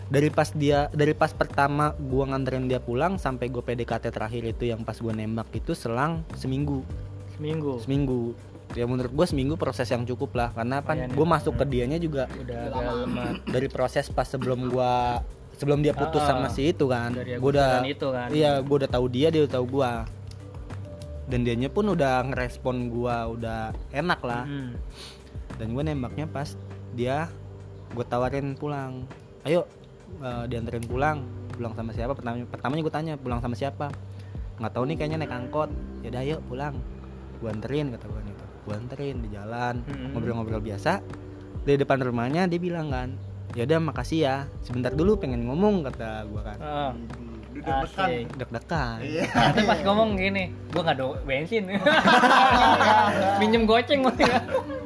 dari 0.07 0.27
pas 0.27 0.51
dia 0.51 0.91
dari 0.91 1.11
pas 1.11 1.31
pertama 1.31 1.95
gua 1.97 2.27
nganterin 2.27 2.67
dia 2.67 2.77
pulang 2.77 3.15
sampai 3.15 3.47
gue 3.47 3.59
PDKT 3.59 4.11
terakhir 4.11 4.43
itu 4.45 4.67
yang 4.67 4.83
pas 4.83 4.95
gua 4.95 5.11
nembak 5.11 5.51
itu 5.51 5.71
selang 5.71 6.23
seminggu. 6.35 6.83
Seminggu? 7.33 7.79
Seminggu. 7.79 8.21
Ya 8.71 8.87
menurut 8.87 9.11
gue 9.11 9.25
seminggu 9.25 9.55
proses 9.55 9.83
yang 9.85 10.03
cukup 10.03 10.31
lah 10.31 10.51
karena 10.51 10.79
apa 10.79 10.95
Lumayan 10.95 11.11
ya. 11.11 11.15
gue 11.15 11.27
masuk 11.27 11.53
ke 11.59 11.65
dianya 11.65 11.99
juga 11.99 12.31
udah 12.31 12.59
agak 12.71 12.93
lemah 13.03 13.29
dari 13.45 13.67
proses 13.67 14.07
pas 14.07 14.23
sebelum 14.23 14.67
gua 14.67 15.19
sebelum 15.59 15.79
dia 15.79 15.91
putus 15.91 16.23
Ah, 16.23 16.31
sama 16.31 16.47
si 16.47 16.71
itu 16.71 16.87
kan. 16.87 17.11
gua 17.11 17.49
udah 17.51 17.71
itu 17.83 18.07
kan. 18.07 18.31
iya 18.31 18.63
gua 18.63 18.75
udah 18.79 18.89
tahu 18.89 19.05
dia 19.07 19.27
dia 19.27 19.43
udah 19.43 19.53
tahu 19.53 19.65
gua 19.69 20.07
dan 21.31 21.47
dianya 21.47 21.71
pun 21.71 21.87
udah 21.87 22.27
ngerespon 22.27 22.91
gua 22.91 23.31
udah 23.31 23.71
enak 23.95 24.19
lah. 24.19 24.43
Hmm. 24.43 24.75
dan 25.59 25.77
gue 25.77 25.83
nembaknya 25.83 26.25
pas 26.25 26.57
dia 26.97 27.29
gue 27.93 28.05
tawarin 28.07 28.57
pulang. 28.57 29.05
Ayo 29.47 29.63
eh, 30.19 30.43
dianterin 30.49 30.83
pulang. 30.83 31.23
Pulang 31.55 31.77
sama 31.77 31.91
siapa? 31.93 32.17
Pertama 32.17 32.43
pertamanya 32.49 32.81
gue 32.81 32.93
tanya 32.93 33.13
pulang 33.15 33.39
sama 33.39 33.55
siapa? 33.55 33.93
Nggak 34.57 34.71
tahu 34.73 34.83
nih 34.89 34.95
kayaknya 34.97 35.17
naik 35.21 35.33
angkot. 35.33 35.69
Ya 36.01 36.09
udah 36.09 36.21
ayo 36.25 36.37
pulang. 36.49 36.75
Gue 37.39 37.49
anterin 37.53 37.93
kata 37.93 38.09
gue 38.09 38.21
gitu. 38.25 38.45
Gue 38.65 38.73
anterin 38.73 39.15
di 39.21 39.29
jalan 39.29 39.85
ngobrol-ngobrol 40.11 40.63
biasa. 40.65 41.03
Di 41.61 41.77
depan 41.77 42.01
rumahnya 42.01 42.49
dia 42.49 42.57
bilang 42.57 42.89
kan 42.89 43.13
ya 43.53 43.67
udah 43.69 43.79
makasih 43.83 44.19
ya. 44.25 44.35
Sebentar 44.65 44.95
dulu 44.97 45.19
pengen 45.21 45.45
ngomong 45.45 45.85
kata 45.85 46.25
gue 46.25 46.41
kan. 46.41 46.57
Udah 46.57 47.30
deg-degan. 47.61 48.09
deg-degan 48.33 48.97
Iya. 48.99 49.23
Tapi 49.29 49.61
pas 49.63 49.79
ngomong 49.81 50.09
gini, 50.13 50.43
gua 50.69 50.81
nggak 50.83 50.95
ada 50.95 51.05
bensin. 51.21 51.63
Minjem 53.39 53.63
goceng 53.63 53.99
gua 54.01 54.13
ya. 54.15 54.39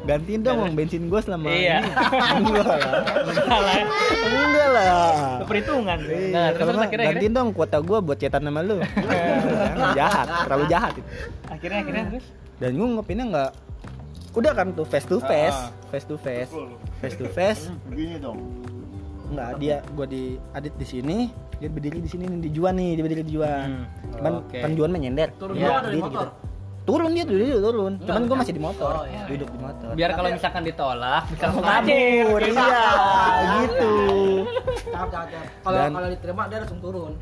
gantiin 0.06 0.38
dong 0.40 0.58
uang 0.60 0.74
bensin 0.74 1.02
gue 1.04 1.18
selama 1.18 1.50
Iya. 1.50 1.82
ini 1.82 2.46
enggak 2.46 2.68
lah 3.58 3.76
enggak 4.22 4.70
lah 4.70 4.94
Lu 5.36 5.46
perhitungan. 5.46 5.98
Iya, 5.98 6.30
Nah, 6.30 6.48
terus, 6.52 6.68
terus 6.68 6.82
akhirnya, 6.84 7.06
gantiin 7.10 7.34
dong 7.34 7.50
kuota 7.52 7.78
gue 7.80 7.98
buat 8.00 8.14
cetan 8.16 8.42
sama 8.44 8.62
lu 8.62 8.78
jahat 9.92 10.28
terlalu 10.46 10.66
jahat 10.68 10.94
itu. 10.94 11.10
akhirnya 11.48 11.80
akhirnya 11.82 12.04
terus 12.08 12.26
dan 12.56 12.72
gue 12.72 12.88
ngopinnya 12.88 13.26
nggak 13.28 13.52
udah 14.36 14.52
kan 14.54 14.68
tuh 14.72 14.86
face 14.86 15.08
to 15.08 15.18
face 15.20 15.58
Ah. 15.58 15.74
face 15.90 16.06
to 16.06 16.16
face 16.16 16.52
face 17.00 17.16
to 17.16 17.26
face 17.28 17.62
Begini 17.88 18.20
dong. 18.20 18.38
nggak 19.28 19.50
dia 19.58 19.82
gue 19.82 20.06
di 20.06 20.24
adit 20.52 20.74
di 20.76 20.86
sini 20.86 21.18
dia 21.56 21.68
berdiri 21.68 21.98
di 21.98 22.08
sini 22.08 22.24
nih, 22.26 22.40
di 22.40 22.52
Juan 22.52 22.74
nih 22.74 22.90
dia 22.94 23.04
berdiri 23.04 23.24
di 23.24 23.34
Juan 23.34 23.68
Hmm, 23.68 23.86
cuman 24.14 24.32
oke. 24.42 24.58
kan 24.58 24.72
Juan 24.72 24.90
menyender 24.90 25.30
Turun 25.36 25.56
dulu 25.56 25.72
dari 25.82 25.98
motor. 25.98 26.12
gitu. 26.12 26.28
turun 26.86 27.10
dia 27.12 27.26
dulu 27.26 27.42
dia 27.42 27.58
turun 27.60 27.94
cuman 27.98 28.22
gue 28.24 28.38
masih 28.38 28.54
di 28.54 28.62
motor 28.62 28.92
Oh, 28.94 29.06
iya. 29.06 29.24
duduk 29.26 29.50
di 29.50 29.58
motor 29.58 29.90
biar 29.92 30.10
kalau 30.12 30.30
misalkan 30.30 30.62
ditolak 30.64 31.24
bisa 31.28 31.44
langsung 31.44 31.66
kabur 31.66 32.40
iya 32.42 32.82
gitu 33.58 33.94
cakep. 34.86 35.46
Kalau 35.62 35.78
kalau 35.90 36.08
diterima 36.08 36.42
dia 36.46 36.58
langsung 36.62 36.80
turun. 36.80 37.14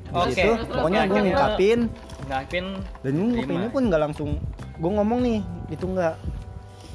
di 0.00 0.10
Oke. 0.12 0.32
situ 0.32 0.52
pokoknya 0.66 1.00
gue 1.04 1.20
ngungkapin 1.22 1.78
Ngungkapin 2.18 2.64
dan 3.00 3.12
gue 3.30 3.44
Terima. 3.44 3.68
pun 3.68 3.82
nggak 3.86 4.02
langsung 4.02 4.30
gue 4.74 4.90
ngomong 4.90 5.20
nih 5.20 5.38
itu 5.68 5.84
nggak 5.84 6.14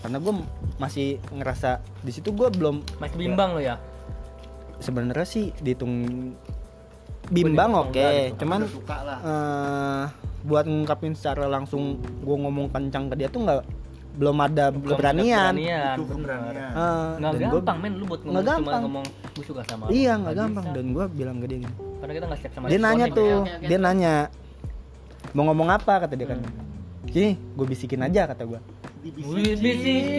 karena 0.02 0.18
gue 0.20 0.34
masih 0.76 1.08
ngerasa 1.30 1.70
di 2.02 2.12
situ 2.12 2.30
gue 2.30 2.48
belum 2.50 2.82
masih 2.98 3.16
bimbang 3.16 3.54
lo 3.54 3.62
ya. 3.62 3.78
Sebenarnya 4.78 5.24
sih 5.24 5.54
dihitung 5.56 5.94
bimbang 7.28 7.72
oke 7.74 7.90
enggak 7.92 8.12
gitu. 8.30 8.38
cuman 8.42 8.60
suka 8.66 8.98
lah. 9.02 9.18
eh, 9.20 10.04
buat 10.44 10.64
ngungkapin 10.64 11.12
secara 11.12 11.48
langsung 11.48 11.84
gue 11.98 12.36
ngomong 12.38 12.70
kencang 12.70 13.10
ke 13.10 13.16
dia 13.16 13.28
tuh 13.28 13.42
nggak 13.42 13.66
belum 14.16 14.38
ada 14.40 14.70
Belum 14.70 14.86
ada 14.88 15.12
keberanian 15.12 15.54
Itu 15.54 15.68
bener. 16.06 16.08
keberanian. 16.08 16.72
Eh, 16.72 17.10
Nggak 17.18 17.32
dan 17.34 17.42
gua- 17.42 17.60
gampang 17.60 17.78
men 17.78 17.94
lu 17.94 18.06
buat 18.06 18.22
ngomong, 18.22 18.36
cuma 18.38 18.48
gampang. 18.48 18.82
ngomong 18.86 19.06
gue 19.34 19.44
suka 19.44 19.62
sama 19.66 19.84
lu. 19.84 19.92
iya 19.92 20.14
nggak 20.16 20.36
gampang 20.38 20.64
bisa. 20.64 20.76
dan 20.76 20.86
gue 20.88 21.06
bilang 21.12 21.36
ke 21.36 21.46
dia 21.46 21.58
gini 21.60 21.74
Karena 21.98 22.14
kita 22.14 22.26
nggak 22.26 22.40
siap 22.40 22.52
sama 22.54 22.66
dia 22.66 22.80
nanya 22.80 23.06
tuh 23.10 23.28
Bang. 23.28 23.42
oke, 23.42 23.52
oke. 23.52 23.66
dia 23.66 23.78
nanya 23.78 24.14
mau 25.32 25.44
ngomong 25.46 25.68
apa 25.70 25.94
kata 26.00 26.14
dia 26.14 26.28
kan 26.30 26.40
Hmm. 26.40 27.12
sini 27.12 27.30
gue 27.36 27.66
bisikin 27.66 28.02
aja 28.02 28.22
kata 28.26 28.44
gue 28.46 28.60
bisikin. 29.04 29.56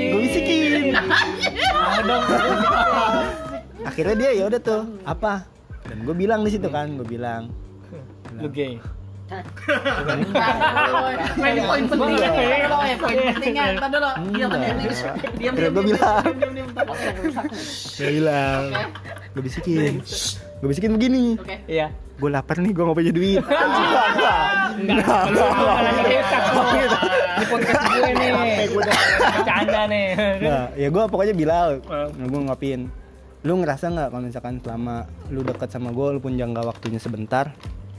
Gua 0.06 0.20
bisikin. 0.20 0.92
Mau 0.92 2.00
dong. 2.08 3.44
Akhirnya 3.84 4.14
dia 4.16 4.30
ya 4.32 4.44
udah 4.48 4.60
tuh 4.62 4.82
apa 5.04 5.44
dan 5.84 5.98
gue 6.02 6.14
bilang 6.16 6.40
di 6.46 6.50
situ 6.54 6.68
kan 6.70 6.96
gue 6.96 7.06
bilang 7.06 7.50
Lu 8.36 8.48
gay. 8.52 8.76
Main 11.40 11.56
poin 11.66 11.84
penting. 11.88 12.14
Ya 12.14 12.30
poin 12.70 13.16
pentingnya. 13.34 13.64
Entar 13.74 13.88
dulu. 13.90 14.10
Diam 14.36 14.50
diam 14.54 14.76
diam. 14.78 14.94
Diam 15.34 15.52
Akhirnya 15.56 15.70
gue 15.72 15.84
bilang 15.88 16.22
gue 16.36 16.50
bilang 18.22 18.62
gue 19.34 19.42
bisikin 19.42 19.98
gue 20.56 20.68
bisikin 20.68 20.90
begini 20.96 21.36
Oke. 21.36 21.56
Iya. 21.68 21.92
gue 21.92 22.30
lapar 22.32 22.56
nih 22.56 22.72
gue 22.72 22.80
nggak 22.80 22.96
punya 22.96 23.12
duit 23.12 23.42
Enggak, 24.76 25.22
lu. 25.32 25.44
Di 27.36 27.44
podcast 27.48 27.82
gue 27.84 28.12
nih. 28.16 28.68
Bercanda 28.72 29.82
nih. 29.88 30.06
ya 30.76 30.88
gue 30.88 31.02
pokoknya 31.08 31.34
bilang 31.36 31.80
nah, 31.88 32.26
gue 32.26 32.40
ngapin 32.48 32.80
lu 33.42 33.52
ngerasa 33.56 33.84
nggak 33.88 34.08
kalau 34.08 34.22
misalkan 34.22 34.54
selama 34.58 34.94
lu 35.28 35.40
deket 35.40 35.68
sama 35.68 35.90
gue 35.90 36.06
lu 36.08 36.18
pun 36.18 36.32
jangka 36.32 36.62
waktunya 36.62 36.96
sebentar 36.96 37.52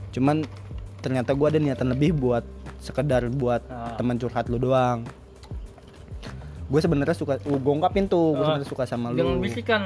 cuman 0.10 0.42
ternyata 0.98 1.32
gue 1.32 1.48
ada 1.48 1.60
niatan 1.60 1.88
lebih 1.90 2.14
buat 2.14 2.42
sekedar 2.78 3.30
buat 3.30 3.62
Ah. 3.66 3.94
teman 3.96 4.16
curhat 4.16 4.48
lu 4.48 4.58
doang 4.58 5.06
gue 6.68 6.80
sebenarnya 6.80 7.14
suka 7.14 7.40
gue 7.40 7.54
ungkapin 7.72 8.06
tuh 8.06 8.34
gue 8.34 8.42
Ah. 8.42 8.48
sebenarnya 8.56 8.68
suka 8.68 8.84
sama 8.84 9.10
lu 9.10 9.18
Jangan 9.18 9.38
bisikan. 9.40 9.82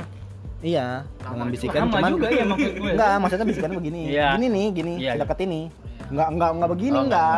iya 0.62 1.06
dengan 1.20 1.48
bisikan 1.48 1.82
Sama 1.84 1.94
cuman 1.96 2.10
juga 2.12 2.28
ya 2.30 2.44
maksud 2.44 2.72
gue. 2.74 2.92
enggak 2.92 3.14
maksudnya 3.18 3.46
bisikan 3.46 3.72
begini 3.76 4.02
Iya. 4.10 4.28
gini 4.34 4.48
nih 4.48 4.66
gini 4.72 4.94
Iya. 5.00 5.12
deket 5.16 5.40
ini 5.44 5.62
enggak 6.08 6.28
enggak 6.30 6.50
enggak 6.52 6.70
begini 6.72 6.98
Oh, 6.98 7.06
enggak 7.06 7.38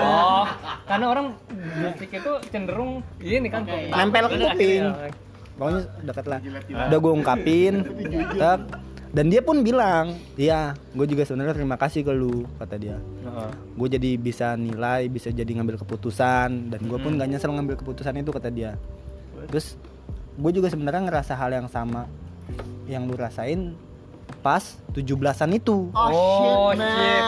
Oh, 0.00 0.44
karena 0.84 1.06
orang 1.08 1.26
bisik 1.90 2.10
itu 2.12 2.32
cenderung 2.48 2.92
ini 3.18 3.48
kan 3.48 3.62
Oke. 3.62 3.90
Nempel 3.90 4.24
ke 4.24 4.36
kuping. 4.38 4.84
Pokoknya 5.60 5.82
deket 6.02 6.24
lah 6.24 6.40
udah 6.88 6.98
gue 6.98 7.12
ungkapin 7.12 7.74
tak. 8.40 8.60
dan 9.10 9.26
dia 9.26 9.38
pun 9.38 9.60
bilang 9.60 10.16
iya 10.34 10.72
gue 10.90 11.04
juga 11.04 11.22
sebenarnya 11.22 11.52
terima 11.52 11.76
kasih 11.76 12.00
ke 12.00 12.10
lu 12.10 12.48
kata 12.56 12.74
dia 12.74 12.96
Heeh. 12.96 13.50
gue 13.76 13.88
jadi 13.90 14.10
bisa 14.16 14.56
nilai 14.56 15.04
bisa 15.06 15.28
jadi 15.28 15.50
ngambil 15.50 15.76
keputusan 15.76 16.48
dan 16.68 16.80
gue 16.80 16.96
pun 16.96 17.12
Hmm. 17.12 17.18
gak 17.18 17.28
nyesel 17.28 17.52
ngambil 17.52 17.76
keputusan 17.76 18.16
itu 18.16 18.30
kata 18.30 18.48
dia 18.48 18.80
terus 19.46 19.76
gue 20.32 20.50
juga 20.50 20.68
sebenarnya 20.68 21.04
ngerasa 21.04 21.34
hal 21.34 21.52
yang 21.52 21.66
sama 21.66 22.08
yang 22.86 23.04
lu 23.04 23.12
rasain 23.12 23.76
pas 24.40 24.62
17-an 24.90 25.50
itu 25.52 25.90
Oh, 25.92 26.72
shit. 26.72 27.22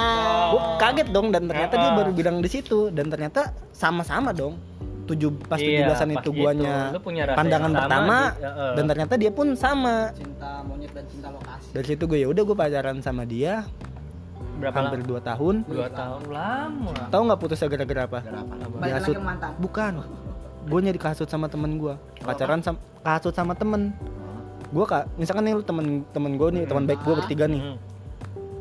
gue 0.49 0.61
kaget 0.79 1.09
dong 1.11 1.29
dan 1.29 1.45
ternyata 1.45 1.75
dia 1.75 1.91
Ah. 1.91 1.97
baru 1.99 2.11
bilang 2.11 2.39
di 2.39 2.49
situ 2.49 2.89
dan 2.89 3.07
ternyata 3.07 3.53
sama-sama 3.71 4.31
dong 4.31 4.57
tujuh 5.13 5.31
pas 5.45 5.57
Iya, 5.57 5.87
17-an 5.87 6.09
pas 6.09 6.17
itu 6.17 6.31
gitu. 6.31 6.39
guanya 6.39 6.77
Lu 6.89 7.01
punya 7.01 7.23
pandangan 7.31 7.69
sama, 7.69 7.79
pertama 7.79 8.17
di- 8.19 8.43
heeh. 8.43 8.73
dan 8.73 8.85
ternyata 8.87 9.15
dia 9.17 9.31
pun 9.31 9.47
sama 9.53 9.95
Cinta 10.11 10.51
monyet 10.63 10.91
dan 10.91 11.05
cinta 11.07 11.29
lokasi. 11.29 11.69
dari 11.71 11.87
situ 11.87 12.03
gue 12.05 12.19
ya 12.19 12.29
udah 12.29 12.43
gue 12.43 12.57
pacaran 12.57 12.99
sama 12.99 13.23
dia 13.23 13.65
Berapa 14.55 14.79
hampir 14.79 15.01
lama? 15.01 15.09
dua 15.09 15.21
tahun 15.23 15.55
Dua 15.65 15.89
tahun 15.89 16.23
lama. 16.29 16.93
tahu 17.09 17.23
nggak 17.25 17.41
putusnya 17.41 17.69
gara-gara 17.69 18.03
apa 18.05 18.19
Dihasut. 18.79 19.15
mantan. 19.19 19.53
bukan 19.57 19.93
gue 20.63 20.79
nyari 20.81 20.97
kasut 20.97 21.27
sama 21.27 21.47
temen 21.47 21.75
gue 21.75 21.95
pacaran 22.21 22.61
sama 22.61 22.79
kasut 23.01 23.33
sama 23.33 23.53
temen 23.53 23.91
gue 24.69 24.85
kak 24.85 25.11
misalkan 25.15 25.43
nih 25.43 25.53
lu 25.53 25.61
temen 25.61 25.87
temen 26.09 26.33
gue 26.33 26.49
nih 26.53 26.65
teman 26.65 26.85
baik 26.85 27.01
gue 27.01 27.15
bertiga 27.15 27.45
nih 27.45 27.61
Hmm. 27.61 27.77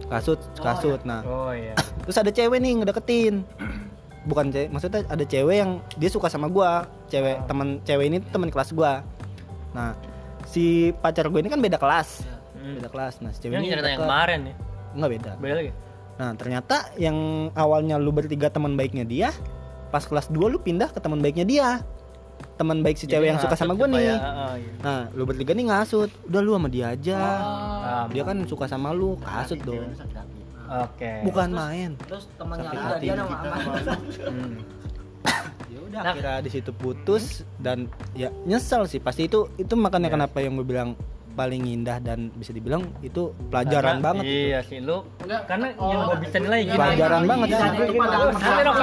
kasut 0.10 0.40
kasut 0.58 1.00
nah 1.04 1.22
Oh 1.22 1.54
iya. 1.54 1.72
terus 2.02 2.18
ada 2.18 2.28
cewek 2.30 2.58
nih 2.58 2.74
ngedeketin 2.76 3.46
bukan 4.26 4.54
cewek 4.54 4.70
maksudnya 4.70 5.02
ada 5.10 5.24
cewek 5.26 5.56
yang 5.58 5.72
dia 5.98 6.10
suka 6.10 6.30
sama 6.30 6.48
gua. 6.48 6.86
Cewek 7.10 7.46
teman 7.50 7.82
cewek 7.82 8.06
ini 8.08 8.18
teman 8.30 8.50
kelas 8.54 8.74
gua. 8.74 9.02
Nah 9.74 9.98
si 10.46 10.92
pacar 11.00 11.30
gue 11.30 11.40
ini 11.42 11.50
kan 11.50 11.62
beda 11.62 11.78
kelas. 11.82 12.26
Beda 12.58 12.90
kelas. 12.92 13.22
Nah 13.24 13.32
si 13.34 13.40
cewek 13.42 13.58
Yang 13.58 13.66
ini 13.66 13.74
cerita 13.74 13.90
yang 13.90 14.02
kemarin 14.06 14.40
nih. 14.46 14.56
nggak 14.92 15.10
beda. 15.10 15.32
Beda 15.40 15.56
lagi. 15.58 15.74
nah 16.20 16.38
ternyata 16.38 16.92
yang 17.02 17.50
awalnya 17.58 17.98
lu 17.98 18.14
bertiga 18.14 18.52
teman 18.52 18.78
baiknya 18.78 19.02
dia 19.08 19.34
pas 19.90 20.06
kelas 20.06 20.30
2 20.30 20.54
lu 20.54 20.62
pindah 20.62 20.94
ke 20.94 21.00
teman 21.02 21.18
baiknya 21.18 21.46
dia. 21.48 21.70
Teman 22.58 22.86
baik 22.86 22.98
si 22.98 23.10
cewek 23.10 23.34
yang 23.34 23.42
suka 23.42 23.58
sama 23.58 23.74
gue 23.74 23.88
nih. 23.90 23.98
Oh, 23.98 24.06
iya. 24.06 24.18
nah 24.86 25.02
lu 25.18 25.26
bertiga 25.26 25.58
nih 25.58 25.66
ngasut. 25.72 26.14
Udah 26.30 26.42
lu 26.46 26.54
sama 26.54 26.70
dia 26.70 26.94
aja. 26.94 27.20
Ah, 27.82 28.06
dia 28.12 28.22
kan 28.22 28.38
suka 28.46 28.70
sama 28.70 28.94
lu. 28.94 29.18
Kasut 29.18 29.58
dong 29.66 29.98
Oke. 30.72 31.12
bukan 31.22 31.50
main 31.52 31.90
terus 32.00 32.32
temannya 32.34 32.70
hati. 32.70 33.04
dia 33.04 33.14
nama 33.14 33.36
aman 33.44 34.00
Hmm. 34.24 34.56
ya 35.72 35.80
udah 35.82 36.02
Nah. 36.02 36.14
kira 36.16 36.34
di 36.40 36.50
situ 36.50 36.72
putus 36.72 37.24
dan 37.58 37.86
ya 38.14 38.32
nyesel 38.44 38.88
sih 38.88 38.98
pasti 38.98 39.28
itu 39.28 39.52
itu 39.56 39.74
makanya 39.76 40.08
Iya. 40.08 40.16
kenapa 40.16 40.38
yang 40.40 40.56
gue 40.56 40.64
bilang 40.64 40.90
paling 41.42 41.64
indah 41.66 41.98
dan 41.98 42.30
bisa 42.32 42.52
dibilang 42.52 42.86
itu 43.02 43.34
pelajaran 43.50 43.98
Karena- 43.98 44.06
banget 44.06 44.24
Iya 44.24 44.60
sih 44.62 44.78
lu. 44.80 45.02
Karena 45.20 45.68
yang 45.74 46.00
gua 46.06 46.18
bisa 46.18 46.38
nilai 46.38 46.60
gini. 46.64 46.78
pelajaran 46.78 47.22
banget 47.26 47.48
Iya, 47.48 47.58
itu 47.58 47.94
pandangan 47.96 48.34
Nanti 48.38 48.62
dong. 48.62 48.78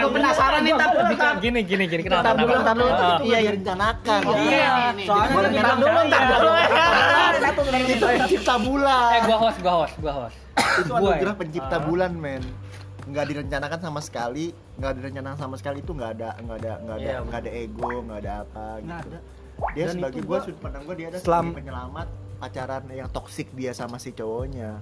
Gue 0.00 0.10
penasaran 0.10 0.60
nih 0.62 0.72
tapi 0.74 0.96
gini 1.40 1.60
gini 1.62 1.84
gini 1.86 2.02
kenapa? 2.02 2.24
Ntar 2.24 2.34
dulu, 2.38 2.54
ntar 2.58 2.74
dulu. 2.74 2.88
Ah. 2.90 3.18
Iya, 3.20 3.38
iya. 3.38 3.50
direncanakan 3.52 4.20
Iya, 4.24 4.70
soalnya 5.02 5.28
Boleh 5.30 5.50
kan 5.50 5.60
ntar 5.60 5.76
dulu, 5.76 6.00
ntar 6.08 6.22
dulu. 6.26 6.50
satu 7.40 7.62
pencipta, 7.66 8.54
bulan 8.58 9.08
Eh 9.10 9.20
gua 9.22 9.36
host, 9.38 9.58
gua 9.60 9.74
host, 9.78 9.94
gua 9.98 10.12
host. 10.18 10.36
itu 10.80 10.92
anugerah 10.92 11.34
ya? 11.34 11.38
pencipta 11.38 11.76
Ah. 11.76 11.82
bulan 11.82 12.12
men 12.14 12.42
nggak 13.02 13.26
direncanakan 13.26 13.80
sama 13.80 14.00
sekali 14.00 14.46
nggak 14.76 14.92
direncanakan 14.94 15.34
sama 15.36 15.54
sekali 15.56 15.78
itu 15.80 15.90
nggak 15.90 16.10
ada 16.14 16.30
nggak 16.38 16.56
ada 16.58 16.72
nggak 16.78 16.96
ada 16.96 17.02
Iya, 17.02 17.18
nggak 17.20 17.40
ada 17.40 17.50
ego 17.50 17.90
nggak 18.00 18.18
ada 18.18 18.32
apa 18.40 18.64
gitu 18.78 19.08
ada. 19.08 19.18
Dia 19.70 19.84
Dan 19.84 19.94
sebagai 19.96 20.20
gua- 20.22 20.42
sudut 20.42 20.58
pandang 20.58 20.82
gua 20.82 20.94
dia 20.94 21.06
ada 21.08 21.18
Selam- 21.18 21.52
penyelamat 21.52 22.06
pacaran 22.36 22.82
yang 22.88 23.08
toksik 23.08 23.48
dia 23.52 23.70
sama 23.70 23.96
si 23.96 24.10
cowoknya. 24.10 24.80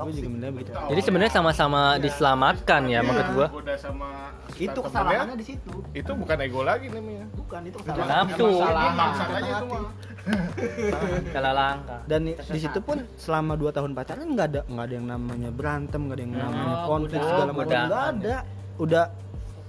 Gue 0.00 0.16
juga 0.16 0.32
bener 0.32 0.50
begitu 0.50 0.72
Jadi 0.72 1.00
sebenarnya 1.04 1.28
sama-sama 1.30 2.00
diselamatkan 2.00 2.88
ya 2.88 3.04
menurut 3.04 3.28
gua. 3.30 3.46
Sama 3.76 4.32
itu 4.56 4.80
kesalahannya 4.80 5.36
di 5.36 5.44
situ. 5.44 5.72
Itu 5.92 6.10
bukan 6.14 6.36
ego 6.40 6.64
lagi 6.64 6.88
namanya. 6.88 7.28
Bukan 7.34 7.60
itu 7.66 7.76
kesalahan. 7.76 8.24
itu. 8.26 8.48
Mah. 8.56 9.92
Salah 11.32 11.52
langkah. 11.52 12.00
dan 12.04 12.20
di, 12.26 12.32
situ 12.54 12.78
pun 12.78 13.04
selama 13.16 13.56
2 13.56 13.72
tahun 13.72 13.90
pacaran 13.92 14.26
nggak 14.26 14.46
ada 14.48 14.60
nggak 14.66 14.84
ada 14.84 14.94
yang 14.94 15.08
namanya 15.08 15.50
berantem 15.50 16.00
nggak 16.02 16.16
ada 16.16 16.22
yang 16.22 16.34
namanya 16.34 16.74
Oh, 16.76 16.86
konflik 16.88 17.20
segala 17.20 17.50
macam 17.50 17.80
nggak 17.82 18.04
ada. 18.14 18.36
Udah 18.76 19.04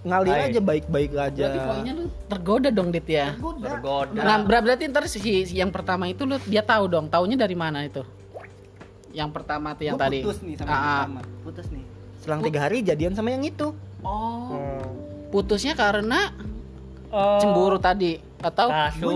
ngalir 0.01 0.33
Baik. 0.33 0.47
aja 0.47 0.59
baik-baik 0.59 1.11
aja 1.13 1.43
Berarti 1.45 1.59
poinnya 1.63 1.93
lu 1.93 2.03
tergoda 2.25 2.69
dong 2.69 2.89
Dit 2.89 3.05
ya. 3.05 3.37
Tergoda. 3.37 4.17
Nah, 4.17 4.37
ber- 4.39 4.63
berarti 4.63 4.83
ntar 4.87 5.05
si, 5.05 5.19
si 5.21 5.53
yang 5.53 5.69
pertama 5.69 6.05
itu 6.05 6.25
lu 6.25 6.41
dia 6.43 6.61
tahu 6.61 6.85
dong, 6.87 7.05
taunya 7.05 7.35
dari 7.35 7.53
mana 7.53 7.81
itu? 7.81 8.01
Yang 9.11 9.29
pertama 9.31 9.71
tuh 9.71 9.85
yang 9.85 9.95
Gua 9.95 10.05
tadi. 10.07 10.19
putus 10.23 10.39
nih 10.41 10.55
sama 10.55 10.65
Ah, 10.65 10.71
yang 10.71 10.81
ah. 10.81 10.89
pertama 10.97 11.21
putus 11.43 11.67
nih 11.69 11.83
selang 12.17 12.41
tiga 12.41 12.59
hari 12.61 12.77
jadian 12.79 13.11
sama 13.11 13.29
yang 13.29 13.43
itu 13.43 13.73
Oh. 14.01 14.81
Putusnya 15.29 15.73
karena 15.73 16.33
Oh, 17.07 17.37
cemburu 17.37 17.75
tadi 17.75 18.17
atau 18.39 18.67
Kasut. 18.67 19.11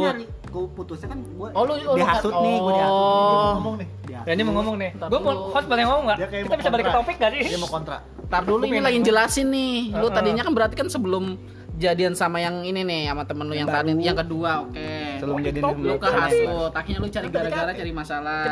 gue 0.46 0.66
putusnya 0.72 1.08
kan 1.10 1.20
gue 1.20 1.48
Oh, 1.50 1.64
lu- 1.64 1.76
lu- 1.78 1.96
dihasut 1.96 2.34
nih 2.34 2.56
gue 2.58 2.72
dihasut 2.74 2.94
Oh. 2.94 3.32
Dia 3.32 3.56
ngomong 3.56 3.76
nih 3.78 3.88
Ya, 4.26 4.32
ini 4.32 4.42
mau 4.42 4.54
ngomong 4.56 4.76
nih. 4.76 4.92
Gue 4.98 5.20
mau 5.20 5.34
host 5.50 5.66
boleh 5.66 5.84
ngomong 5.84 6.04
nggak? 6.08 6.18
Kita 6.44 6.56
bisa 6.56 6.70
balik 6.70 6.86
ke 6.86 6.94
topik 6.94 7.16
gak 7.16 7.30
sih? 7.32 7.42
dia 7.48 7.58
mau 7.58 7.68
kontra 7.68 7.98
Tar 8.26 8.44
dulu 8.44 8.64
ini 8.66 8.82
lagi 8.82 9.00
jelasin 9.02 9.48
nih. 9.50 9.94
Lu 9.96 10.08
tadinya 10.10 10.42
kan 10.42 10.54
berarti 10.54 10.76
kan 10.76 10.88
sebelum 10.90 11.38
jadian 11.76 12.16
sama 12.16 12.40
yang 12.40 12.64
ini 12.64 12.88
nih 12.88 13.12
sama 13.12 13.28
temen 13.28 13.52
lu 13.52 13.56
yang, 13.56 13.68
tadi 13.68 13.92
yang 14.00 14.16
kedua, 14.16 14.64
oke. 14.64 14.80
sebelum 15.20 15.38
jadian 15.44 15.64
Lu 15.76 16.00
ke 16.00 16.08
hasut, 16.08 16.72
akhirnya 16.72 17.00
lu 17.04 17.10
cari 17.12 17.28
gara-gara 17.28 17.72
cari 17.76 17.92
masalah. 17.92 18.44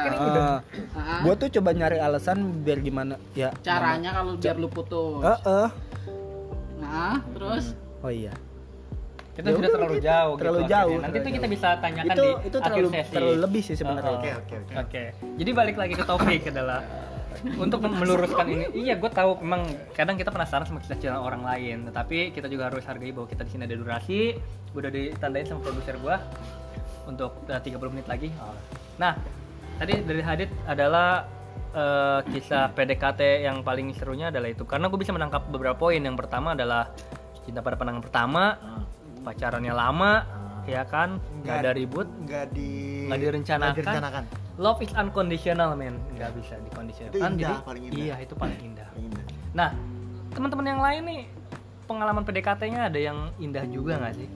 Ah, 0.91 1.23
gue 1.23 1.33
tuh 1.39 1.47
coba 1.59 1.71
nyari 1.71 2.03
alasan 2.03 2.43
biar 2.67 2.83
gimana 2.83 3.15
ya 3.31 3.55
Caranya 3.63 4.12
kalau 4.12 4.36
biar 4.36 4.59
lu 4.59 4.67
putus. 4.67 5.23
Eh. 5.23 5.69
Nah, 6.83 7.15
terus 7.31 7.71
oh 8.03 8.12
iya 8.12 8.36
Kita 9.33 9.49
Ya 9.49 9.55
sudah 9.55 9.65
udah, 9.65 9.75
terlalu 9.79 9.97
jauh 9.97 10.33
terlalu 10.38 10.59
gitu. 10.62 10.69
jauh, 10.69 10.77
akhirnya. 10.93 10.99
Nanti 11.01 11.15
terlalu 11.15 11.23
tuh 11.25 11.31
kita 11.33 11.47
jauh. 11.47 11.55
bisa 11.55 11.69
tanyakan 11.81 12.05
itu 12.05 12.21
di 12.21 12.27
itu 12.27 12.57
akhir 12.59 12.67
terlalu 12.69 12.89
sesi. 12.91 13.13
terlalu 13.15 13.36
lebih 13.39 13.62
sih 13.63 13.75
sebenarnya 13.79 14.12
oke 14.13 14.29
oke 14.36 14.53
oke 14.62 14.73
Oke, 14.83 15.03
jadi 15.39 15.51
balik 15.55 15.75
lagi 15.79 15.93
ke 15.95 16.03
topik 16.05 16.41
adalah 16.51 16.79
untuk 17.58 17.84
meluruskan 17.84 18.46
ini. 18.48 18.65
Iya, 18.74 18.98
gue 18.98 19.12
tahu 19.12 19.41
memang 19.41 19.65
kadang 19.93 20.15
kita 20.15 20.30
penasaran 20.30 20.65
sama 20.65 20.80
kisah 20.82 21.19
orang 21.19 21.43
lain, 21.43 21.89
tetapi 21.89 22.32
kita 22.32 22.48
juga 22.48 22.69
harus 22.69 22.86
hargai 22.86 23.12
bahwa 23.12 23.28
kita 23.28 23.43
di 23.46 23.52
sini 23.52 23.63
ada 23.65 23.76
durasi. 23.76 24.38
Gue 24.74 24.80
udah 24.80 24.93
ditandain 24.93 25.46
sama 25.46 25.62
produser 25.62 25.96
gue 26.00 26.15
untuk 27.08 27.32
uh, 27.50 27.60
30 27.60 27.93
menit 27.93 28.08
lagi. 28.08 28.30
Nah, 28.98 29.17
tadi 29.78 30.00
dari 30.06 30.22
Hadit 30.24 30.50
adalah 30.69 31.26
eh, 31.74 32.19
kisah 32.30 32.72
PDKT 32.72 33.43
yang 33.43 33.65
paling 33.65 33.91
serunya 33.98 34.30
adalah 34.30 34.50
itu 34.54 34.63
karena 34.63 34.88
gue 34.88 35.00
bisa 35.02 35.12
menangkap 35.12 35.50
beberapa 35.50 35.89
poin. 35.89 36.00
Yang 36.00 36.26
pertama 36.26 36.54
adalah 36.54 36.93
cinta 37.43 37.60
pada 37.60 37.76
pandangan 37.76 38.04
pertama, 38.04 38.43
pacarannya 39.24 39.74
lama, 39.74 40.13
ya 40.65 40.84
kan, 40.88 41.19
nggak 41.43 41.58
ada 41.63 41.71
ribut, 41.76 42.08
nggak 42.23 42.45
di 42.56 42.71
nggak 43.10 43.19
direncanakan. 43.19 43.76
direncanakan 43.76 44.23
Love 44.54 44.86
is 44.86 44.93
unconditional, 44.93 45.73
men. 45.73 45.97
Nggak 46.13 46.38
bisa 46.38 46.62
dikondisionalkan. 46.62 47.17
Itu 47.17 47.26
indah, 47.26 47.58
Jadi, 47.58 47.65
paling 47.65 47.84
indah. 47.89 48.04
Iya, 48.06 48.15
itu 48.21 48.34
paling 48.38 48.60
indah. 48.62 48.88
Indah. 48.93 49.26
Nah, 49.58 49.69
teman-teman 50.30 50.65
yang 50.69 50.82
lain 50.82 51.02
nih, 51.10 51.21
pengalaman 51.89 52.21
PDKT-nya 52.21 52.82
ada 52.93 52.99
yang 53.02 53.34
indah 53.41 53.65
juga 53.65 53.97
nggak 53.97 54.13
sih? 54.13 54.30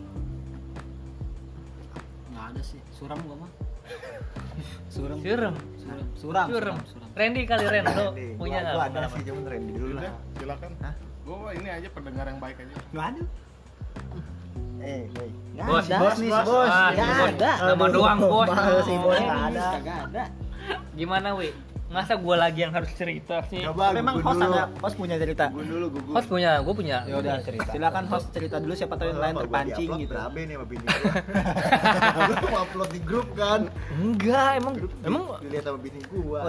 Nggak 2.34 2.46
ada 2.50 2.62
sih. 2.66 2.82
Suram 2.90 3.22
gua 3.30 3.46
mah. 3.46 3.52
Suram. 4.90 5.18
Surem, 5.26 5.54
Suram. 5.78 6.06
Suram. 6.18 6.48
surem. 6.50 7.08
Randy 7.18 7.42
kali 7.50 7.66
Ren, 7.66 7.86
lo 7.90 8.14
Randy. 8.14 8.38
punya 8.38 8.58
nggak 8.62 8.76
gua 8.78 8.86
ada 8.94 9.10
sih 9.10 9.22
cuman 9.26 9.44
Randy 9.50 9.74
dulu 9.74 9.94
lah 9.98 10.14
silakan 10.38 10.72
Hah? 10.86 10.94
gue 11.28 11.50
ini 11.58 11.70
aja 11.74 11.88
pendengar 11.90 12.26
yang 12.30 12.40
baik 12.40 12.58
aja 12.62 12.74
nggak 12.94 13.06
eh 14.80 15.04
hey. 15.08 15.30
Bos, 15.58 15.84
ada. 15.84 15.98
bos, 15.98 16.16
nih, 16.18 16.30
bos. 16.30 16.46
bos. 16.46 16.70
Ah, 16.70 16.90
Nggak 16.92 17.08
bos. 17.10 17.30
ada. 17.32 17.52
Nama 17.66 17.86
doang, 17.90 18.20
bos. 18.22 18.48
Males 18.48 18.84
sih, 18.84 18.98
bos. 18.98 19.10
Oh. 19.10 19.18
Nggak 19.18 19.42
ada. 19.48 19.66
Nggak 19.80 20.00
ada. 20.06 20.24
Gimana, 20.94 21.30
Wi? 21.34 21.50
Masa 21.88 22.14
gua 22.14 22.36
lagi 22.38 22.60
yang 22.60 22.76
harus 22.76 22.92
cerita 22.92 23.40
sih? 23.48 23.64
coba 23.64 23.96
Memang 23.96 24.20
gugun 24.20 24.28
host 24.28 24.40
dulu 24.44 24.52
ada 24.52 24.64
host 24.78 24.96
punya 25.00 25.16
cerita. 25.16 25.46
gugun 25.48 25.68
dulu 25.72 25.86
gugun 25.90 26.14
Host 26.14 26.28
punya, 26.28 26.52
gue 26.60 26.74
punya. 26.76 26.98
Ya 27.08 27.16
udah 27.16 27.36
cerita. 27.40 27.70
Silakan 27.72 28.06
host 28.06 28.28
cerita 28.30 28.56
dulu 28.60 28.74
siapa 28.76 28.94
tahu 28.94 29.08
yang 29.08 29.22
lain 29.24 29.32
Lama 29.32 29.40
gua 29.40 29.44
terpancing 29.48 29.88
di-upload 29.88 30.04
gitu. 30.04 30.14
berabe 30.14 30.40
nih 30.44 30.54
sama 30.54 30.66
bini 30.68 30.84
gua 30.84 31.12
Gua 32.28 32.36
mau 32.44 32.60
upload 32.62 32.90
di 32.92 33.00
grup 33.00 33.28
kan 33.34 33.60
Enggak, 33.96 34.50
emang 34.54 34.74
emang 35.02 35.24
dilihat 35.40 35.64
sama 35.64 35.80
bini 35.80 36.00
gua 36.12 36.40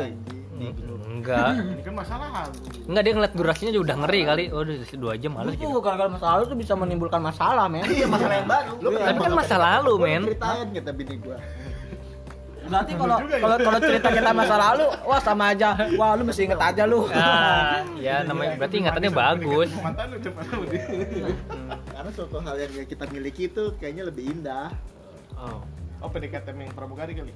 Anjing. 0.59 0.75
enggak. 1.07 1.51
ini 1.79 1.83
kan 1.87 1.95
masalah 1.95 2.29
hal 2.35 2.49
Enggak 2.91 3.03
dia 3.07 3.13
ngeliat 3.15 3.33
durasinya 3.39 3.73
juga 3.73 3.85
udah 3.87 3.97
ngeri 4.03 4.21
kali. 4.27 4.45
Oh, 4.51 4.61
udah 4.67 4.75
dua 4.99 5.13
jam 5.15 5.33
males 5.39 5.55
Itu 5.55 5.71
gitu. 5.71 5.79
gara-gara 5.79 6.11
masa 6.11 6.27
lalu 6.35 6.43
tuh 6.51 6.59
bisa 6.59 6.73
menimbulkan 6.75 7.21
masalah, 7.23 7.65
men. 7.71 7.87
Iya, 7.87 8.07
masalah 8.11 8.35
yang 8.35 8.49
baru. 8.51 8.73
Lu 8.83 8.89
Tapi 8.99 9.19
kan 9.23 9.33
masa 9.33 9.57
lalu, 9.57 9.93
men. 10.03 10.23
ceritain 10.27 10.67
kata 10.75 10.91
bini 10.93 11.17
gua 11.23 11.39
Berarti 12.69 12.93
kalau 13.01 13.17
kalau 13.25 13.57
kalau 13.65 13.79
cerita 13.81 14.09
kita 14.13 14.31
masa 14.37 14.55
lalu, 14.61 14.85
wah 15.09 15.21
sama 15.25 15.57
aja. 15.57 15.73
Wah, 15.97 16.13
lu 16.21 16.29
mesti 16.29 16.45
inget 16.45 16.61
aja 16.61 16.85
lu. 16.85 17.09
Ah, 17.09 17.81
ya 17.97 18.21
namanya 18.29 18.61
berarti 18.61 18.77
ingatannya 18.85 19.09
bagus. 19.09 19.73
mantan 19.81 20.13
lu 20.13 20.21
coba 20.21 20.41
lu 20.53 20.63
dia 20.69 20.85
karena 21.89 22.11
suatu 22.15 22.39
hal 22.39 22.55
yang 22.61 22.87
kita 22.87 23.05
miliki 23.11 23.51
itu 23.51 23.75
kayaknya 23.81 24.07
lebih 24.07 24.31
indah 24.31 24.71
Oh. 25.39 25.63
oh 26.03 26.11
PDKT 26.11 26.51
yang 26.51 26.75
pramugari 26.75 27.15
kali 27.15 27.31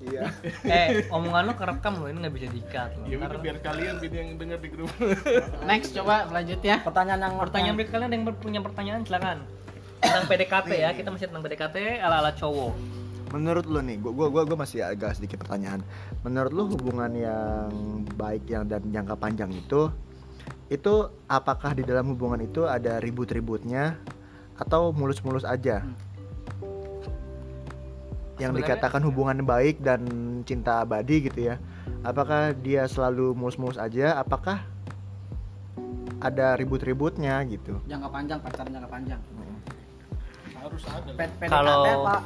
iya 0.00 0.30
Eh, 0.68 1.06
omongan 1.08 1.42
lo 1.44 1.52
kerekam 1.54 1.98
lo 1.98 2.06
ini 2.06 2.18
nggak 2.20 2.34
bisa 2.34 2.46
diikat 2.48 2.90
lo. 2.94 3.04
ya 3.04 3.16
udah 3.16 3.28
Ntar- 3.28 3.42
biar 3.42 3.56
kalian 3.58 3.94
bini 3.98 4.16
yang 4.16 4.30
dengar 4.36 4.58
di 4.58 4.68
grup 4.68 4.90
next 5.70 5.90
coba 5.92 6.26
lanjut 6.28 6.60
ya. 6.60 6.78
Pertanyaan 6.80 7.20
yang 7.20 7.34
Pertanyaan 7.36 7.74
berikut 7.74 7.92
kalian 7.92 8.08
ada 8.08 8.16
yang 8.16 8.26
punya 8.36 8.60
pertanyaan 8.60 9.00
silakan. 9.02 9.38
Tentang 9.98 10.24
PDKT 10.26 10.70
ya, 10.72 10.90
kita 10.94 11.10
masih 11.10 11.26
tentang 11.26 11.42
PDKT 11.42 11.76
ala-ala 11.98 12.30
cowok. 12.30 12.72
menurut 13.28 13.68
lu 13.68 13.84
nih 13.84 14.00
gua 14.00 14.12
gua 14.14 14.28
gua, 14.30 14.42
gua 14.46 14.64
masih 14.64 14.80
agak 14.80 15.12
sedikit 15.12 15.44
pertanyaan 15.44 15.84
menurut 16.22 16.48
lu 16.48 16.64
hubungan 16.72 17.12
yang 17.12 17.68
baik 18.16 18.48
yang 18.48 18.64
dan 18.64 18.80
jangka 18.88 19.20
panjang 19.20 19.52
itu 19.52 19.92
itu 20.68 20.94
apakah 21.28 21.76
di 21.76 21.84
dalam 21.84 22.08
hubungan 22.08 22.40
itu 22.40 22.64
ada 22.64 22.96
ribut-ributnya 22.96 24.00
atau 24.56 24.96
mulus-mulus 24.96 25.44
aja 25.44 25.84
yang 28.38 28.52
Sebenarnya- 28.52 28.78
dikatakan 28.78 29.02
hubungan 29.02 29.38
baik 29.42 29.76
dan 29.78 30.00
cinta 30.42 30.80
abadi 30.80 31.26
gitu 31.26 31.40
ya. 31.44 31.58
Apakah 32.00 32.54
dia 32.54 32.86
selalu 32.86 33.34
mulus-mulus 33.34 33.74
aja? 33.76 34.14
Apakah 34.16 34.62
ada 36.18 36.54
ribut-ributnya 36.54 37.38
gitu? 37.44 37.78
Jangka 37.84 38.08
panjang 38.08 38.38
pacaran 38.38 38.70
jangka 38.72 38.88
panjang. 38.88 39.20
harus 40.58 40.82
ada. 40.84 41.10
P- 41.10 41.34
PDKT, 41.38 41.48
Kalau- 41.48 42.04
Pak. 42.04 42.22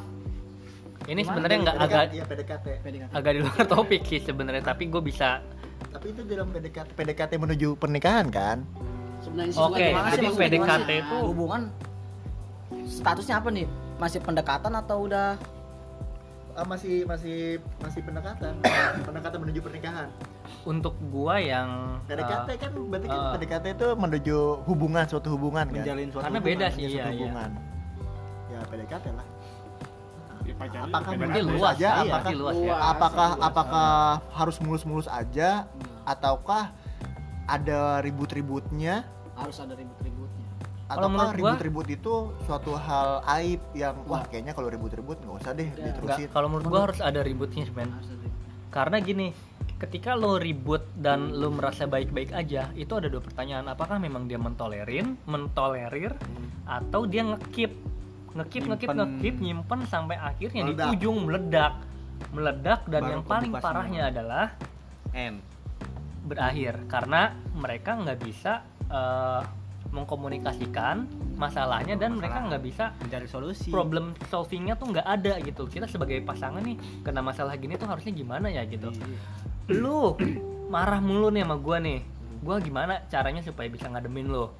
Ini 1.05 1.20
sebenarnya 1.20 1.59
nggak 1.62 1.77
agak 1.79 2.05
iya 2.11 2.25
PDKT 2.25 2.66
PDKT. 2.81 3.11
agak 3.12 3.31
di 3.31 3.40
luar 3.40 3.64
topik 3.66 4.03
sih 4.03 4.20
sebenarnya, 4.20 4.62
tapi 4.62 4.87
gue 4.87 4.98
bisa 4.98 5.42
tapi 5.92 6.11
itu 6.11 6.22
dalam 6.25 6.48
PDKT 6.48 6.94
PDKT 6.94 7.33
menuju 7.37 7.68
pernikahan 7.77 8.31
kan? 8.31 8.64
Sebenarnya 9.20 9.53
Oke, 9.55 9.85
sih 9.85 9.94
jadi 10.16 10.27
PDKT 10.33 10.90
itu- 10.96 11.22
hubungan 11.22 11.62
statusnya 12.83 13.38
apa 13.38 13.48
nih? 13.51 13.66
Masih 13.98 14.18
pendekatan 14.18 14.72
atau 14.75 15.05
udah 15.05 15.37
ah, 16.57 16.67
masih 16.67 17.05
masih 17.09 17.59
masih 17.81 18.01
pendekatan. 18.05 18.55
Pendekatan 19.09 19.38
menuju 19.43 19.61
pernikahan. 19.65 20.09
Untuk 20.69 20.95
gua 21.09 21.41
yang 21.41 21.99
PDKT 22.07 22.49
eh, 22.53 22.59
kan 22.61 22.73
berarti 22.77 23.07
kan 23.09 23.19
ah. 23.19 23.33
PDKT 23.35 23.65
itu 23.79 23.88
menuju 23.97 24.38
hubungan 24.69 25.05
suatu 25.09 25.29
hubungan 25.35 25.67
kan? 25.69 25.83
Menjalin 25.83 26.09
suatu 26.12 26.25
Karena 26.29 26.38
hubungan. 26.41 26.59
beda 26.61 26.67
sih, 26.75 26.81
iya, 26.85 26.88
suatu 26.88 27.09
iya. 27.09 27.12
hubungan. 27.17 27.51
Ya 28.53 28.61
PDKT 28.69 29.07
lah. 29.17 29.27
Ya, 30.43 30.55
pacaran 30.59 30.91
apakah 30.91 31.11
mulus 31.15 31.47
luas, 31.55 31.73
aja 31.79 31.88
iya, 32.03 32.03
apakah 32.03 32.31
luas 32.35 32.57
ya. 32.59 32.75
apakah 32.75 33.31
apakah 33.38 33.91
harus 34.35 34.57
mulus-mulus 34.59 35.07
aja? 35.07 35.71
Ataukah 36.03 36.75
ada 37.47 38.03
ribut-ributnya? 38.03 39.07
Harus 39.38 39.62
ada 39.62 39.79
ribut-ributnya 39.79 40.42
Kalau 40.93 41.09
ataukah 41.09 41.13
menurut 41.13 41.33
gua- 41.35 41.53
ribut-ribut 41.57 41.87
itu 41.89 42.15
suatu 42.43 42.73
hal 42.75 43.09
aib 43.41 43.61
yang 43.73 43.97
wah 44.05 44.23
kayaknya 44.23 44.53
kalau 44.53 44.69
ribut-ribut 44.69 45.19
nggak 45.19 45.37
usah 45.41 45.53
deh 45.53 45.69
Enggak, 45.69 45.87
diterusin. 45.97 46.29
kalau 46.29 46.49
menurut 46.49 46.67
gua 46.67 46.81
harus 46.87 47.01
ada 47.01 47.21
ributnya 47.21 47.65
ribut. 47.65 47.89
Karena 48.69 48.97
gini, 48.99 49.29
ketika 49.77 50.13
lo 50.13 50.37
ribut 50.37 50.81
dan 50.95 51.33
lo 51.33 51.49
merasa 51.49 51.85
baik-baik 51.85 52.33
aja, 52.33 52.73
itu 52.73 52.93
ada 52.93 53.07
dua 53.07 53.21
pertanyaan. 53.21 53.69
Apakah 53.69 53.97
memang 53.97 54.25
dia 54.25 54.37
mentolerin, 54.37 55.21
mentolerir, 55.25 56.17
atau 56.65 57.05
dia 57.05 57.21
ngekip, 57.23 57.73
ngekip, 58.33 58.65
ngekip, 58.65 58.89
ngekip, 58.91 59.35
nyimpen 59.39 59.85
sampai 59.85 60.17
akhirnya 60.17 60.63
di 60.63 60.73
Meledak. 60.73 60.89
ujung 60.89 61.19
meledak, 61.25 61.75
meledak 62.33 62.81
dan 62.89 63.01
Baru 63.05 63.13
yang 63.13 63.23
paling 63.25 63.53
parahnya 63.55 64.03
adalah 64.09 64.57
N 65.13 65.35
berakhir. 66.23 66.75
Karena 66.89 67.21
mereka 67.53 67.93
nggak 67.93 68.19
bisa 68.25 68.65
eh, 68.89 69.43
mengkomunikasikan 69.93 71.05
masalahnya 71.37 71.95
dan 72.01 72.17
mereka 72.17 72.43
nggak 72.49 72.63
bisa 72.65 72.97
mencari 72.99 73.29
solusi. 73.29 73.69
problem 73.69 74.17
solvingnya 74.33 74.75
tuh 74.75 74.91
nggak 74.91 75.07
ada 75.07 75.39
gitu. 75.45 75.69
Kita 75.69 75.85
sebagai 75.85 76.25
pasangan 76.25 76.65
nih 76.65 76.77
kena 77.05 77.21
masalah 77.21 77.55
gini 77.61 77.77
tuh 77.77 77.87
harusnya 77.87 78.13
gimana 78.17 78.49
ya 78.49 78.65
gitu. 78.65 78.89
Lu 79.69 80.17
marah 80.73 80.99
mulu 80.99 81.29
nih 81.29 81.45
sama 81.45 81.57
gua 81.61 81.79
nih. 81.79 82.01
Gua 82.43 82.57
gimana 82.59 83.05
caranya 83.07 83.45
supaya 83.45 83.69
bisa 83.71 83.87
ngademin 83.87 84.33
lo 84.33 84.59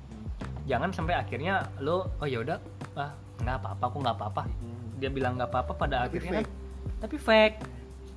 jangan 0.63 0.95
sampai 0.95 1.19
akhirnya 1.19 1.67
lo 1.83 2.15
oh 2.23 2.29
ya 2.29 2.39
udah 2.39 2.59
ah 2.95 3.11
nggak 3.43 3.57
apa-apa 3.59 3.85
aku 3.91 3.97
nggak 3.99 4.17
apa-apa. 4.21 4.43
Dia 5.03 5.11
bilang 5.11 5.35
nggak 5.41 5.51
apa-apa 5.51 5.73
pada 5.75 6.07
Tapi 6.07 6.23
akhirnya 6.23 6.33
fake. 6.39 6.47
kan 6.47 6.61
tapi 7.03 7.17
fake 7.19 7.57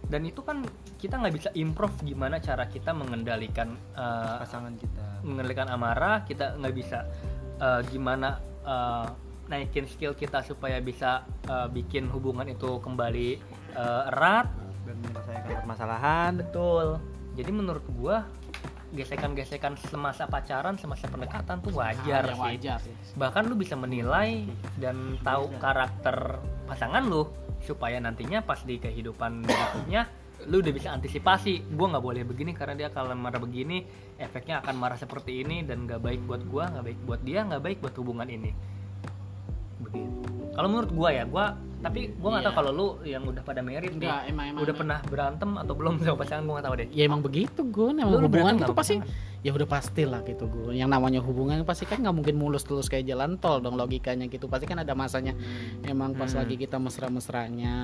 dan 0.05 0.21
itu 0.21 0.41
kan 0.41 0.61
kita 0.95 1.17
nggak 1.17 1.33
bisa 1.33 1.49
improve 1.53 1.95
gimana 2.01 2.37
cara 2.37 2.69
kita 2.69 2.93
mengendalikan 2.93 3.73
eh, 3.93 4.35
pasangan 4.41 4.73
kita. 4.77 5.25
mengendalikan 5.25 5.67
amarah. 5.69 6.21
Kita 6.21 6.53
nggak 6.55 6.75
bisa 6.77 7.09
eh, 7.57 7.81
gimana 7.89 8.37
eh, 8.61 9.07
naikin 9.45 9.85
skill 9.85 10.13
kita 10.13 10.41
supaya 10.41 10.77
bisa 10.77 11.25
eh, 11.45 11.67
bikin 11.69 12.09
hubungan 12.09 12.45
itu 12.45 12.77
kembali 12.79 13.29
eh, 13.73 14.03
erat. 14.13 14.47
Dan 14.85 15.01
menyelesaikan 15.01 15.65
permasalahan. 15.65 16.31
Betul. 16.37 17.01
Jadi 17.33 17.51
menurut 17.51 17.85
gua 17.97 18.23
gesekan-gesekan 18.93 19.75
semasa 19.91 20.23
pacaran 20.23 20.79
semasa 20.79 21.09
pendekatan 21.11 21.59
tuh 21.59 21.73
wajar 21.75 22.23
Hal 22.23 22.31
yang 22.31 22.39
sih. 22.39 22.47
wajar 22.47 22.77
sih. 22.79 22.95
bahkan 23.19 23.43
lu 23.43 23.57
bisa 23.59 23.75
menilai 23.75 24.47
dan 24.79 25.19
tahu 25.19 25.51
karakter 25.59 26.39
pasangan 26.63 27.03
lu 27.03 27.27
supaya 27.65 27.97
nantinya 27.97 28.45
pas 28.45 28.61
di 28.61 28.77
kehidupan 28.77 29.43
berikutnya 29.43 30.07
lu 30.45 30.61
udah 30.61 30.73
bisa 30.75 30.91
antisipasi 30.93 31.65
gua 31.73 31.95
nggak 31.95 32.05
boleh 32.05 32.23
begini 32.27 32.51
karena 32.53 32.75
dia 32.77 32.89
kalau 32.93 33.15
marah 33.17 33.41
begini 33.41 33.87
efeknya 34.21 34.61
akan 34.61 34.75
marah 34.77 34.99
seperti 34.99 35.41
ini 35.41 35.65
dan 35.65 35.89
nggak 35.89 36.03
baik 36.03 36.21
buat 36.27 36.43
gua 36.45 36.69
nggak 36.69 36.85
baik 36.85 36.99
buat 37.07 37.21
dia 37.25 37.39
nggak 37.47 37.63
baik 37.63 37.77
buat 37.81 37.95
hubungan 37.97 38.27
ini. 38.29 38.51
Begitu. 39.81 40.21
Kalau 40.53 40.67
menurut 40.69 40.91
gua 40.93 41.09
ya 41.11 41.23
gua 41.25 41.57
tapi 41.85 41.99
gua 42.11 42.29
nggak 42.33 42.43
tahu 42.43 42.49
Iya. 42.49 42.57
kalau 42.57 42.71
lu 42.71 42.87
yang 43.05 43.23
udah 43.23 43.39
pada 43.39 43.61
merit 43.61 43.93
nih 43.93 44.03
Enggak, 44.03 44.21
emang 44.25 44.45
emang. 44.47 44.57
udah 44.57 44.65
emang. 44.65 44.79
pernah 44.81 44.99
berantem 45.05 45.49
atau 45.55 45.73
belum 45.73 45.93
sama 46.01 46.17
pasangan 46.17 46.43
gua 46.43 46.53
nggak 46.55 46.65
tahu 46.65 46.75
deh 46.75 46.87
Ya 46.89 47.03
emang 47.03 47.21
begitu 47.21 47.61
gue, 47.63 47.87
emang 47.91 48.09
Lu- 48.11 48.25
hubungan 48.25 48.53
itu 48.57 48.73
pasti 48.73 48.95
ya 49.39 49.51
udah 49.51 49.67
pasti 49.67 50.03
lah 50.03 50.19
gitu 50.21 50.45
gue. 50.45 50.73
Yang 50.73 50.89
namanya 50.89 51.21
hubungan 51.21 51.61
pasti 51.61 51.85
kan 51.85 52.01
nggak 52.01 52.11
mungkin 52.11 52.33
mulus 52.33 52.63
terus 52.63 52.87
kayak 52.87 53.05
jalan 53.05 53.37
tol 53.37 53.61
dong 53.61 53.75
logikanya 53.75 54.25
gitu. 54.25 54.47
Pasti 54.47 54.65
kan 54.65 54.81
ada 54.81 54.91
masanya. 54.91 55.37
Emang 55.81 56.11
pas 56.11 56.25
Hmm. 56.27 56.41
lagi 56.41 56.57
kita 56.57 56.75
mesra-mesranya, 56.75 57.75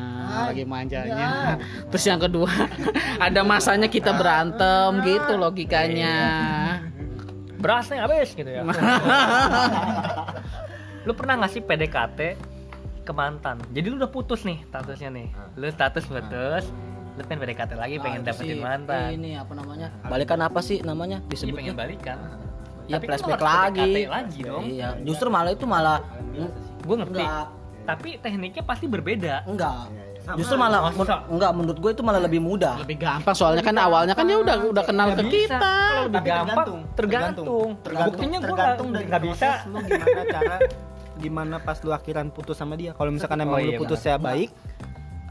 lagi 0.47 0.65
manjanya. 0.65 1.61
Terus 1.93 2.03
yang 2.03 2.17
kedua 2.17 2.49
ada 3.21 3.41
masanya 3.43 3.85
kita 3.85 4.11
berantem 4.11 4.89
gitu 5.03 5.33
logikanya. 5.35 6.17
berasnya 7.55 8.01
habis 8.01 8.33
gitu 8.33 8.49
ya 8.49 8.65
lu 11.01 11.13
pernah 11.13 11.33
nggak 11.35 11.51
sih 11.51 11.61
PDKT 11.61 12.19
ke 13.11 13.13
mantan. 13.13 13.55
Jadi 13.75 13.85
lu 13.91 13.95
udah 13.99 14.07
putus 14.07 14.47
nih 14.47 14.63
statusnya 14.65 15.09
nih. 15.11 15.27
Lu 15.59 15.67
status 15.67 16.03
putus 16.07 16.63
lu 17.11 17.27
pengen 17.27 17.43
PDKT 17.43 17.71
lagi 17.75 17.99
pengen 17.99 18.19
Ah, 18.19 18.23
itu 18.23 18.29
dapetin 18.31 18.55
sih, 18.55 18.63
mantan. 18.63 19.07
ini 19.11 19.35
apa 19.35 19.51
namanya? 19.51 19.87
Balikan 20.07 20.39
apa 20.39 20.63
sih 20.63 20.79
namanya? 20.79 21.19
Iya 21.19 21.27
disebutnya. 21.27 21.59
pengen 21.59 21.75
balikan. 21.75 22.17
Ya 22.87 22.95
Tapi 22.97 23.03
kan 23.03 23.09
flashback 23.11 23.31
harus 23.35 23.51
lagi. 23.51 23.83
PDKT 23.83 24.07
lagi 24.07 24.39
dong. 24.41 24.63
Iya 24.63 24.89
justru 25.03 25.27
malah 25.27 25.51
itu 25.51 25.65
malah 25.67 25.99
gue 26.81 26.95
ngerti. 26.95 27.19
Enggak. 27.19 27.45
Tapi 27.81 28.09
tekniknya 28.23 28.63
pasti 28.63 28.85
berbeda. 28.87 29.35
Enggak. 29.43 29.91
Justru 30.37 30.55
malah 30.55 30.93
Masa? 30.93 31.25
enggak 31.27 31.51
menurut 31.51 31.77
gue 31.81 31.91
itu 31.91 32.03
malah 32.05 32.21
lebih 32.23 32.39
mudah. 32.39 32.79
Lebih 32.79 32.95
gampang. 32.95 33.35
Soalnya 33.35 33.63
kan 33.65 33.75
awalnya 33.75 34.15
kan 34.15 34.23
dia 34.23 34.37
udah 34.39 34.55
udah 34.71 34.83
kenal 34.87 35.11
ke 35.11 35.23
bisa. 35.27 35.33
kita. 35.35 35.71
kalau 35.91 36.03
lebih 36.07 36.21
gampang 36.23 36.69
tergantung, 36.95 37.67
tergantung. 37.83 38.07
Buktinya 38.15 38.37
gue 38.39 38.47
tergantung 38.47 38.87
nggak 38.95 39.21
bisa. 39.27 39.49
proses 39.51 39.67
lu 39.67 39.77
gimana 39.83 40.21
cara 40.31 40.55
gimana 41.21 41.55
pas 41.57 41.77
lu 41.79 41.91
akhiran 41.91 42.27
putus 42.27 42.57
sama 42.57 42.73
dia 42.73 42.91
kalau 42.91 43.13
misalkan 43.13 43.37
Oh, 43.39 43.45
emang 43.45 43.61
iya, 43.61 43.67
lu 43.69 43.79
putusnya 43.79 44.17
baik 44.17 44.49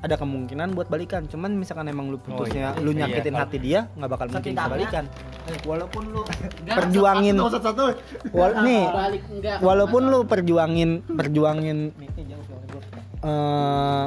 ada 0.00 0.16
kemungkinan 0.16 0.72
buat 0.72 0.88
balikan 0.88 1.26
cuman 1.26 1.53
misalkan 1.53 1.85
emang 1.87 2.09
lu 2.09 2.16
putusnya 2.16 2.72
iya. 2.72 2.81
lu 2.81 2.90
Iya, 2.90 3.05
nyakitin 3.05 3.35
kalau- 3.35 3.42
hati 3.44 3.59
dia 3.59 3.81
nggak 3.92 4.09
bakal 4.09 4.26
mungkin 4.31 4.53
bisa 4.55 4.64
balikan 4.66 5.05
walaupun 5.62 6.03
lu 6.09 6.20
perjuangin 6.64 7.35
satu 7.37 7.85
wal 8.31 8.53
nih 8.62 8.85
Balik 8.88 9.22
enggak. 9.29 9.59
walaupun 9.61 10.03
lu 10.07 10.18
perjuangin 10.24 10.90
perjuangin 11.05 11.79
eh 13.20 14.07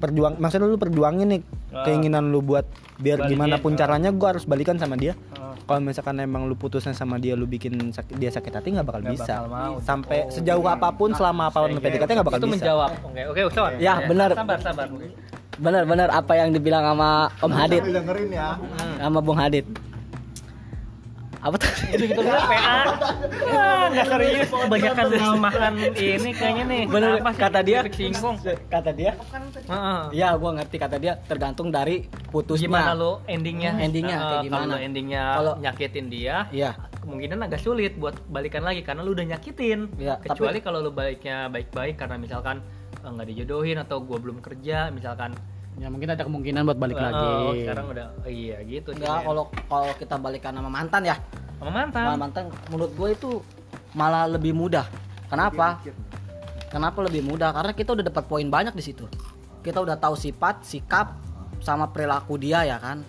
perjuang 0.00 0.34
maksudnya 0.36 0.64
lu 0.66 0.78
perjuangin 0.78 1.28
nih 1.28 1.42
Ah. 1.74 1.82
keinginan 1.82 2.30
lu 2.30 2.38
buat 2.38 2.64
biar 2.96 3.18
Balikin, 3.18 3.30
gimana 3.34 3.54
pun 3.58 3.74
ah. 3.74 3.76
caranya 3.76 4.14
gua 4.14 4.32
harus 4.32 4.46
balikan 4.46 4.78
sama 4.78 4.94
dia 4.94 5.12
Ah. 5.34 5.43
Kalau 5.64 5.80
misalkan 5.80 6.16
emang 6.18 6.44
lu 6.44 6.54
putusnya 6.54 6.92
sama 6.92 7.16
dia 7.16 7.32
lu 7.32 7.44
bikin 7.44 7.72
sakit, 7.88 8.14
dia 8.14 8.28
sakit 8.28 8.52
hati 8.52 8.68
nggak 8.70 8.84
bakal 8.84 9.00
Nggak 9.00 9.14
bisa. 9.14 9.34
bakal 9.34 9.46
mau. 9.48 9.74
sampai 9.80 10.18
sejauh 10.28 10.62
apa 10.62 10.88
pun 10.90 11.10
selama 11.10 11.48
apa 11.48 11.58
pun 11.58 11.70
lu 11.70 11.80
PDKT 11.80 12.10
nggak 12.12 12.26
bakal 12.26 12.38
itu 12.38 12.46
bisa. 12.46 12.54
menjawab. 12.58 12.90
Oke 13.02 13.22
oke 13.26 13.40
Uston 13.46 13.72
Ya, 13.78 13.94
benar. 14.02 14.30
sabar 14.32 14.58
sabar 14.58 14.86
benar-benar 15.54 16.08
apa 16.10 16.32
yang 16.34 16.50
dibilang 16.50 16.82
sama 16.84 17.10
Om 17.38 17.52
Hadid? 17.52 17.82
dengerin 17.82 18.30
ya. 18.30 18.58
Sama 18.96 19.18
Bung 19.18 19.36
Hadid. 19.36 19.64
Apa 21.38 21.56
tadi 21.56 21.92
itu 21.92 22.04
gitu 22.06 22.20
dulu 22.20 22.40
PA 22.40 22.76
nggak 23.94 24.06
serius 24.08 24.48
kebanyakan 24.50 25.04
makan 25.38 25.72
ini 25.94 26.30
kayaknya 26.32 26.64
nih 26.64 26.82
Bener, 26.86 27.10
Apa 27.16 27.30
sih? 27.30 27.40
kata 27.40 27.60
dia 27.60 27.78
singgung 27.88 28.36
kata 28.66 28.90
dia 28.90 29.12
Heeh. 29.64 30.00
ya 30.12 30.28
gua 30.34 30.50
ngerti 30.54 30.76
kata 30.76 30.96
dia 30.98 31.12
tergantung 31.20 31.68
dari 31.68 32.04
putusnya 32.28 32.66
gimana 32.66 32.92
lo 32.92 33.22
endingnya 33.24 33.72
Endingnya, 33.76 34.12
Eh, 34.12 34.20
kayak 34.20 34.30
kalau 34.30 34.44
gimana? 34.44 34.66
lo 34.66 34.78
endingnya 34.78 35.24
Kalau- 35.32 35.56
nyakitin 35.58 36.06
dia 36.08 36.36
Iya. 36.50 36.70
kemungkinan 37.00 37.38
agak 37.42 37.60
sulit 37.60 37.92
buat 37.94 38.16
balikan 38.26 38.60
lagi 38.60 38.80
karena 38.80 39.00
lu 39.00 39.12
udah 39.12 39.26
nyakitin 39.28 39.92
Iya, 39.94 40.18
kecuali 40.18 40.58
kalau 40.58 40.80
lu 40.80 40.90
baiknya 40.90 41.46
baik-baik 41.48 41.94
karena 41.96 42.16
misalkan 42.16 42.60
eh, 42.96 43.08
nggak 43.08 43.28
dijodohin 43.30 43.78
atau 43.78 44.00
gua 44.00 44.18
belum 44.18 44.38
kerja 44.38 44.90
misalkan 44.90 45.32
Ya 45.74 45.90
mungkin 45.90 46.06
ada 46.06 46.22
kemungkinan 46.22 46.62
buat 46.64 46.78
balik 46.78 46.94
eh, 46.94 47.02
lagi. 47.02 47.26
oh, 47.42 47.50
sekarang 47.52 47.86
udah 47.90 48.06
oh, 48.16 48.30
iya 48.30 48.62
gitu 48.62 48.94
men. 48.94 49.10
kalau 49.26 49.44
kalau 49.66 49.90
kita 49.92 50.14
balikan 50.16 50.54
sama 50.54 50.70
mantan 50.70 51.02
ya 51.02 51.18
sama 51.54 51.70
mantan 51.72 52.02
sama 52.04 52.14
mantan 52.16 52.44
menurut 52.70 52.92
gue 52.94 53.08
itu 53.10 53.30
malah 53.94 54.26
lebih 54.28 54.52
mudah. 54.52 54.84
Kenapa? 55.30 55.80
Kenapa 56.68 56.98
lebih 57.06 57.22
mudah? 57.22 57.54
Karena 57.54 57.72
kita 57.72 57.94
udah 57.94 58.04
dapat 58.04 58.24
poin 58.26 58.46
banyak 58.50 58.74
di 58.74 58.82
situ. 58.82 59.06
Kita 59.62 59.80
udah 59.80 59.96
tahu 59.96 60.18
sifat 60.18 60.66
sikap 60.66 61.14
sama 61.62 61.88
perilaku 61.88 62.36
dia 62.36 62.66
ya 62.66 62.76
kan? 62.82 63.00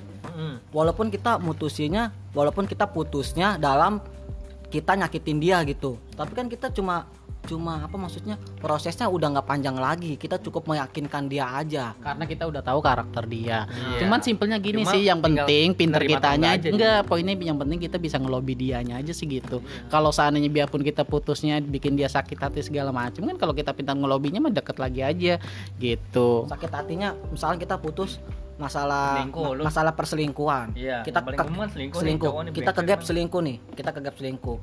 Walaupun 0.70 1.10
kita 1.10 1.42
mutusinya 1.42 2.14
walaupun 2.36 2.68
kita 2.70 2.86
putusnya 2.92 3.58
dalam 3.58 4.00
kita 4.70 4.94
nyakitin 5.00 5.38
dia 5.42 5.64
gitu. 5.64 5.98
Tapi 6.14 6.32
kan 6.36 6.46
kita 6.52 6.70
cuma 6.72 7.08
cuma 7.46 7.86
apa 7.86 7.96
maksudnya 7.96 8.36
prosesnya 8.58 9.08
udah 9.08 9.38
nggak 9.38 9.48
panjang 9.48 9.78
lagi 9.78 10.18
kita 10.18 10.42
cukup 10.42 10.66
meyakinkan 10.68 11.30
dia 11.30 11.46
aja 11.48 11.94
karena 11.98 12.24
kita 12.26 12.44
udah 12.50 12.62
tahu 12.62 12.80
karakter 12.82 13.24
dia. 13.30 13.70
Iya. 13.70 14.06
Cuman 14.06 14.20
simpelnya 14.22 14.58
gini 14.58 14.84
Cuma 14.84 14.94
sih, 14.94 15.02
yang 15.06 15.22
penting 15.22 15.78
pinter 15.78 16.02
kitanya 16.04 16.58
enggak 16.58 16.62
aja 16.62 16.68
enggak, 16.74 17.00
poinnya 17.06 17.34
yang 17.38 17.58
penting 17.58 17.80
kita 17.80 17.98
bisa 17.98 18.18
ngelobi 18.18 18.54
dianya 18.54 19.00
aja 19.00 19.14
sih 19.14 19.30
gitu. 19.30 19.62
Kalau 19.88 20.10
seandainya 20.10 20.50
biarpun 20.50 20.82
kita 20.82 21.06
putusnya 21.06 21.62
bikin 21.62 21.96
dia 21.96 22.10
sakit 22.10 22.38
hati 22.38 22.62
segala 22.66 22.90
macam 22.90 23.24
kan 23.26 23.38
kalau 23.38 23.54
kita 23.54 23.72
pintar 23.72 23.96
ngelobinya 23.96 24.42
mah 24.42 24.54
deket 24.54 24.78
lagi 24.82 25.02
aja 25.06 25.34
gitu. 25.78 26.48
sakit 26.50 26.72
hatinya 26.72 27.14
misalnya 27.30 27.58
kita 27.62 27.76
putus 27.78 28.18
masalah 28.56 29.20
Selingkuh, 29.20 29.52
lu. 29.52 29.64
masalah 29.68 29.92
perselingkuhan 29.92 30.68
Iya, 30.80 31.04
kita 31.04 31.20
ke- 31.20 31.36
selingkuh 31.36 31.68
nih, 31.68 31.92
selingkuh 31.92 32.32
nih 32.32 32.54
kita 32.56 32.72
kegap 32.72 33.00
selingkuh 33.04 33.42
nih 33.44 33.58
kita 33.76 33.90
kegap 33.92 34.16
selingkuh 34.16 34.58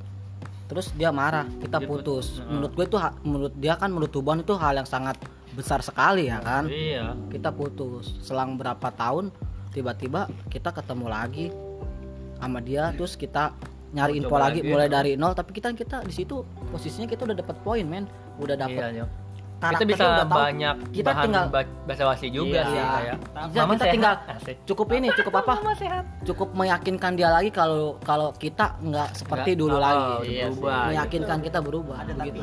terus 0.73 0.89
dia 0.97 1.13
marah 1.13 1.45
kita 1.61 1.77
Dia 1.77 1.85
putus. 1.85 2.41
Menurut 2.41 2.73
gue 2.73 2.85
itu 2.89 2.97
menurut 3.21 3.53
dia 3.61 3.77
kan 3.77 3.93
menurut 3.93 4.09
hubungan 4.17 4.41
itu 4.41 4.57
hal 4.57 4.73
yang 4.73 4.89
sangat 4.89 5.21
besar 5.53 5.85
sekali 5.85 6.33
ya 6.33 6.41
kan? 6.41 6.65
Iya. 6.65 7.13
kita 7.29 7.53
putus. 7.53 8.17
Selang 8.25 8.57
berapa 8.57 8.89
tahun 8.89 9.29
tiba-tiba 9.69 10.25
kita 10.49 10.73
ketemu 10.73 11.05
lagi 11.05 11.53
sama 12.41 12.57
dia 12.57 12.89
terus 12.97 13.13
kita 13.13 13.53
nyari 13.93 14.17
info 14.17 14.33
lagi 14.41 14.65
lagi. 14.65 14.69
mulai 14.73 14.89
dari 14.89 15.13
nol. 15.13 15.37
Tapi 15.37 15.53
kita 15.53 15.69
kita 15.77 16.01
di 16.01 16.13
situ 16.17 16.41
posisinya 16.73 17.05
kita 17.05 17.29
udah 17.29 17.37
dapat 17.37 17.55
poin 17.61 17.85
men. 17.85 18.09
Udah 18.41 18.57
Iya, 18.57 19.05
Nyok. 19.65 19.71
Kita 19.73 19.85
bisa 19.85 20.03
udah 20.03 20.25
tahu. 20.25 20.37
banyak 20.37 20.75
Kita 20.91 21.07
bahan 21.07 21.23
tinggal- 21.23 21.47
ba- 21.49 21.73
bahasa 21.83 22.03
wasi 22.05 22.27
juga 22.27 22.59
Iya. 22.59 22.63
sih 22.65 22.79
kayak. 22.79 23.17
Kita- 23.23 23.67
kita 23.69 23.85
tinggal 23.89 24.13
Asik. 24.27 24.55
cukup 24.65 24.87
ini 24.91 25.07
cukup 25.13 25.33
apa 25.39 25.53
cukup 26.23 26.49
meyakinkan 26.53 27.11
dia 27.13 27.29
lagi 27.29 27.49
kalau 27.49 27.95
kalau 28.01 28.29
kita 28.33 28.75
nggak 28.77 29.09
seperti 29.13 29.49
Nggak, 29.49 29.61
dulu 29.61 29.75
oh, 29.75 29.79
lagi 29.79 30.11
Iya 30.25 30.45
berubah, 30.47 30.75
sih. 30.75 30.87
meyakinkan 30.89 31.37
kita 31.39 31.59
berubah 31.59 31.97
begitu 32.05 32.41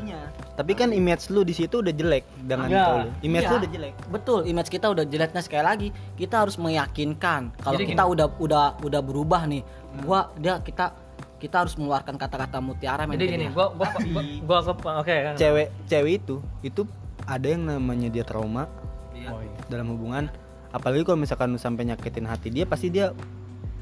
Tapi 0.53 0.73
kan 0.75 0.89
image 0.91 1.25
lu 1.29 1.41
di 1.41 1.53
situ 1.53 1.75
udah 1.77 1.91
jelek 1.91 2.25
dengan 2.39 2.67
Iya. 2.67 2.81
itu. 2.81 2.95
Image 3.23 3.43
Iya. 3.43 3.51
lu 3.51 3.57
udah 3.59 3.71
jelek. 3.71 3.95
betul 4.09 4.41
image 4.45 4.69
kita 4.69 4.87
udah 4.87 5.05
jeleknya 5.05 5.41
sekali 5.41 5.65
lagi 5.65 5.89
kita 6.15 6.35
harus 6.39 6.57
meyakinkan 6.57 7.53
kalau 7.57 7.75
Jadi 7.75 7.85
kita 7.91 8.03
udah 8.07 8.27
udah 8.37 8.65
udah 8.81 9.01
berubah 9.01 9.45
nih 9.45 9.63
gua 10.01 10.31
dia 10.35 10.57
kita 10.59 10.93
kita 11.37 11.57
harus 11.59 11.73
mengeluarkan 11.75 12.15
kata-kata 12.15 12.61
mutiara 12.61 13.03
men 13.03 13.17
Jadi 13.17 13.33
gini, 13.33 13.37
dia. 13.43 13.51
gua 13.51 13.73
gua 13.73 13.89
gua, 13.97 14.23
gua 14.43 14.77
ke- 14.77 14.99
oke 14.99 15.15
kan. 15.25 15.35
Cewek 15.35 15.67
cewek 15.87 16.13
itu 16.19 16.37
itu 16.61 16.83
ada 17.31 17.47
yang 17.47 17.63
namanya 17.71 18.11
dia 18.11 18.27
trauma 18.27 18.67
Iya. 19.15 19.31
dalam 19.71 19.95
hubungan. 19.95 20.27
Apalagi 20.75 21.03
kalau 21.07 21.19
misalkan 21.21 21.53
lu 21.55 21.61
sampai 21.61 21.87
nyakitin 21.87 22.27
hati 22.27 22.49
dia 22.51 22.65
pasti 22.65 22.91
dia 22.91 23.13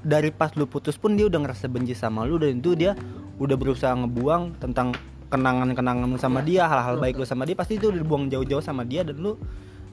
dari 0.03 0.33
pas 0.35 0.53
lu 0.57 0.65
putus 0.67 0.97
pun 0.97 1.15
dia 1.15 1.29
udah 1.29 1.41
ngerasa 1.47 1.69
benci 1.69 1.93
sama 1.93 2.25
lu 2.25 2.37
dan 2.41 2.59
itu 2.61 2.75
dia 2.75 2.97
udah 3.39 3.57
berusaha 3.57 3.93
ngebuang 3.95 4.59
tentang 4.59 4.97
kenangan-kenangan 5.29 6.09
lu 6.09 6.17
sama 6.17 6.41
dia, 6.41 6.65
hal-hal 6.65 6.97
baik 6.97 7.21
lu 7.21 7.27
sama 7.29 7.45
dia 7.45 7.53
pasti 7.55 7.77
itu 7.77 7.93
udah 7.93 8.01
dibuang 8.01 8.33
jauh-jauh 8.33 8.65
sama 8.65 8.83
dia 8.89 9.05
dan 9.05 9.21
lu 9.21 9.37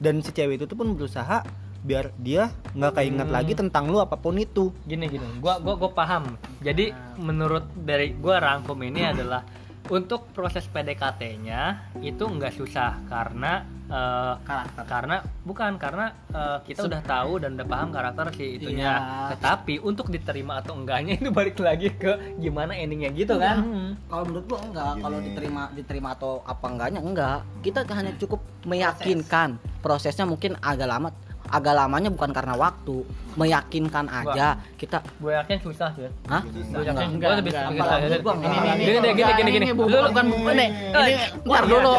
dan 0.00 0.24
si 0.24 0.32
cewek 0.32 0.60
itu 0.60 0.64
tuh 0.64 0.76
pun 0.76 0.96
berusaha 0.96 1.44
biar 1.86 2.10
dia 2.18 2.50
nggak 2.74 2.92
keinget 2.98 3.28
lagi 3.30 3.52
tentang 3.54 3.86
lu 3.92 4.02
apa 4.02 4.18
pun 4.18 4.34
itu. 4.40 4.72
Gini 4.88 5.06
gini, 5.06 5.22
gua 5.38 5.60
gua 5.62 5.78
gua 5.78 5.92
paham. 5.92 6.34
Jadi 6.64 6.90
menurut 7.20 7.68
dari 7.76 8.16
gua 8.16 8.42
rangkum 8.42 8.80
ini 8.82 9.06
adalah 9.12 9.44
untuk 9.86 10.30
proses 10.34 10.66
PDKT-nya 10.66 11.94
itu 12.02 12.24
nggak 12.26 12.54
susah 12.54 13.02
karena 13.06 13.62
eh, 13.86 14.34
Karakter. 14.42 14.84
karena 14.86 15.16
bukan 15.46 15.78
karena 15.78 16.06
eh, 16.34 16.58
kita 16.66 16.90
udah 16.90 17.02
tahu 17.06 17.32
dan 17.42 17.54
udah 17.54 17.66
paham 17.66 17.88
karakter 17.94 18.26
si 18.34 18.58
itunya. 18.58 18.92
Iya. 18.98 19.36
Tetapi 19.36 19.82
untuk 19.82 20.10
diterima 20.10 20.58
atau 20.58 20.74
enggaknya 20.74 21.18
itu 21.20 21.30
balik 21.30 21.58
lagi 21.62 21.94
ke 21.94 22.38
gimana 22.40 22.74
endingnya 22.74 23.10
gitu 23.14 23.38
kan. 23.38 23.62
kalau 24.06 24.24
menurut 24.26 24.46
gua 24.46 24.60
enggak 24.62 24.92
kalau 25.02 25.18
diterima 25.22 25.62
diterima 25.74 26.08
atau 26.14 26.42
apa 26.46 26.66
enggaknya 26.66 27.00
enggak 27.02 27.38
kita 27.62 27.82
hanya 27.90 28.12
cukup 28.18 28.40
meyakinkan 28.66 29.58
prosesnya 29.82 30.26
mungkin 30.26 30.58
agak 30.58 30.88
lama 30.90 31.10
agak 31.46 31.72
lamanya 31.72 32.08
bukan 32.08 32.30
karena 32.30 32.54
waktu 32.54 33.06
meyakinkan 33.34 34.06
aja 34.06 34.46
kita 34.74 34.98
Gue 35.16 35.32
yakin 35.32 35.58
susah 35.60 35.88
sih. 35.92 36.08
Hah? 36.24 36.42
Gue 36.42 36.82
yakin 36.82 37.06
Enggak, 37.12 37.28
gue 37.28 37.38
lebih 37.38 37.52
susah. 37.52 37.68
enggak. 37.68 37.86
Gini 37.98 38.16
Gua 38.18 38.32
enggak. 38.32 38.52
gini 38.52 38.90
gini 38.96 39.08
gini 39.12 39.32
gini 39.32 39.50
gini. 39.52 39.66
bu- 39.70 39.86
Lu- 39.86 40.04
bukan 40.08 40.24
bukan 40.28 40.54
nih. 40.54 40.68
Ini 40.88 41.14
ntar 41.44 41.64
dulu. 41.64 41.94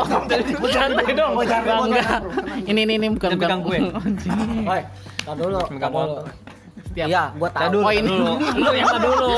Santai 0.67 1.11
dong. 1.13 1.31
Enggak. 1.39 2.19
Ini 2.63 2.79
ini 2.81 2.93
ini 2.95 3.07
bukan 3.09 3.29
pegang 3.35 3.61
gue. 3.61 3.77
Dulu, 5.27 5.59
Megang 5.69 5.91
dulu. 5.91 6.17
Setiap 6.97 7.13
Iya, 7.13 7.23
gua 7.37 7.49
tahu. 7.53 7.69
dulu, 7.77 7.83
poin 7.85 8.03
dulu. 8.09 8.31
Lu 8.57 8.71
yang 8.73 8.97
dulu. 8.97 9.29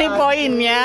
Ini 0.00 0.06
poinnya. 0.16 0.82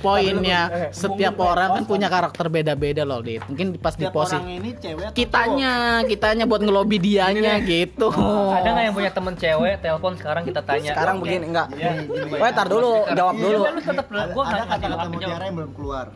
Poinnya 0.00 0.60
setiap 0.96 1.36
orang 1.36 1.68
kan 1.76 1.84
punya 1.84 2.08
karakter 2.08 2.48
beda-beda 2.48 3.04
loh, 3.04 3.20
Dit. 3.20 3.44
Mungkin 3.44 3.76
pas 3.76 3.92
di 3.92 4.08
posisi 4.08 4.40
ini 4.40 4.72
cewek 4.72 5.12
kitanya, 5.12 6.00
kitanya 6.08 6.48
buat 6.48 6.64
ngelobi 6.64 6.96
dianya 6.96 7.60
gitu. 7.60 8.08
Ada 8.56 8.68
nggak 8.72 8.84
yang 8.88 8.94
punya 8.96 9.10
temen 9.12 9.36
cewek? 9.36 9.74
Telepon 9.84 10.12
sekarang 10.16 10.42
kita 10.48 10.60
tanya. 10.64 10.96
Sekarang 10.96 11.20
begini 11.20 11.44
enggak. 11.52 11.68
Iya. 11.76 11.92
Woi, 12.32 12.50
tar 12.56 12.66
dulu, 12.72 13.04
jawab 13.12 13.36
dulu. 13.36 13.62
Lu 13.68 13.80
tetap 13.84 14.06
gua 14.08 14.42
nggak 14.48 14.64
ngasih 14.64 14.88
jawab 14.88 15.08
jawab. 15.20 15.44
yang 15.44 15.54
belum 15.60 15.72
keluar 15.76 16.06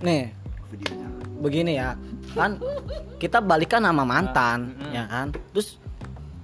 Nih, 0.00 0.32
begini 1.44 1.72
ya. 1.76 1.92
Kan 2.32 2.56
kita 3.20 3.38
balikan 3.44 3.84
sama 3.84 4.02
mantan, 4.02 4.74
ya 4.90 5.04
kan? 5.06 5.30
Terus 5.52 5.76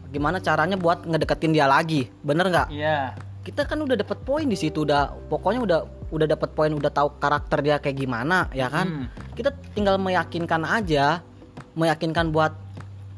gimana 0.09 0.41
caranya 0.41 0.76
buat 0.76 1.05
ngedeketin 1.05 1.53
dia 1.53 1.68
lagi? 1.68 2.09
Bener 2.24 2.49
nggak? 2.49 2.68
Iya. 2.72 3.14
kita 3.49 3.64
kan 3.64 3.80
udah 3.80 3.97
dapat 3.97 4.20
poin 4.28 4.45
di 4.45 4.61
situ 4.61 4.84
udah 4.84 5.09
pokoknya 5.32 5.64
udah 5.64 5.80
udah 6.12 6.26
dapat 6.28 6.53
poin 6.53 6.68
udah 6.68 6.93
tahu 6.93 7.16
karakter 7.16 7.64
dia 7.64 7.80
kayak 7.80 7.97
gimana 7.97 8.45
ya 8.53 8.68
kan? 8.68 8.84
Hmm. 8.84 9.07
kita 9.32 9.57
tinggal 9.72 9.97
meyakinkan 9.97 10.68
aja 10.68 11.24
meyakinkan 11.72 12.28
buat 12.28 12.53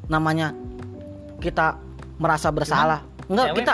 namanya 0.07 0.55
kita 1.43 1.83
merasa 2.21 2.53
bersalah. 2.53 3.01
Enggak 3.31 3.47
Cewek 3.55 3.59
kita 3.62 3.73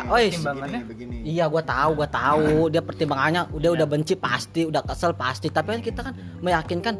begini. 0.84 1.16
Iya 1.24 1.44
gua 1.48 1.64
tahu 1.64 1.90
gua 1.96 2.08
tahu. 2.08 2.68
Dia 2.68 2.84
pertimbangannya 2.84 3.48
udah 3.56 3.70
udah 3.72 3.86
benci 3.88 4.14
pasti 4.14 4.68
udah 4.68 4.84
kesel 4.84 5.16
pasti. 5.16 5.48
Tapi 5.48 5.80
kan 5.80 5.82
kita 5.82 6.00
kan 6.04 6.14
meyakinkan 6.44 6.94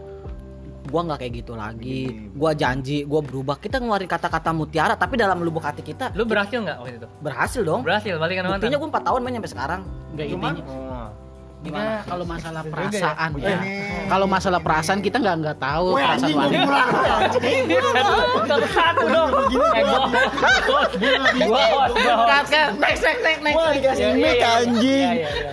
gua 0.87 1.01
nggak 1.05 1.19
kayak 1.19 1.33
gitu 1.37 1.53
lagi 1.53 2.01
gua 2.33 2.51
janji 2.53 3.03
gua 3.03 3.21
berubah 3.21 3.57
kita 3.57 3.77
ngeluarin 3.77 4.07
kata-kata 4.07 4.51
mutiara 4.51 4.95
tapi 4.95 5.15
dalam 5.15 5.39
lubuk 5.39 5.61
hati 5.61 5.81
kita 5.81 6.11
Lu 6.13 6.23
berhasil 6.23 6.57
nggak 6.57 6.77
waktu 6.79 6.97
itu? 6.97 7.09
berhasil 7.21 7.61
dong 7.61 7.81
Berhasil 7.83 8.15
balikan 8.15 8.43
sama 8.43 8.55
buktinya 8.55 8.77
mantan. 8.77 8.91
gua 8.91 9.01
4 9.03 9.07
tahun 9.07 9.21
main 9.21 9.35
sampai 9.37 9.53
sekarang 9.53 9.81
Enggak 10.09 10.27
Cuman 10.29 10.53
intinya. 10.55 10.73
oh. 10.73 11.09
Enggak, 11.59 12.07
kalau 12.07 12.23
masalah 12.25 12.63
ya? 12.63 12.71
perasaan 12.71 13.31
ya. 13.37 13.59
Kalau 14.07 14.27
masalah 14.29 14.61
perasaan 14.63 15.01
kita 15.01 15.17
nggak 15.19 15.37
nggak 15.41 15.59
tahu 15.59 15.87
perasaan 15.93 16.31
wanita. 16.31 16.79
Satu 18.47 18.67
satu 18.71 19.05
dong. 19.05 19.31
Next, 22.79 23.03
next, 23.03 23.21
next, 23.21 23.41
next. 23.43 23.57
Wah 23.57 23.71
dikasih 23.73 24.05
Iya, 24.05 24.15
mic 24.15 24.23
iya, 24.23 24.35
iya. 24.37 24.49
anjing 24.57 25.03
Iya, 25.03 25.11
iya, 25.13 25.31
iya. 25.33 25.51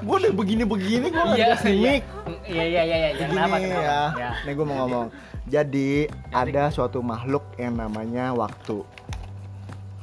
Gue 0.00 0.16
udah 0.18 0.32
begini-begini 0.32 1.06
gue 1.06 1.14
gak 1.14 1.30
Iya, 1.30 1.46
dikasih 1.46 1.72
iya. 1.72 1.82
mic 1.86 2.02
Iya, 2.50 2.64
iya, 2.66 2.82
iya, 2.82 2.96
iya. 2.98 3.10
Kenapa? 3.14 3.56
Begini 3.56 3.70
Kenapa? 3.78 3.86
ya. 3.86 4.02
Ya. 4.18 4.30
Nih 4.42 4.52
gue 4.58 4.66
mau 4.66 4.76
ngomong. 4.84 5.06
Jadi 5.46 5.90
ada 6.34 6.62
suatu 6.74 6.98
makhluk 7.00 7.44
yang 7.56 7.78
namanya 7.78 8.34
waktu. 8.34 8.82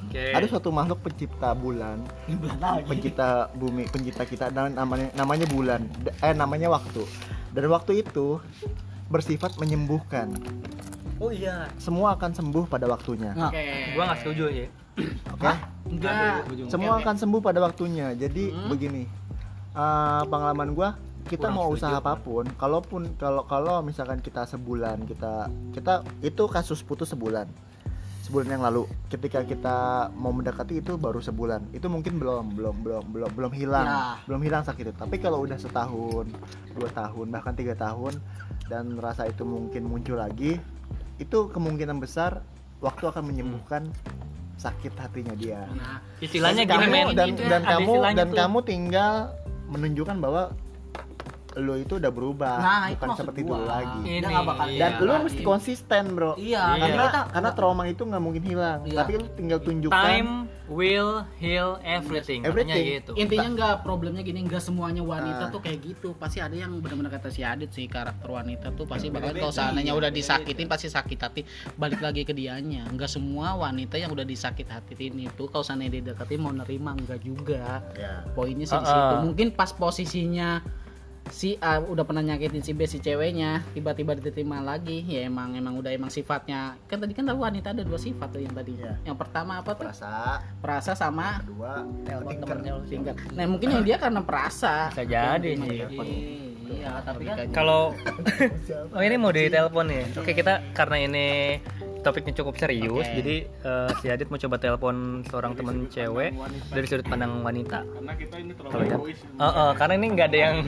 Oke. 0.07 0.23
Ada 0.31 0.47
suatu 0.47 0.71
makhluk 0.71 1.03
pencipta 1.03 1.51
bulan. 1.51 1.99
Pencipta 2.87 3.51
bumi, 3.51 3.91
pencipta 3.91 4.23
kita. 4.23 4.45
Dan 4.47 4.79
namanya 4.79 5.11
namanya 5.19 5.45
bulan. 5.51 5.83
Eh 6.23 6.31
namanya 6.31 6.71
waktu. 6.71 7.03
Dan 7.51 7.67
waktu 7.67 8.07
itu 8.07 8.39
bersifat 9.11 9.59
menyembuhkan. 9.59 10.31
Oh 11.19 11.33
iya. 11.33 11.67
Semua 11.75 12.15
akan 12.15 12.31
sembuh 12.31 12.63
pada 12.71 12.87
waktunya. 12.87 13.35
Oke. 13.35 13.91
Gua 13.91 14.03
nggak 14.07 14.19
setuju 14.23 14.43
ya. 14.47 14.67
Oke? 15.35 15.51
Enggak. 15.87 16.43
semua 16.71 16.99
akan 17.03 17.15
sembuh 17.19 17.41
pada 17.43 17.59
waktunya. 17.59 18.15
Jadi 18.15 18.55
begini. 18.71 19.03
Eh, 19.77 20.21
pengalaman 20.25 20.71
gua 20.73 20.97
kita 21.27 21.47
mau 21.47 21.67
usaha 21.69 21.95
apa 21.95 22.15
pun 22.15 22.47
kalaupun 22.53 23.13
kalau 23.15 23.43
kalau 23.43 23.79
misalkan 23.79 24.17
kita 24.17 24.43
sebulan 24.43 25.03
kita 25.03 25.45
kita 25.71 25.93
itu 26.21 26.43
kasus 26.47 26.81
putus 26.81 27.09
sebulan 27.09 27.45
sebulan 28.23 28.47
yang 28.49 28.61
lalu 28.61 28.83
ketika 29.07 29.39
kita 29.41 29.77
mau 30.13 30.31
mendekati 30.31 30.77
itu 30.77 30.95
baru 30.95 31.19
sebulan 31.19 31.71
itu 31.71 31.87
mungkin 31.87 32.17
belum 32.17 32.51
belum 32.53 32.75
belum 32.81 33.03
belum 33.07 33.29
belum 33.31 33.51
hilang 33.53 33.85
Ya. 33.85 33.99
belum 34.25 34.41
hilang 34.41 34.63
sakit 34.63 34.83
itu 34.85 34.97
tapi 34.97 35.15
kalau 35.17 35.39
udah 35.41 35.55
setahun 35.55 36.27
dua 36.71 36.89
tahun 36.89 37.25
bahkan 37.29 37.53
tiga 37.53 37.71
tahun 37.73 38.19
dan 38.67 38.95
rasa 38.97 39.25
itu 39.25 39.43
mungkin 39.43 39.85
muncul 39.85 40.15
lagi 40.17 40.59
itu 41.17 41.37
kemungkinan 41.47 41.97
besar 41.97 42.43
waktu 42.77 43.07
akan 43.07 43.23
menyembuhkan 43.25 43.87
sakit 44.55 44.91
hatinya 44.93 45.31
dia 45.31 45.63
Nah, 45.71 46.03
Istilahnya 46.17 46.63
dan 46.63 46.77
gini 46.77 46.83
kamu, 46.83 46.91
men. 46.91 47.07
dan, 47.15 47.27
Itu 47.29 47.41
dan 47.43 47.61
ada 47.61 47.71
kamu 47.73 47.91
dan 48.11 48.27
tuh. 48.27 48.35
kamu 48.35 48.57
tinggal 48.61 49.13
menunjukkan 49.67 50.17
bahwa 50.17 50.43
lo 51.57 51.73
itu 51.73 51.93
udah 51.95 52.09
berubah 52.09 52.55
Nah, 52.57 52.85
itu 52.87 52.95
bukan 52.95 53.07
maksud 53.09 53.21
seperti 53.23 53.41
gua. 53.41 53.49
dulu 53.51 53.65
lagi 53.65 53.97
Ini. 53.99 54.13
Dia 54.15 54.29
nggak 54.29 54.45
bakal 54.45 54.65
dan 54.69 54.91
iya. 54.91 55.01
lo 55.01 55.13
mesti 55.19 55.41
konsisten 55.43 56.03
bro 56.11 56.31
iya 56.35 56.63
Iya. 56.67 56.81
karena 56.83 57.01
kita 57.03 57.21
karena 57.29 57.49
trauma 57.51 57.83
itu 57.83 58.01
nggak 58.03 58.21
mungkin 58.21 58.43
hilang 58.43 58.79
Iya. 58.83 58.97
tapi 58.97 59.11
lo 59.13 59.25
tinggal 59.31 59.59
tunjukkan 59.59 59.97
Time 59.99 60.31
will 60.67 61.11
heal 61.37 61.79
everything. 61.81 62.43
Everything. 62.43 62.83
gitu. 62.93 63.11
intinya 63.15 63.47
nggak 63.49 63.75
problemnya 63.81 64.19
gini 64.19 64.43
nggak 64.43 64.59
semuanya 64.59 64.99
wanita 64.99 65.43
Ah. 65.43 65.49
tuh 65.49 65.59
kayak 65.59 65.79
gitu 65.81 66.11
pasti 66.13 66.37
ada 66.37 66.53
yang 66.53 66.75
benar-benar 66.77 67.09
kata 67.09 67.27
si 67.27 67.41
Adit 67.41 67.71
sih 67.71 67.87
karakter 67.87 68.27
wanita 68.27 68.71
tuh 68.71 68.83
pasti 68.83 69.07
bakal 69.07 69.31
kalau 69.33 69.49
seandainya 69.49 69.91
udah 69.91 70.09
disakitin 70.09 70.67
pasti 70.67 70.87
sakit 70.87 71.17
hati 71.17 71.41
balik 71.73 71.99
lagi 71.99 72.21
ke 72.21 72.31
dianya 72.31 72.83
nggak 72.85 73.07
semua 73.07 73.55
wanita 73.55 73.95
yang 73.95 74.09
udah 74.09 74.23
disakit 74.23 74.67
hatiin 74.67 75.17
itu 75.21 75.43
kalau 75.45 75.61
seandainya 75.61 76.03
dideketin 76.03 76.37
mau 76.37 76.51
nerima 76.51 76.93
nggak 76.93 77.19
juga 77.21 77.79
Ya. 77.93 78.27
poinnya 78.29 78.63
sih 78.63 78.75
di 78.75 78.85
situ 78.85 78.99
ah. 79.09 79.21
mungkin 79.21 79.47
pas 79.49 79.71
posisinya 79.71 80.59
si 81.29 81.59
A 81.59 81.79
udah 81.79 82.03
pernah 82.07 82.23
nyakitin 82.23 82.63
si 82.63 82.71
B 82.71 82.87
si 82.87 82.97
ceweknya 82.97 83.63
tiba-tiba 83.73 84.15
diterima 84.15 84.63
lagi 84.63 85.03
ya 85.07 85.27
emang 85.27 85.53
emang 85.57 85.75
udah 85.79 85.91
emang 85.91 86.07
sifatnya 86.07 86.79
kan 86.87 86.97
tadi 86.99 87.11
kan 87.11 87.27
tahu 87.27 87.43
wanita 87.43 87.75
ada 87.75 87.83
dua 87.83 87.99
sifat 87.99 88.29
tuh 88.31 88.41
yang 88.43 88.53
tadi 88.55 88.77
Iya. 88.77 88.93
yang 89.09 89.17
pertama 89.17 89.57
apa 89.57 89.73
tuh 89.73 89.89
perasa 89.89 90.43
perasa 90.61 90.91
sama 90.93 91.41
kedua 91.41 91.81
telepon 92.05 92.35
temennya 92.37 92.73
tingkat. 92.85 93.15
Nah 93.33 93.45
mungkin 93.49 93.67
yang 93.73 93.83
dia 93.83 93.97
karena 93.97 94.21
perasa. 94.21 94.93
Bisa 94.93 95.03
jadi 95.07 95.49
sih. 95.57 95.79
telepon. 95.81 96.05
Iya, 96.67 96.91
tapi 96.99 97.21
kan 97.23 97.35
Kalau 97.55 97.95
oh 98.95 99.01
ini 99.01 99.15
mau 99.15 99.31
ditelepon 99.31 99.85
nih. 99.87 100.03
Oke, 100.19 100.35
kita 100.35 100.59
karena 100.75 100.97
ini 100.99 101.27
topiknya 102.01 102.33
cukup 102.43 102.55
serius, 102.57 103.05
Oke. 103.05 103.15
jadi 103.21 103.35
eh, 103.45 103.89
si 104.01 104.05
Adit 104.11 104.27
mau 104.29 104.39
coba 104.39 104.55
telepon 104.57 104.95
seorang 105.27 105.53
teman 105.57 105.87
cewek 105.89 106.31
dari 106.71 106.87
sudut 106.87 107.07
pandang 107.07 107.41
wanita. 107.41 107.83
Karena 107.83 108.13
kita 108.15 108.35
ini 108.41 108.53
terlalu 108.57 108.85
egois. 108.87 109.19
Oh, 109.37 109.45
oh, 109.45 109.69
karena 109.75 109.93
ini 109.97 110.07
nggak 110.13 110.27
ada 110.27 110.37
yang 110.37 110.55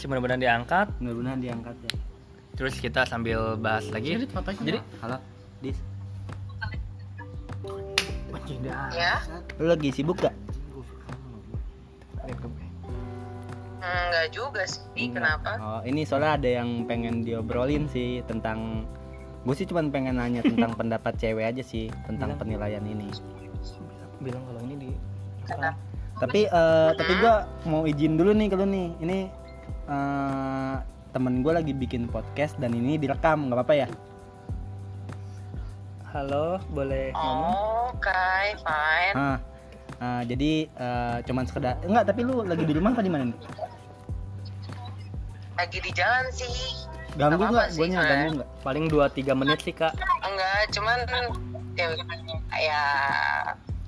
sih 0.00 0.06
mudah-mudahan 0.08 0.42
diangkat. 0.42 0.86
Mudah-mudahan 0.98 1.38
diangkat 1.38 1.76
ya. 1.86 1.92
Terus 2.58 2.74
kita 2.76 3.08
sambil 3.08 3.56
bahas 3.56 3.88
lagi. 3.88 4.20
Jadi 4.20 4.26
fotonya 4.28 4.60
Jadi 4.60 4.78
Halo, 5.00 5.18
Dis. 5.64 5.78
Ya, 8.90 9.22
Lu 9.62 9.70
lagi 9.70 9.94
sibuk 9.94 10.18
gak? 10.18 10.34
Enggak 13.80 14.26
juga 14.32 14.62
sih. 14.68 15.08
Kenapa? 15.10 15.56
Oh, 15.58 15.80
ini 15.82 16.04
soalnya 16.04 16.36
ada 16.36 16.48
yang 16.62 16.84
pengen 16.84 17.24
diobrolin 17.24 17.88
sih 17.88 18.20
tentang 18.28 18.84
gue 19.40 19.54
sih 19.56 19.64
cuman 19.64 19.88
pengen 19.88 20.20
nanya 20.20 20.44
tentang 20.44 20.76
pendapat 20.80 21.16
cewek 21.16 21.48
aja 21.48 21.62
sih 21.64 21.88
tentang 22.04 22.36
penilaian 22.36 22.84
ini. 22.84 23.08
bilang 24.20 24.44
kalau 24.44 24.60
ini 24.68 24.74
di? 24.76 24.90
Tapi 26.20 26.44
eh, 26.44 26.90
tapi 26.92 27.12
gue 27.16 27.34
mau 27.64 27.88
izin 27.88 28.20
dulu 28.20 28.36
nih 28.36 28.48
kalau 28.52 28.68
nih 28.68 28.92
ini 29.00 29.18
eh, 29.88 30.74
temen 31.16 31.40
gue 31.40 31.52
lagi 31.56 31.72
bikin 31.72 32.04
podcast 32.12 32.60
dan 32.60 32.76
ini 32.76 33.00
direkam 33.00 33.48
nggak 33.48 33.64
apa-apa 33.64 33.74
ya? 33.74 33.88
Halo, 36.10 36.58
boleh 36.74 37.14
ngomong? 37.14 37.54
Oh, 37.54 37.70
Oke, 37.94 38.54
fine. 38.62 39.14
Ah, 39.14 39.38
eh, 40.00 40.22
jadi 40.24 40.52
eh, 40.66 41.16
cuman 41.28 41.44
sekedar 41.44 41.76
enggak 41.84 42.04
tapi 42.08 42.20
lu 42.24 42.42
lagi 42.42 42.64
di 42.64 42.72
rumah 42.72 42.90
apa 42.96 43.04
di 43.04 43.12
mana 43.12 43.28
nih? 43.28 43.38
Lagi 45.60 45.78
di 45.78 45.90
jalan 45.92 46.24
sih. 46.32 46.88
Ganggu 47.18 47.42
Nggak 47.42 47.74
Gue 47.74 47.86
sih, 47.90 47.96
ganggu 47.96 48.28
nggak? 48.40 48.48
Paling 48.62 48.84
2-3 48.86 49.34
menit 49.34 49.58
sih, 49.66 49.74
Kak. 49.74 49.92
Enggak, 50.22 50.60
cuman 50.72 50.98
ya, 51.74 51.86
ya 52.54 52.82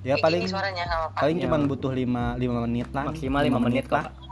Ya 0.02 0.18
paling 0.18 0.42
suaranya 0.50 0.82
paling 1.14 1.38
Ya. 1.38 1.46
cuman 1.46 1.70
butuh 1.70 1.94
5 1.94 2.34
5 2.34 2.66
menit 2.66 2.88
lah. 2.90 3.04
Maksimal 3.06 3.40
5 3.40 3.46
Lima 3.46 3.58
menit 3.62 3.86
kok, 3.86 3.94
lah. 3.94 4.04
Kak. 4.10 4.31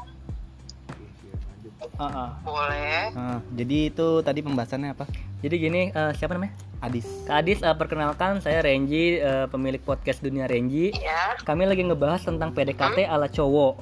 Boleh. 2.44 3.12
Ah, 3.12 3.38
jadi 3.52 3.92
itu 3.92 4.08
tadi 4.20 4.40
pembahasannya 4.40 4.92
apa? 4.92 5.04
Jadi 5.40 5.54
gini, 5.56 5.82
eh, 5.88 6.12
siapa 6.16 6.36
namanya? 6.36 6.52
Adis. 6.80 7.04
Kak 7.28 7.36
Adis, 7.44 7.60
eh, 7.60 7.76
perkenalkan 7.76 8.40
saya 8.40 8.64
Renji, 8.64 9.20
eh, 9.20 9.46
pemilik 9.48 9.80
podcast 9.80 10.20
Dunia 10.20 10.48
Renji. 10.48 10.92
Ya. 10.96 11.36
Kami 11.44 11.68
lagi 11.68 11.84
ngebahas 11.84 12.24
tentang 12.24 12.52
PDKT 12.52 13.04
ala 13.04 13.28
cowok. 13.28 13.80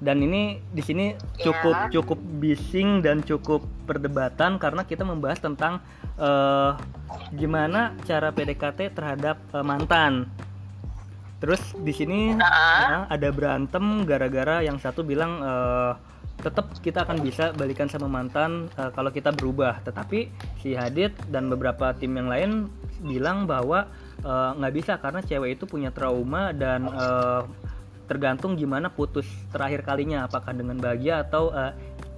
Dan 0.00 0.24
ini 0.24 0.56
di 0.72 0.80
sini 0.80 1.12
cukup 1.36 1.76
Ya. 1.76 2.00
cukup 2.00 2.16
bising 2.40 3.04
dan 3.04 3.20
cukup 3.20 3.60
perdebatan 3.84 4.56
karena 4.56 4.88
kita 4.88 5.04
membahas 5.04 5.38
tentang 5.38 5.84
eh, 6.16 6.72
gimana 7.32 7.96
cara 8.04 8.28
PDKT 8.28 8.92
terhadap 8.92 9.40
eh, 9.52 9.64
mantan. 9.64 10.28
Terus 11.40 11.60
di 11.80 11.92
sini 11.92 12.36
nah, 12.36 13.08
ada 13.08 13.28
berantem 13.32 14.04
gara-gara 14.04 14.60
yang 14.60 14.76
satu 14.76 15.00
bilang 15.00 15.40
eh, 15.40 15.92
tetap 16.40 16.72
kita 16.80 17.04
akan 17.04 17.20
bisa 17.20 17.52
balikan 17.54 17.86
sama 17.86 18.08
mantan 18.08 18.72
eh, 18.74 18.90
kalau 18.96 19.12
kita 19.12 19.30
berubah. 19.32 19.84
Tetapi 19.84 20.18
si 20.60 20.72
Hadid 20.74 21.12
dan 21.28 21.52
beberapa 21.52 21.92
tim 21.94 22.16
yang 22.16 22.28
lain 22.28 22.50
bilang 23.04 23.44
bahwa 23.44 23.86
eh, 24.20 24.50
nggak 24.56 24.74
bisa 24.74 24.92
karena 24.98 25.20
cewek 25.20 25.60
itu 25.60 25.64
punya 25.68 25.92
trauma 25.92 26.50
dan 26.56 26.88
eh, 26.88 27.42
tergantung 28.10 28.58
gimana 28.58 28.90
putus 28.90 29.28
terakhir 29.54 29.86
kalinya 29.86 30.26
apakah 30.26 30.50
dengan 30.50 30.82
bahagia 30.82 31.22
atau 31.22 31.54
eh, 31.54 31.72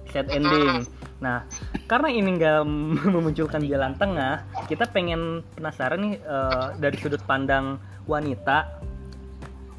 sad 0.09 0.29
ending. 0.33 0.85
Nah, 1.21 1.45
karena 1.85 2.09
ini 2.09 2.29
nggak 2.35 2.61
memunculkan 3.13 3.61
jalan 3.65 3.93
tengah, 3.95 4.43
kita 4.65 4.89
pengen 4.89 5.45
penasaran 5.53 6.01
nih 6.01 6.13
eh, 6.17 6.67
dari 6.81 6.97
sudut 6.97 7.21
pandang 7.23 7.77
wanita 8.09 8.81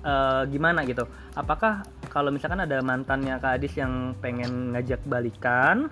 eh, 0.07 0.43
gimana 0.55 0.87
gitu. 0.87 1.07
Apakah 1.35 1.83
kalau 2.15 2.31
misalkan 2.31 2.63
ada 2.63 2.79
mantannya 2.79 3.35
Kak 3.43 3.59
Adis 3.59 3.75
yang 3.75 4.15
pengen 4.23 4.71
ngajak 4.71 5.03
balikan 5.03 5.91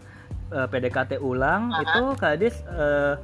eh, 0.55 0.67
PDKT 0.71 1.19
ulang, 1.19 1.75
itu 1.83 2.03
Kak 2.15 2.39
Adis 2.39 2.63
eh, 2.71 3.19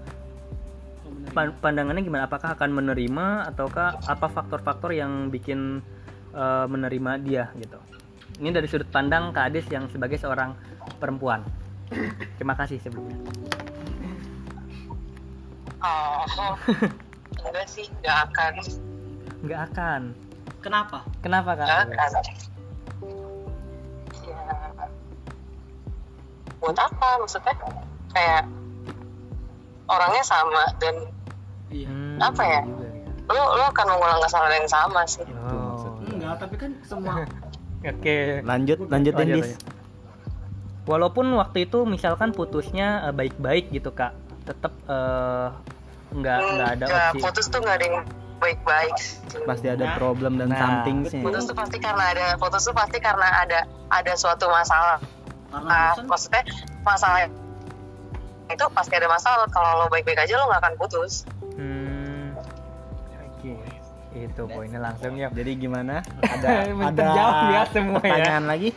pan- 1.30 1.54
pandangannya 1.62 2.02
gimana? 2.02 2.26
Apakah 2.26 2.58
akan 2.58 2.74
menerima 2.74 3.54
ataukah 3.54 4.02
apa 4.02 4.26
faktor-faktor 4.26 4.90
yang 4.90 5.30
bikin 5.30 5.78
eh, 6.34 6.66
menerima 6.66 7.22
dia 7.22 7.54
gitu? 7.62 7.78
Ini 8.42 8.50
dari 8.50 8.66
sudut 8.66 8.90
pandang 8.90 9.30
Kak 9.30 9.54
Adis 9.54 9.70
yang 9.70 9.86
sebagai 9.94 10.18
seorang 10.18 10.58
perempuan. 10.98 11.46
Terima 12.34 12.58
kasih 12.58 12.82
sebelumnya. 12.82 13.14
Oh. 15.78 16.26
Enggak 17.46 17.66
sih, 17.70 17.86
enggak 18.02 18.26
akan. 18.26 18.54
Nggak 19.46 19.60
akan. 19.70 20.02
kenapa? 20.58 21.06
Kenapa 21.22 21.54
Kak? 21.54 21.66
Enggak 21.86 22.10
akan. 22.10 22.57
Buat 26.58 26.76
apa 26.76 27.08
maksudnya? 27.18 27.54
Kayak 28.10 28.42
orangnya 29.86 30.22
sama 30.22 30.62
dan 30.78 30.94
Hmm, 31.68 32.16
Apa 32.16 32.40
ya? 32.42 32.60
juga 32.64 32.80
ya. 32.80 33.04
lu 33.28 33.42
lu 33.52 33.64
akan 33.66 33.86
mengulang 33.86 34.20
kesalahan 34.24 34.56
yang 34.56 34.70
sama 34.70 35.04
sih. 35.04 35.20
Oh. 35.44 36.00
Enggak, 36.02 36.40
tapi 36.40 36.56
kan 36.56 36.70
semua 36.80 37.28
Oke. 37.92 38.40
Lanjut 38.42 38.78
lanjutin 38.86 39.26
Lanjut, 39.28 39.36
Dis. 39.38 39.52
lanjut. 39.52 39.76
Walaupun 40.84 41.28
waktu 41.34 41.68
itu 41.68 41.84
misalkan 41.84 42.32
putusnya 42.32 43.04
eh, 43.04 43.14
baik-baik 43.14 43.68
gitu 43.70 43.92
kak, 43.92 44.16
tetap 44.42 44.72
eh, 44.82 45.48
nggak 46.10 46.38
nggak 46.48 46.68
ada 46.72 46.84
Nggak, 46.88 47.08
opsi. 47.12 47.20
putus 47.20 47.46
tuh 47.46 47.60
nggak 47.60 47.76
ada 47.76 47.84
yang 47.84 47.98
baik-baik. 48.38 48.94
Pasti 49.44 49.66
ada 49.68 49.86
problem 49.92 50.32
dan 50.34 50.48
Nah, 50.48 50.56
something 50.56 51.04
sih. 51.04 51.20
Putus 51.20 51.44
tuh 51.44 51.52
pasti 51.52 51.76
karena 51.76 52.04
ada 52.08 52.26
putus 52.34 52.64
tuh 52.64 52.72
pasti 52.72 52.96
karena 52.96 53.28
ada 53.36 53.60
ada 53.88 54.12
suatu 54.14 54.48
masalah. 54.48 54.96
Karena 55.48 55.68
Ah, 55.70 55.90
bosan 55.90 56.04
maksudnya 56.06 56.42
masalah 56.82 57.18
itu 58.48 58.64
pasti 58.70 58.94
ada 58.94 59.06
masalah. 59.06 59.46
Kalau 59.48 59.70
lo 59.76 59.86
baik-baik 59.86 60.18
aja 60.18 60.34
lo 60.34 60.46
nggak 60.46 60.60
akan 60.60 60.74
putus. 60.76 61.24
Hmm. 61.54 62.32
Oke. 63.30 63.54
Itu 64.10 64.42
poinnya 64.46 64.80
langsung 64.82 65.14
ya. 65.14 65.28
Jadi 65.28 65.52
gimana? 65.58 66.00
Ada 66.18 66.48
ada 66.88 66.92
Terjawab 66.94 67.36
ya 67.46 67.62
semua 67.66 67.98
ya. 67.98 68.02
pertanyaan 68.02 68.44
lagi? 68.46 68.70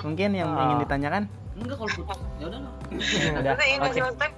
Mungkin 0.00 0.28
yang 0.32 0.48
Oh. 0.48 0.62
ingin 0.64 0.78
ditanyakan? 0.80 1.22
enggak 1.52 1.76
kalau 1.76 1.92
putus 1.92 2.18
ya 2.34 2.46
udah 2.48 2.60
lah. 2.60 2.72
Udah. 3.38 3.52
Oke. 3.52 3.62
sih 3.62 4.00
maksudnya 4.00 4.28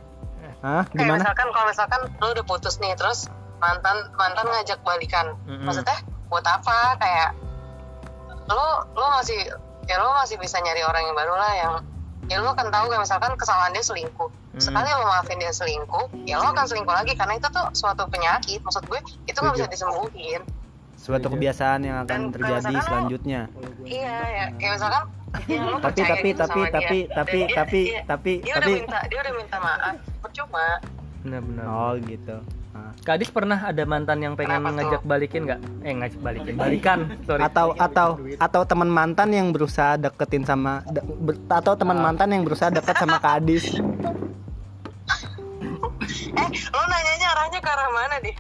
Hah? 0.61 0.83
kayak 0.85 0.99
Gimana? 0.99 1.21
misalkan 1.21 1.49
kalau 1.51 1.67
misalkan 1.67 2.01
lo 2.15 2.27
udah 2.31 2.45
putus 2.45 2.75
nih 2.79 2.93
terus 2.95 3.19
mantan 3.57 3.97
mantan 4.13 4.45
ngajak 4.47 4.79
balikan. 4.81 5.27
Mm-mm. 5.45 5.63
Maksudnya 5.63 5.97
buat 6.27 6.43
apa? 6.43 6.99
Kayak 6.99 7.31
lo 8.47 8.67
lo 8.93 9.07
masih 9.15 9.41
ya 9.85 9.97
lo 9.97 10.15
masih 10.15 10.37
bisa 10.37 10.57
nyari 10.59 10.81
orang 10.81 11.03
yang 11.03 11.15
baru 11.15 11.35
lah 11.35 11.53
yang 11.55 11.73
ya 12.25 12.37
lo 12.39 12.53
kan 12.53 12.67
tahu 12.67 12.89
kayak 12.89 13.03
misalkan 13.03 13.33
kesalahan 13.35 13.71
dia 13.71 13.83
selingkuh 13.83 14.31
sekali 14.57 14.89
lo 14.89 15.05
maafin 15.05 15.37
dia 15.37 15.51
selingkuh 15.51 16.07
ya 16.23 16.37
lo 16.37 16.49
akan 16.49 16.65
selingkuh 16.65 16.95
lagi 16.95 17.13
karena 17.13 17.35
itu 17.35 17.49
tuh 17.49 17.67
suatu 17.73 18.07
penyakit 18.07 18.59
maksud 18.59 18.81
gue 18.83 18.97
itu 19.25 19.37
nggak 19.37 19.55
bisa 19.55 19.69
disembuhin 19.69 20.43
Suatu 20.95 21.29
kebiasaan 21.29 21.85
yang 21.85 22.01
akan 22.01 22.09
Dan 22.09 22.33
terjadi 22.33 22.73
lo- 22.73 22.81
selanjutnya. 22.81 23.41
iya 23.85 24.17
ya 24.25 24.45
kayak 24.57 24.73
misalkan 24.75 25.03
ya 25.45 25.61
Tapi 25.77 26.01
tapi 26.01 26.29
gitu 26.31 26.39
tapi 26.41 26.57
dia. 26.57 26.73
tapi 26.73 26.99
Dan 27.03 27.13
tapi 27.13 27.37
dia- 27.37 27.53
tapi 27.53 27.81
dia- 27.83 28.05
tapi 28.07 28.33
dia 28.41 28.55
tapi 28.55 28.63
udah 28.65 28.79
minta 28.81 28.99
dia 29.05 29.19
udah 29.21 29.35
minta 29.37 29.57
maaf 29.59 29.95
percuma 30.19 30.67
Benar-benar. 31.21 31.65
Oh 31.67 31.93
gitu. 32.01 32.37
Nah. 32.75 32.91
Kak 33.01 33.15
Adis 33.17 33.31
pernah 33.31 33.55
ada 33.55 33.83
mantan 33.87 34.19
yang 34.19 34.35
pengen 34.35 34.59
Kenapa 34.59 34.67
tuh? 34.67 34.77
ngajak 34.77 35.03
balikin 35.07 35.41
nggak? 35.47 35.61
Eh 35.81 35.93
ngajak 35.95 36.21
balikin, 36.21 36.55
balikan. 36.55 36.99
Sorry. 37.23 37.41
Atau 37.41 37.67
atau 37.79 38.09
atau 38.19 38.63
teman 38.67 38.91
mantan 38.91 39.31
yang 39.31 39.55
berusaha 39.55 39.95
deketin 39.95 40.43
sama 40.43 40.83
de- 40.85 41.07
ber- 41.07 41.39
atau 41.47 41.73
teman 41.73 41.95
mantan 41.97 42.29
yang 42.29 42.43
berusaha 42.43 42.69
deket 42.69 42.99
sama 42.99 43.23
Kak 43.23 43.35
Adis. 43.39 43.79
Eh 46.35 46.49
lo 46.69 46.83
nanyanya 46.85 47.29
arahnya 47.31 47.59
ke 47.59 47.69
arah 47.69 47.89
mana 47.89 48.17
deh 48.19 48.35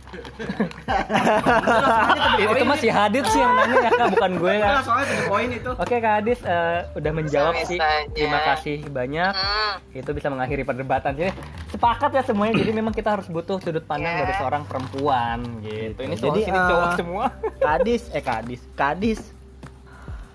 itu 2.36 2.64
masih 2.64 2.90
Hadid 2.90 3.24
sih 3.26 3.38
yang 3.38 3.52
nanya 3.54 3.76
ya 3.80 3.90
kak, 3.90 4.08
bukan 4.12 4.32
gue 4.36 4.52
Enggak, 4.54 4.70
kak. 4.70 4.82
soalnya 4.84 5.04
tuh 5.06 5.18
poin 5.26 5.48
itu 5.48 5.70
Oke 5.74 5.96
Kak 5.96 6.14
Adis 6.20 6.40
eh, 6.40 6.78
udah 6.92 7.12
menjawab 7.12 7.54
sih. 7.64 7.78
Terima 8.12 8.38
kasih 8.44 8.76
banyak. 8.86 9.32
hmm. 9.32 9.74
Itu 9.96 10.10
bisa 10.10 10.28
mengakhiri 10.28 10.62
perdebatan. 10.62 11.12
Jadi 11.14 11.30
sepakat 11.68 12.10
ya 12.12 12.22
semuanya. 12.22 12.54
Jadi 12.56 12.70
memang 12.70 12.90
kita 12.90 13.18
harus 13.18 13.26
butuh 13.26 13.58
sudut 13.58 13.82
pandang 13.82 14.14
Ya. 14.14 14.20
dari 14.22 14.34
seorang 14.36 14.62
perempuan 14.64 15.38
gitu. 15.60 15.98
Ini 16.00 16.14
Jadi, 16.14 16.40
sini 16.42 16.54
eh, 16.54 16.64
cowok 16.64 16.90
semua. 16.94 17.24
Kadis, 17.58 18.02
eh 18.10 18.22
Kadis, 18.22 18.60
Kadis. 18.74 19.20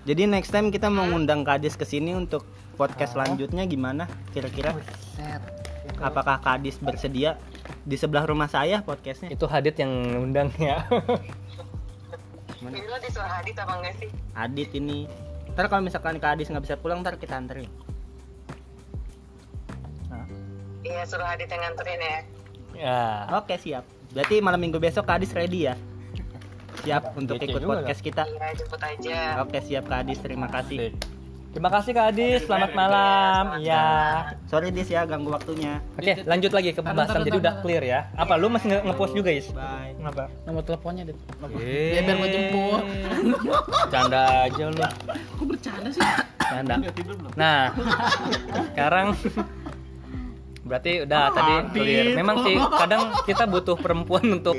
Jadi 0.02 0.22
next 0.24 0.50
time 0.50 0.68
kita 0.68 0.88
mau 0.88 1.04
ngundang 1.04 1.40
Kadis 1.42 1.76
ke 1.76 1.84
sini 1.84 2.12
untuk 2.12 2.44
podcast 2.76 3.12
selanjutnya 3.12 3.64
gimana? 3.64 4.04
Kira-kira? 4.30 4.72
Apakah 6.00 6.40
Kadis 6.40 6.80
bersedia 6.80 7.36
di 7.84 7.96
sebelah 8.00 8.24
rumah 8.24 8.48
saya 8.48 8.80
podcastnya? 8.80 9.28
Itu 9.28 9.44
Hadid 9.44 9.76
yang 9.76 9.92
ngundang 10.16 10.48
ya. 10.56 10.84
lo 12.60 12.96
disuruh 13.00 13.24
hadit 13.24 13.56
apa 13.56 13.72
enggak 13.80 13.94
sih 14.04 14.10
Adit 14.36 14.70
ini. 14.76 15.08
Ntar 15.56 15.72
kalau 15.72 15.80
misalkan 15.80 16.20
Kak 16.20 16.36
Adis 16.36 16.52
nggak 16.52 16.64
bisa 16.64 16.76
pulang, 16.76 17.00
ntar 17.00 17.16
kita 17.16 17.36
anterin. 17.36 17.68
Iya 20.80 21.02
suruh 21.04 21.28
Adit 21.28 21.48
yang 21.48 21.60
nganterin 21.60 22.00
ya. 22.00 22.18
Ya. 22.76 23.00
Oke 23.36 23.56
siap. 23.60 23.84
Berarti 24.12 24.40
malam 24.40 24.60
minggu 24.60 24.80
besok 24.80 25.08
Kak 25.08 25.20
Adis 25.20 25.32
ready 25.36 25.68
ya? 25.68 25.74
Siap 26.80 27.12
untuk 27.16 27.36
Oke 27.36 27.48
ikut 27.48 27.60
juga, 27.60 27.80
podcast 27.80 28.00
kita. 28.00 28.22
Iya 28.24 28.48
jemput 28.56 28.80
aja. 28.80 29.18
Oke 29.44 29.58
siap 29.60 29.84
Kak 29.88 30.08
Adis, 30.08 30.18
terima 30.24 30.48
kasih. 30.48 30.96
Terima 31.50 31.66
kasih 31.68 31.90
Kak 31.90 32.14
Adis, 32.14 32.46
selamat 32.46 32.70
malam. 32.72 33.58
Iya. 33.58 33.86
Sorry 34.46 34.70
Dis 34.70 34.86
ya 34.86 35.02
ganggu 35.02 35.34
waktunya. 35.34 35.82
Oke, 35.98 36.22
lanjut 36.22 36.54
lagi 36.54 36.70
ke 36.70 36.78
pembahasan. 36.78 37.26
Jadi 37.26 37.38
udah 37.38 37.54
clear 37.58 37.82
ya. 37.82 38.00
Apa 38.14 38.38
lu 38.38 38.46
masih 38.46 38.70
nge- 38.70 38.84
nge-post 38.86 39.12
juga, 39.12 39.34
Is? 39.34 39.50
Bye. 39.50 39.98
Kenapa? 39.98 40.30
Nomor 40.46 40.62
teleponnya 40.62 41.02
deh. 41.04 41.16
Eh. 41.58 41.98
Ya, 41.98 42.06
biar 42.06 42.16
gua 42.16 42.28
jemput. 42.28 42.82
Canda 43.90 44.46
aja 44.46 44.64
lu. 44.64 44.78
Kok 44.78 45.44
bercanda 45.44 45.88
sih? 45.90 46.02
Canda. 46.40 46.74
Nah, 47.34 47.60
sekarang 48.70 49.06
berarti 50.70 51.02
udah 51.02 51.22
tadi 51.28 51.54
clear. 51.72 52.04
Memang 52.14 52.36
sih 52.40 52.54
kadang 52.54 53.02
kita 53.26 53.44
butuh 53.44 53.74
perempuan 53.74 54.22
untuk 54.38 54.54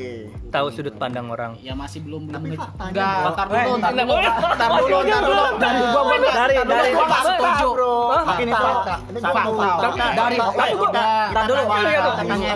tahu 0.52 0.68
sudut 0.68 0.92
pandang 0.94 1.32
orang. 1.32 1.56
Ya 1.58 1.72
masih 1.72 2.04
belum 2.04 2.28
belum. 2.28 2.42
Enggak, 2.44 3.16
bro. 3.24 3.32
ntar 3.32 3.48
Eh, 3.48 3.64
dulu, 3.64 3.76
ntar 3.80 3.92
nggak 3.92 4.04
dulu. 4.04 4.12
boleh. 4.12 4.32
Ntar 4.52 4.70
dulu, 4.70 4.98
ntar 5.00 5.22
dulu. 5.24 5.44
Dari 5.56 5.80
gua 5.82 6.02
gua 6.04 6.18
Dari- 6.22 6.56
dari- 6.60 6.92
gua 6.92 7.20
setuju. 7.22 7.70
Ini 8.42 8.52
fakta. 8.52 8.94
Fakta. 9.24 10.06
Dari 10.12 10.36
Ntar 11.32 11.44
dulu. 11.48 11.62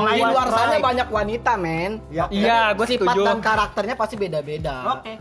Di 0.06 0.22
luar 0.22 0.47
sana 0.49 0.76
banyak 0.78 1.08
wanita, 1.08 1.51
men. 1.56 1.91
Iya, 2.12 2.76
gue 2.76 2.86
Sifat 2.86 3.16
setuju. 3.16 3.22
dan 3.24 3.39
karakternya 3.39 3.95
pasti 3.95 4.16
beda-beda. 4.16 4.99
Oke. 4.99 5.12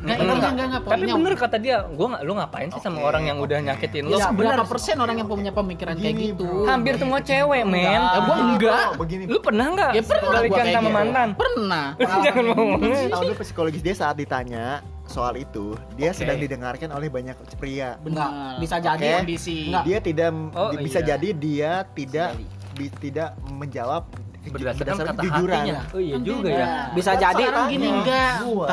Tapi 0.85 1.03
bener 1.07 1.35
kata 1.37 1.57
dia, 1.57 1.87
gua 1.87 2.07
nggak, 2.11 2.23
lu 2.23 2.33
ngapain 2.35 2.69
sih 2.69 2.81
sama 2.81 2.99
orang 3.01 3.23
yang 3.25 3.39
udah 3.39 3.59
nyakitin 3.63 4.03
lu? 4.05 4.17
Ya, 4.17 4.31
berapa 4.31 4.65
persen 4.65 4.99
orang 4.99 5.17
yang 5.17 5.29
punya 5.29 5.53
pemikiran 5.53 5.95
kayak 5.95 6.17
gitu? 6.33 6.67
Hampir 6.67 6.99
semua 6.99 7.21
cewek, 7.21 7.63
men. 7.65 8.01
Gua 8.25 8.37
enggak. 8.47 8.89
Begini, 8.97 9.23
Lu 9.25 9.39
pernah 9.39 9.67
nggak 9.69 9.91
Ya 9.93 10.03
pernah 10.03 10.31
balikan 10.35 10.59
kayak 10.61 10.75
sama 10.75 10.85
gitu. 10.85 10.97
mantan? 10.97 11.29
Pernah. 11.35 11.87
Jangan 12.25 12.45
ngomong. 12.51 12.81
tahu 13.07 13.23
dulu 13.25 13.35
psikologis 13.39 13.81
dia 13.81 13.95
saat 13.95 14.17
ditanya 14.17 14.65
soal 15.05 15.37
itu, 15.37 15.77
dia 15.93 16.11
Oke. 16.11 16.19
sedang 16.19 16.39
didengarkan 16.39 16.89
oleh 16.91 17.09
banyak 17.09 17.37
pria. 17.55 18.01
Benar. 18.01 18.57
Bisa 18.57 18.77
jadi 18.79 19.21
kondisi. 19.21 19.69
Enggak. 19.69 19.85
Dia 19.85 19.99
tidak 20.01 20.31
Oh, 20.53 20.71
di- 20.71 20.79
bisa 20.83 20.99
iya. 20.99 21.07
jadi 21.11 21.29
dia 21.31 21.73
tidak 21.91 22.29
bi- 22.73 22.95
tidak 22.99 23.29
menjawab 23.49 24.09
Berdasarkan 24.45 24.97
kata 25.07 25.13
kejujuran. 25.15 25.57
hatinya. 25.59 25.81
Oh 25.89 26.01
iya 26.01 26.17
juga 26.19 26.49
ya. 26.49 26.67
Bisa 26.93 27.13
jadi 27.15 27.45
Sekarang 27.45 27.69
gini 27.71 27.89
enggak. 27.91 28.33
Gua, 28.45 28.69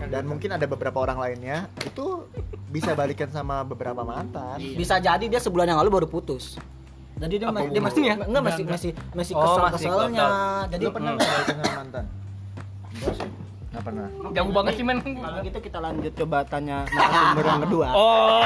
dan 0.00 0.24
mungkin 0.24 0.48
ada 0.50 0.64
beberapa 0.64 0.96
orang 0.96 1.18
lainnya 1.18 1.66
itu 1.78 2.24
bisa 2.68 2.92
balikan 2.92 3.26
sama 3.26 3.64
beberapa 3.64 4.00
mantan. 4.00 4.56
bisa 4.72 4.96
jadi 4.96 5.24
dia 5.26 5.36
sebulan 5.38 5.66
yang 5.66 5.78
lalu 5.78 5.90
baru 5.94 6.06
putus. 6.06 6.56
Jadi 7.18 7.34
dia, 7.34 7.48
ma- 7.48 7.66
dia 7.66 7.82
masih 7.82 8.00
hubungannya? 8.00 8.26
enggak 8.26 8.42
masih 8.44 8.64
masih 8.64 8.90
masih 9.12 9.32
Oh, 9.34 9.58
keselnya. 9.68 10.22
kesel. 10.22 10.70
Jadi 10.70 10.84
Lu 10.84 10.90
pernah 10.90 11.10
nggak 11.12 11.26
sama 11.44 11.72
mantan? 11.76 12.04
Enggak 12.88 13.12
sih. 13.14 13.28
Nggak 13.68 13.82
pernah. 13.84 14.06
Jauh 14.32 14.52
banget 14.52 14.72
sih, 14.74 14.84
men. 14.84 14.98
Kalau 15.04 15.38
gitu 15.44 15.58
kita 15.60 15.78
lanjut 15.78 16.12
coba 16.16 16.38
tanya 16.42 16.76
narasumber 16.88 17.44
yang 17.44 17.62
kedua. 17.64 17.86
Oh. 17.98 18.44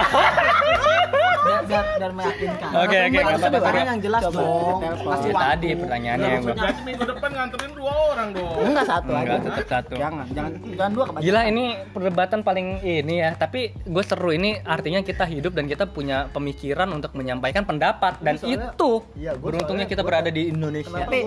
biar 1.42 1.62
biar, 1.66 1.84
biar 1.98 2.12
meyakinkan. 2.14 2.70
Oke, 2.70 2.96
oke, 3.02 3.18
pertanyaan 3.50 3.88
yang 3.90 4.00
jelas 4.00 4.22
Coba 4.22 4.38
dong. 4.38 4.78
Ya, 4.78 4.92
waktu. 5.02 5.28
tadi 5.34 5.68
pertanyaannya 5.74 6.28
yang 6.28 6.44
Berarti 6.46 6.82
minggu 6.86 7.04
depan 7.04 7.30
nganterin 7.34 7.72
dua 7.74 7.92
orang 8.14 8.28
dong. 8.30 8.56
Enggak 8.62 8.86
satu 8.86 9.10
aja. 9.10 9.18
Enggak, 9.18 9.38
tetap 9.42 9.66
satu. 9.66 9.94
Jangan, 9.98 10.26
jangan, 10.30 10.52
jangan 10.70 10.92
dua 10.94 11.04
kebanyakan. 11.10 11.26
Gila 11.26 11.40
ini 11.50 11.64
perdebatan 11.90 12.40
paling 12.46 12.66
ini 12.80 13.14
ya, 13.18 13.30
tapi 13.34 13.60
gue 13.74 14.04
seru 14.06 14.30
ini 14.30 14.50
artinya 14.62 15.02
kita 15.02 15.24
hidup 15.26 15.52
dan 15.52 15.66
kita 15.66 15.84
punya 15.90 16.30
pemikiran 16.30 16.88
untuk 16.94 17.10
menyampakan 17.12 17.66
pendapat 17.66 18.22
dan 18.22 18.38
soalnya- 18.38 18.70
itu 18.70 18.90
gua 19.02 19.32
beruntungnya 19.34 19.66
soalnya- 19.82 19.90
kita 19.90 20.02
berada 20.06 20.30
di 20.30 20.42
Indonesia. 20.46 20.94
Tapi 20.94 21.20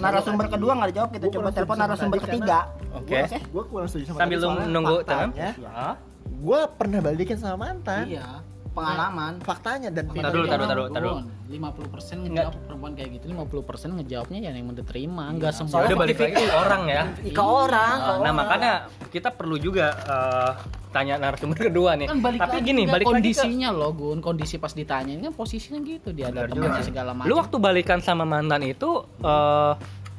narasumber 0.00 0.46
kedua 0.48 0.72
nggak 0.80 0.88
dijawab, 0.96 1.10
kita 1.12 1.26
coba 1.28 1.48
telepon 1.52 1.76
narasumber 1.76 2.18
ketiga. 2.24 2.58
Oke. 2.96 3.21
Gue 3.28 3.62
kurang 3.66 3.86
setuju 3.86 4.04
sama 4.08 4.18
Sambil 4.20 4.38
tadi 4.38 4.46
teman. 4.46 4.86
faktanya, 5.04 5.48
Hah? 5.68 5.94
Gue 6.22 6.60
pernah 6.72 6.98
balikan 6.98 7.36
sama 7.36 7.56
mantan. 7.60 8.04
Iya, 8.04 8.26
pengalaman. 8.72 9.32
Faktanya 9.38 9.88
dan 9.88 10.04
Tar 10.08 10.30
dulu, 10.30 10.44
tar 10.44 10.58
dulu, 10.58 10.66
tar 10.66 10.76
dulu, 10.76 10.88
tar 10.88 11.02
dulu. 11.02 11.16
50% 11.44 12.24
ngejawab 12.24 12.54
perempuan 12.64 12.92
kayak 12.94 13.10
gitu, 13.12 13.24
50% 13.28 13.92
ngejawabnya 13.94 14.38
ya 14.40 14.50
yang 14.50 14.72
diterima, 14.72 15.28
enggak 15.28 15.52
semua. 15.52 15.84
Ya 15.84 15.92
udah 15.92 15.98
balik 15.98 16.16
lagi 16.16 16.34
ke 16.40 16.56
orang 16.56 16.82
ya. 16.88 17.02
Ke 17.28 17.44
orang, 17.44 17.94
ke 17.94 18.08
Nah, 18.08 18.16
orang. 18.18 18.34
makanya 18.34 18.72
kita 19.08 19.28
perlu 19.28 19.56
juga 19.56 19.86
eh, 19.92 20.50
tanya 20.88 21.14
narasumber 21.16 21.68
kedua 21.68 21.92
nih. 21.94 22.08
kan 22.08 22.18
balik 22.18 22.40
Tapi 22.40 22.56
lagi 22.56 22.64
gini, 22.64 22.82
balik 22.86 23.06
lagi 23.06 23.12
ke 23.28 23.36
kondisinya 23.36 23.68
loh 23.70 23.92
Gun 23.92 24.18
kondisi 24.18 24.56
pas 24.56 24.72
ditanya 24.72 25.08
ini 25.10 25.22
kan 25.22 25.34
posisinya 25.34 25.80
gitu 25.80 26.08
dia 26.10 26.28
ada 26.28 26.44
teman 26.44 26.80
segala 26.80 27.10
macam 27.12 27.28
Lu 27.28 27.34
waktu 27.34 27.56
balikan 27.58 28.00
sama 28.00 28.24
mantan 28.24 28.60
itu 28.62 28.90
eh, 29.18 29.72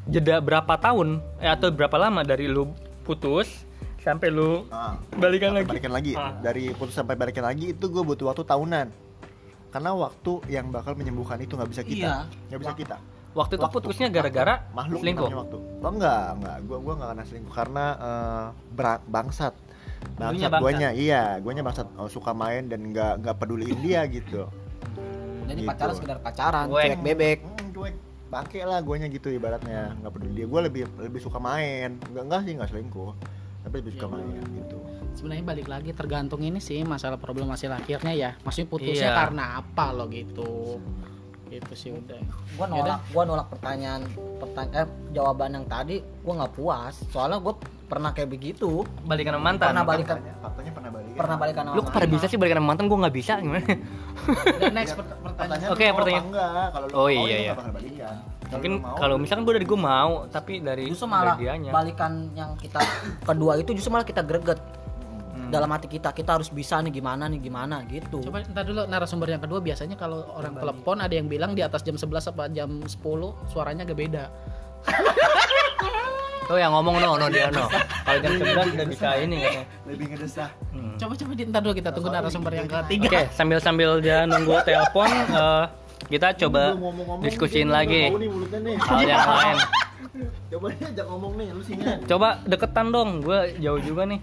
jeda 0.05 0.37
berapa 0.37 0.73
tahun 0.75 1.17
eh, 1.39 1.47
atau 1.47 1.69
berapa 1.69 1.93
lama 1.95 2.21
dari 2.21 2.45
lu 2.45 2.69
putus 3.03 3.67
sampai 3.99 4.27
lu 4.27 4.67
Ah, 4.67 4.99
balikan 5.13 5.51
lagi? 5.51 5.67
balikan 5.67 5.91
lagi. 5.91 6.11
Ah. 6.13 6.35
Dari 6.37 6.71
putus 6.71 6.91
sampai 6.91 7.13
balikan 7.13 7.43
lagi 7.43 7.71
itu 7.71 7.85
gue 7.85 8.01
butuh 8.01 8.27
waktu 8.27 8.43
tahunan. 8.43 8.87
Karena 9.69 9.89
waktu 9.91 10.31
yang 10.47 10.69
bakal 10.69 10.93
menyembuhkan 10.93 11.37
itu 11.37 11.53
nggak 11.53 11.69
bisa 11.69 11.81
kita. 11.81 11.99
Iya. 11.99 12.15
Nggak 12.49 12.59
bisa 12.59 12.73
kita. 12.75 12.97
Waktu 13.33 13.53
itu 13.55 13.63
Waktu. 13.63 13.75
putusnya 13.75 14.07
gara-gara 14.07 14.69
Makhluk 14.71 15.01
selingkuh. 15.01 15.25
waktu. 15.27 15.57
Oh 15.79 15.89
enggak, 15.89 16.25
enggak. 16.37 16.57
Gua 16.63 16.77
gua 16.79 16.93
enggak 16.93 17.09
kena 17.09 17.23
selingkuh 17.25 17.53
karena 17.53 17.85
bera- 18.69 19.03
bangsat. 19.03 19.53
Bangsat 20.13 20.51
guanya, 20.59 20.89
iya, 20.91 21.39
guanya 21.39 21.63
bangsat 21.63 21.87
oh, 21.95 22.05
suka 22.05 22.29
main 22.31 22.67
dan 22.67 22.93
nggak 22.93 23.23
nggak 23.23 23.35
peduliin 23.35 23.79
dia 23.81 24.05
gitu. 24.05 24.45
Jadi 25.43 25.59
Gitu. 25.59 25.67
pacaran 25.67 25.93
sekedar 25.93 26.17
pacaran, 26.19 26.65
cuek 26.69 26.99
bebek. 27.01 27.39
Bangke 28.33 28.65
lah 28.65 28.81
guanya 28.81 29.05
gitu 29.07 29.29
ibaratnya 29.29 29.93
nggak 30.01 30.09
peduli. 30.09 30.41
Dia 30.41 30.47
gue 30.49 30.61
lebih 30.65 30.83
lebih 30.97 31.21
suka 31.21 31.37
main. 31.37 32.01
Nggak 32.01 32.23
enggak 32.25 32.41
sih 32.41 32.53
nggak 32.57 32.69
selingkuh. 32.73 33.11
Tapi 33.61 33.75
lebih 33.77 33.91
suka 33.93 34.07
main 34.09 34.41
gitu. 34.57 34.77
Sebenarnya 35.13 35.45
balik 35.45 35.67
lagi 35.69 35.93
tergantung 35.93 36.41
ini 36.41 36.57
sih 36.57 36.81
masalah 36.81 37.21
problem 37.21 37.53
masalah 37.53 37.77
akhirnya 37.77 38.13
ya. 38.17 38.31
Maksudnya 38.41 38.67
putusnya 38.67 39.09
Iya. 39.13 39.19
karena 39.21 39.43
apa 39.61 39.85
lo 39.93 40.09
gitu. 40.09 40.81
Gitu 41.47 41.73
sih 41.77 41.91
udah. 41.93 42.17
Gua 42.57 42.65
nolak, 42.65 42.99
gua 43.13 43.23
nolak 43.29 43.47
pertanyaan, 43.53 44.01
pertanyaan 44.41 44.73
eh, 44.81 44.87
jawaban 45.13 45.53
yang 45.53 45.65
tadi 45.69 46.01
gua 46.25 46.33
nggak 46.41 46.53
puas. 46.57 46.97
Soalnya 47.13 47.37
gua 47.37 47.53
pernah 47.93 48.09
kayak 48.11 48.25
begitu. 48.27 48.69
balikan 49.03 49.31
sama 49.33 49.43
mantan. 49.45 49.69
Pernah 49.69 49.85
balikan, 49.85 50.17
faktanya, 50.41 50.71
pernah 50.71 50.89
balikan 50.89 51.11
pernah 51.13 51.37
balikan 51.37 51.63
sama 51.63 51.75
Lu 51.77 51.81
kok 51.81 51.93
pada 51.93 52.07
bisa 52.09 52.25
sih 52.25 52.35
balikan 52.35 52.57
sama 52.57 52.67
mantan 52.67 52.85
gua 52.87 52.97
nggak 52.99 53.15
bisa 53.15 53.33
gimana? 53.37 53.61
dan 54.55 54.71
next 54.73 54.93
per- 54.93 55.05
pertanyaan 55.21 55.29
Pertanyaan 55.29 55.69
Oke, 55.69 55.85
mau 55.85 55.95
pertanyaan- 55.95 56.27
enggak 56.27 56.65
kalau 56.67 56.85
lu 56.85 56.93
Oh, 56.95 57.05
mau, 57.05 57.11
iya, 57.11 57.21
ya 57.29 57.37
iya. 57.39 57.53
balikan 57.53 58.15
Mungkin 58.51 58.71
kalau 58.95 59.15
misalkan 59.15 59.43
gua 59.43 59.53
dari 59.53 59.67
gua 59.67 59.79
mau, 59.79 60.11
tapi 60.27 60.53
dari 60.59 60.83
justru 60.85 61.05
malah 61.05 61.33
dari 61.33 61.45
dianya. 61.45 61.69
balikan 61.69 62.11
yang 62.33 62.53
kita 62.55 62.81
kedua 63.21 63.53
itu 63.55 63.69
justru 63.71 63.89
malah 63.89 64.03
kita 64.03 64.21
greget 64.21 64.57
Hmm. 65.33 65.49
dalam 65.49 65.65
hati 65.67 65.87
kita 65.87 66.09
kita 66.09 66.29
harus 66.31 66.45
bisa 66.47 66.77
nih 66.77 66.93
gimana 66.93 67.25
nih 67.25 67.41
gimana 67.41 67.81
gitu 67.83 68.21
coba 68.21 68.45
ntar 68.45 68.61
dulu 68.63 68.85
narasumber 68.85 69.25
yang 69.27 69.41
kedua 69.41 69.59
biasanya 69.59 69.93
kalau 69.95 70.21
orang 70.31 70.53
telepon 70.53 70.97
ada 70.99 71.09
yang 71.09 71.25
bilang 71.25 71.51
di 71.51 71.59
atas 71.59 71.81
jam 71.81 71.93
11 71.93 72.05
apa 72.27 72.43
jam 72.49 72.69
10 72.79 72.93
suaranya 73.49 73.81
agak 73.81 73.97
beda 73.97 74.29
Tuh 76.43 76.57
yang 76.57 76.71
ngomong 76.71 76.95
no, 76.97 77.15
no 77.15 77.27
dia 77.27 77.47
no. 77.47 77.65
Kalau 78.03 78.19
jam 78.19 78.31
11 78.35 78.75
udah 78.75 78.87
bisa 78.87 79.07
ini 79.17 79.37
katanya. 79.39 79.63
lebih 79.85 80.05
ngedesah 80.09 80.49
Hmm. 80.73 80.97
coba 80.97 81.13
coba 81.15 81.31
di 81.31 81.43
ntar 81.45 81.61
dulu 81.61 81.73
kita 81.73 81.89
tunggu 81.89 82.09
narasumber 82.09 82.51
yang 82.51 82.65
ketiga 82.67 83.07
Oke, 83.07 83.21
sambil-sambil 83.31 83.89
dia 83.99 84.25
nunggu 84.25 84.57
telepon, 84.61 85.05
eh, 85.09 85.65
kita 86.07 86.27
coba 86.39 86.73
diskusiin 87.19 87.69
lagi 87.69 88.09
nih 88.09 88.27
mulutnya 88.27 88.59
nih 88.59 88.75
hal 88.75 88.99
yang 89.01 89.21
lain. 89.31 89.57
coba 90.49 90.65
nih 90.69 90.85
ajak 90.87 91.05
ngomong 91.07 91.33
nih 91.35 91.47
lu 91.49 91.61
singa 91.61 91.93
Coba 92.03 92.27
deketan 92.43 92.87
dong, 92.89 93.09
gue 93.19 93.39
jauh 93.57 93.79
juga 93.79 94.03
nih. 94.03 94.19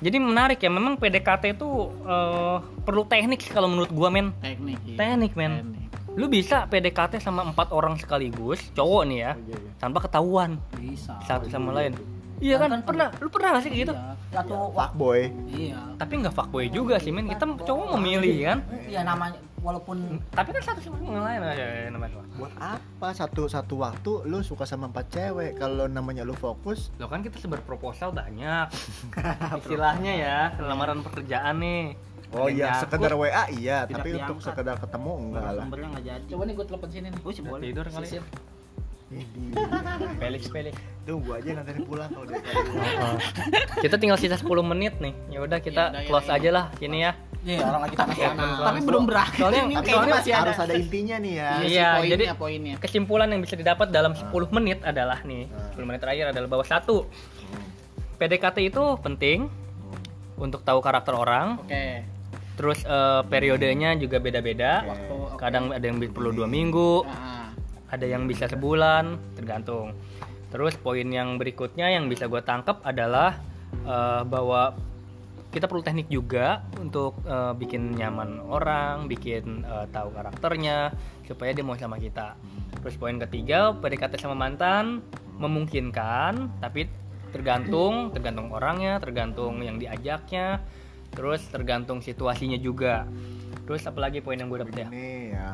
Jadi 0.00 0.16
menarik 0.18 0.58
ya, 0.58 0.68
memang 0.68 0.96
PDKT 0.96 1.54
itu 1.54 1.68
eh, 2.02 2.56
perlu 2.82 3.02
teknik 3.04 3.44
kalau 3.46 3.68
menurut 3.68 3.88
gua 3.90 4.08
men. 4.08 4.32
teknik 4.38 4.76
iya. 4.84 4.96
Teknik 4.98 5.32
men. 5.34 5.52
Teknik. 5.54 5.83
Lu 6.14 6.30
bisa 6.30 6.70
PDKT 6.70 7.18
sama 7.18 7.42
empat 7.42 7.74
orang 7.74 7.98
sekaligus, 7.98 8.62
cowok 8.70 9.02
nih 9.10 9.18
ya, 9.18 9.32
iya, 9.34 9.56
iya. 9.58 9.70
tanpa 9.82 9.98
ketahuan 9.98 10.62
bisa 10.78 11.18
satu 11.26 11.50
sama 11.50 11.74
lain. 11.74 11.98
Iya 12.38 12.58
kan, 12.58 12.82
pernah, 12.82 13.10
lu 13.18 13.30
pernah 13.30 13.58
gak 13.58 13.62
sih 13.62 13.70
kayak 13.70 13.82
gitu? 13.86 13.94
Iya. 13.94 14.12
satu 14.34 14.74
wak 14.74 14.90
fuckboy 14.90 15.30
iya 15.46 15.78
Tapi 15.94 16.12
nggak 16.18 16.34
fuckboy 16.34 16.66
juga 16.66 16.98
sih 16.98 17.14
men, 17.14 17.30
kita 17.30 17.46
cowok 17.46 17.94
memilih 17.94 18.50
kan. 18.50 18.58
iya 18.90 19.06
namanya 19.06 19.38
walaupun 19.62 20.18
Tapi 20.28 20.50
kan 20.50 20.62
satu 20.66 20.82
sama 20.82 20.98
yang 20.98 21.22
lain 21.22 21.38
aja 21.40 21.62
ya, 21.62 21.86
namanya. 21.86 22.18
buat 22.34 22.50
apa 22.58 23.14
satu 23.14 23.46
satu 23.46 23.78
waktu 23.78 24.26
lu 24.26 24.42
suka 24.42 24.66
sama 24.66 24.90
empat 24.90 25.06
cewek 25.08 25.54
kalau 25.54 25.86
namanya 25.86 26.26
lu 26.26 26.34
fokus 26.34 26.90
Lo 26.98 27.06
kan 27.06 27.22
kita 27.22 27.38
sebar 27.38 27.62
proposal 27.62 28.10
banyak. 28.10 28.66
Istilahnya 29.62 30.12
ya, 30.12 30.38
lamaran 30.58 30.98
pekerjaan 31.00 31.62
nih. 31.62 31.94
Oh 32.34 32.48
iya 32.48 32.70
sekedar 32.78 33.12
WA 33.12 33.44
iya 33.52 33.76
Tidak 33.82 33.94
tapi 33.94 34.08
untuk 34.12 34.26
diangkat. 34.36 34.46
sekedar 34.46 34.76
ketemu 34.76 35.12
enggak 35.16 35.42
lah 35.42 35.52
narasumbernya 35.54 35.88
nggak 35.88 36.04
jadi. 36.04 36.24
coba 36.28 36.42
nih 36.42 36.54
gue 36.54 36.66
telepon 36.66 36.88
sini 36.88 37.06
nih 37.06 37.20
Oh, 37.20 37.30
sih 37.30 37.42
boleh. 37.42 37.62
tidur 37.64 37.86
kali. 37.86 38.06
Sip. 38.08 38.24
Felix, 40.18 40.42
Felix. 40.48 40.74
tunggu 41.04 41.30
aja 41.32 41.50
nanti 41.54 41.70
pulang 41.78 42.08
kalau 42.08 42.26
dia 42.26 42.40
kita 43.84 43.94
tinggal 43.94 44.16
sisa 44.16 44.34
10 44.34 44.42
menit 44.64 44.98
nih. 44.98 45.14
Ya 45.28 45.38
udah 45.40 45.58
kita 45.58 45.82
Ya 45.84 45.90
udah, 45.92 46.00
ya 46.00 46.08
close 46.08 46.24
udah, 46.24 46.34
ya. 46.34 46.40
aja 46.40 46.50
lah 46.50 46.64
sini 46.74 46.98
ya. 47.00 47.12
Nih 47.44 47.60
orang 47.60 47.80
lagi 47.84 47.94
panas-panas. 47.94 48.56
Tapi 48.58 48.80
belum 48.82 49.04
berakhir. 49.04 49.38
Soalnya, 49.38 49.62
Ini 49.62 49.70
soalnya 49.70 49.84
kayaknya 49.84 50.14
masih 50.16 50.32
ada. 50.32 50.40
harus 50.42 50.58
ada 50.58 50.74
intinya 50.74 51.16
nih 51.20 51.32
ya. 51.32 51.50
Iya, 51.52 51.62
Iya, 51.62 51.88
poinnya, 51.92 52.10
jadi 52.10 52.24
poinnya. 52.34 52.74
kesimpulan 52.80 53.28
yang 53.28 53.40
bisa 53.40 53.54
didapat 53.54 53.86
dalam 53.88 54.12
10 54.12 54.26
menit 54.50 54.78
adalah 54.82 55.18
nih 55.22 55.46
10 55.70 55.84
menit 55.84 56.00
terakhir 56.00 56.26
adalah 56.32 56.48
bahwa 56.48 56.64
satu 56.64 57.06
PDKT 58.16 58.58
itu 58.64 58.82
penting 58.98 59.38
untuk 60.34 60.60
tahu 60.60 60.80
karakter 60.80 61.12
orang 61.12 61.60
Oke. 61.60 62.02
Terus 62.54 62.82
eh, 62.86 63.22
periodenya 63.26 63.98
juga 63.98 64.18
beda-beda. 64.22 64.84
Oke. 64.86 65.40
kadang 65.40 65.74
ada 65.74 65.84
yang 65.84 65.98
perlu 66.00 66.30
dua 66.30 66.48
minggu. 66.48 67.04
Nah, 67.04 67.52
ada 67.90 68.06
yang 68.06 68.26
bisa 68.26 68.50
sebulan 68.50 69.36
tergantung. 69.38 69.94
Terus 70.50 70.78
poin 70.78 71.06
yang 71.06 71.38
berikutnya 71.38 71.90
yang 71.90 72.06
bisa 72.06 72.30
gue 72.30 72.42
tangkap 72.42 72.82
adalah 72.86 73.38
eh, 73.86 74.22
bahwa 74.26 74.74
kita 75.54 75.70
perlu 75.70 75.86
teknik 75.86 76.10
juga 76.10 76.66
untuk 76.82 77.22
eh, 77.22 77.54
bikin 77.54 77.94
nyaman 77.94 78.42
orang 78.42 79.06
bikin 79.06 79.62
eh, 79.62 79.86
tahu 79.94 80.10
karakternya 80.10 80.90
supaya 81.22 81.54
dia 81.54 81.62
mau 81.62 81.78
sama 81.78 81.98
kita. 82.02 82.34
Terus 82.82 82.98
poin 82.98 83.18
ketiga 83.22 83.70
PDKT 83.78 84.18
sama 84.18 84.34
mantan 84.34 85.02
memungkinkan 85.38 86.62
tapi 86.62 86.86
tergantung 87.34 88.14
tergantung 88.14 88.54
orangnya 88.54 89.02
tergantung 89.02 89.58
yang 89.58 89.74
diajaknya 89.82 90.62
terus 91.14 91.46
tergantung 91.46 91.98
situasinya 91.98 92.58
juga 92.58 93.06
terus 93.64 93.86
apalagi 93.86 94.20
poin 94.20 94.36
yang 94.36 94.50
gue 94.50 94.60
dapet 94.60 94.74
ya 94.76 94.88
Ini 94.90 95.10
ya. 95.32 95.48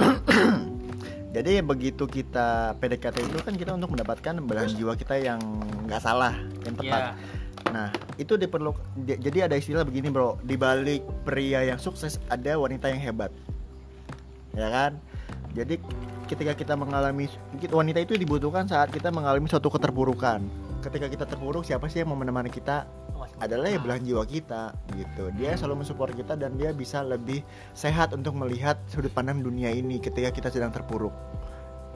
Jadi 1.30 1.62
begitu 1.62 2.10
kita 2.10 2.74
PDKT 2.76 3.22
itu 3.22 3.38
kan 3.38 3.54
kita 3.54 3.70
untuk 3.70 3.94
mendapatkan 3.94 4.34
belahan 4.42 4.66
jiwa 4.74 4.98
kita 4.98 5.14
yang 5.14 5.38
nggak 5.86 6.02
salah, 6.02 6.34
yang 6.66 6.74
tepat. 6.74 7.14
Iya. 7.14 7.70
Nah 7.70 7.88
itu 8.18 8.34
diperlu. 8.34 8.74
di- 8.98 9.14
Jadi 9.14 9.38
ada 9.38 9.54
istilah 9.54 9.86
begini 9.86 10.10
bro, 10.10 10.42
di 10.42 10.58
balik 10.58 11.06
pria 11.22 11.62
yang 11.62 11.78
sukses 11.78 12.18
ada 12.26 12.58
wanita 12.58 12.90
yang 12.90 12.98
hebat, 12.98 13.30
ya 14.58 14.66
kan? 14.74 14.98
Jadi 15.54 15.78
ketika 16.26 16.58
kita 16.58 16.74
mengalami 16.74 17.30
wanita 17.62 18.02
itu 18.02 18.18
dibutuhkan 18.18 18.66
saat 18.66 18.90
kita 18.90 19.14
mengalami 19.14 19.46
suatu 19.46 19.70
keterpurukan. 19.70 20.42
Ketika 20.82 21.06
kita 21.06 21.24
terpuruk, 21.30 21.62
siapa 21.62 21.86
sih 21.86 22.02
yang 22.02 22.10
mau 22.10 22.18
menemani 22.18 22.50
kita? 22.50 22.90
Adalah 23.40 23.72
ya 23.72 23.80
belahan 23.80 24.04
jiwa 24.04 24.22
kita 24.28 24.76
gitu. 24.94 25.32
Dia 25.40 25.56
selalu 25.56 25.82
mensupport 25.82 26.12
kita 26.12 26.36
dan 26.36 26.60
dia 26.60 26.76
bisa 26.76 27.00
lebih 27.00 27.40
sehat 27.72 28.12
untuk 28.12 28.36
melihat 28.36 28.76
sudut 28.92 29.10
pandang 29.10 29.40
dunia 29.40 29.72
ini 29.72 29.96
ketika 29.96 30.28
kita 30.28 30.48
sedang 30.52 30.70
terpuruk. 30.70 31.12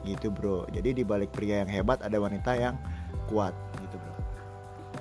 Gitu 0.01 0.33
bro. 0.33 0.65
Jadi 0.73 1.01
di 1.01 1.03
balik 1.05 1.33
pria 1.33 1.61
yang 1.61 1.69
hebat 1.69 2.01
ada 2.01 2.17
wanita 2.17 2.57
yang 2.57 2.75
kuat 3.29 3.53
gitu 3.85 3.95
bro. 4.01 4.13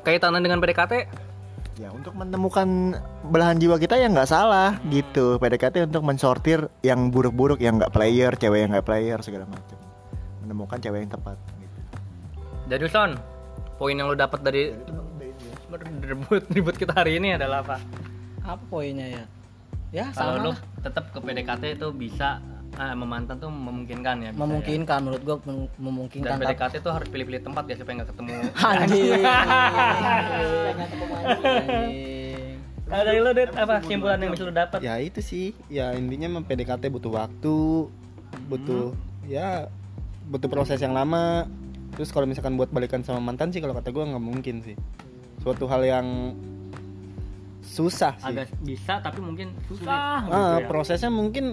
Kaitannya 0.05 0.45
dengan 0.45 0.61
PDKT 0.61 1.09
ya 1.75 1.91
untuk 1.91 2.15
menemukan 2.15 2.95
belahan 3.27 3.59
jiwa 3.59 3.81
kita 3.81 3.99
yang 3.99 4.15
nggak 4.15 4.31
salah 4.31 4.79
gitu. 4.93 5.41
PDKT 5.41 5.91
untuk 5.91 6.05
mensortir 6.07 6.69
yang 6.85 7.09
buruk-buruk 7.09 7.59
yang 7.59 7.81
nggak 7.81 7.91
player 7.91 8.37
cewek 8.37 8.69
yang 8.69 8.71
nggak 8.77 8.87
player 8.87 9.19
segala 9.25 9.49
macam. 9.49 9.81
Menemukan 10.45 10.79
cewek 10.79 11.09
yang 11.09 11.13
tepat 11.13 11.41
gitu. 11.57 11.79
Jadi 12.65 12.85
Son, 12.93 13.11
poin 13.77 13.97
yang 13.97 14.09
lo 14.09 14.17
dapat 14.17 14.41
dari 14.45 14.73
ribut 15.77 16.45
ribut 16.47 16.75
kita 16.75 16.93
hari 16.93 17.17
ini 17.17 17.35
adalah 17.35 17.61
apa? 17.61 17.77
Apa 18.41 18.63
poinnya 18.65 19.07
ya? 19.09 19.25
Ya 19.91 20.07
Kalau 20.11 20.51
lah. 20.51 20.59
tetap 20.81 21.09
ke 21.09 21.19
PDKT 21.19 21.75
itu 21.75 21.89
bisa 21.91 22.43
ah, 22.75 22.93
memantau 22.93 23.39
tuh 23.39 23.49
memungkinkan 23.49 24.17
ya. 24.21 24.31
bisa 24.31 24.41
Memungkinkan 24.41 24.99
menurut 25.01 25.23
gua 25.23 25.37
mem- 25.41 25.55
ya. 25.57 25.69
Dan 25.69 25.81
memungkinkan. 25.81 26.31
tapi- 26.33 26.45
PDKT 26.49 26.75
tuh 26.81 26.93
harus 26.93 27.09
pilih-pilih 27.09 27.43
tempat 27.43 27.65
ya 27.65 27.75
supaya 27.81 27.95
nggak 27.97 28.11
ketemu. 28.11 28.33
Anjing. 28.57 29.23
Kalau 32.85 33.03
dari 33.03 33.19
lo 33.19 33.33
Dit, 33.33 33.51
apa 33.51 33.81
kesimpulan 33.81 34.19
yang 34.19 34.31
bisa 34.31 34.45
lo 34.45 34.53
dapat? 34.53 34.79
ya 34.79 34.95
itu 34.99 35.19
sih 35.19 35.47
ya 35.69 35.91
intinya 35.93 36.29
mem- 36.31 36.45
PDKT 36.45 36.87
butuh 36.89 37.13
waktu 37.17 37.89
butuh 38.45 38.93
ya 39.25 39.67
butuh 40.25 40.47
proses 40.47 40.77
yang 40.79 40.93
lama 40.93 41.49
terus 41.93 42.11
kalau 42.11 42.25
misalkan 42.25 42.55
buat 42.55 42.69
balikan 42.69 43.01
sama 43.01 43.23
mantan 43.23 43.49
sih 43.49 43.59
kalau 43.59 43.73
kata 43.73 43.89
gue 43.89 44.05
nggak 44.05 44.21
mungkin 44.21 44.61
sih 44.61 44.77
suatu 45.45 45.65
hal 45.67 45.83
yang 45.85 46.07
susah 47.61 48.17
sih 48.17 48.33
Agak 48.33 48.49
bisa 48.61 48.99
tapi 48.99 49.19
mungkin 49.19 49.53
susah. 49.67 49.93
ah, 49.93 50.21
gitu 50.23 50.33
ya. 50.57 50.67
prosesnya 50.67 51.11
mungkin 51.11 51.53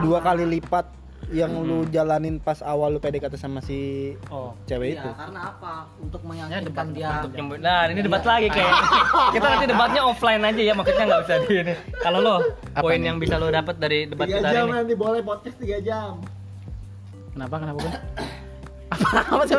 dua 0.00 0.18
kali 0.20 0.46
lipat 0.48 0.86
yang 1.26 1.56
lu 1.56 1.88
jalanin 1.88 2.36
pas 2.36 2.60
awal 2.60 2.92
lu 2.92 3.00
PDKT 3.00 3.34
sama 3.34 3.58
si 3.58 4.12
Oh. 4.28 4.52
cewek 4.64 4.92
itu 4.92 5.00
Iya, 5.02 5.16
karena 5.16 5.40
apa? 5.50 5.88
Untuk 5.96 6.20
Ya, 6.20 6.28
meyakinkan 6.28 6.86
dia. 6.92 7.10
Untuk. 7.18 7.56
Nah, 7.58 7.88
ini 7.88 8.00
debat 8.00 8.20
lagi 8.22 8.52
kayak. 8.52 8.74
kita 9.34 9.46
nanti 9.48 9.66
debatnya 9.66 10.02
offline 10.04 10.44
aja 10.44 10.60
ya, 10.62 10.76
maksudnya 10.76 11.04
nggak 11.08 11.20
usah 11.24 11.36
di 11.40 11.54
ini. 11.58 11.74
Kalau 11.96 12.18
lo, 12.20 12.36
poin 12.76 13.00
yang 13.00 13.16
bisa 13.16 13.40
lo 13.40 13.48
dapat 13.48 13.80
dari 13.80 14.04
debat 14.04 14.28
kita 14.28 14.44
hari 14.44 14.68
ini. 14.68 14.72
nanti 14.76 14.94
boleh 14.94 15.20
podcast 15.20 15.56
3 15.58 15.80
jam 15.80 16.20
Kenapa? 17.32 17.54
Kenapa? 17.56 17.80
Apa 18.94 19.42
sih 19.46 19.54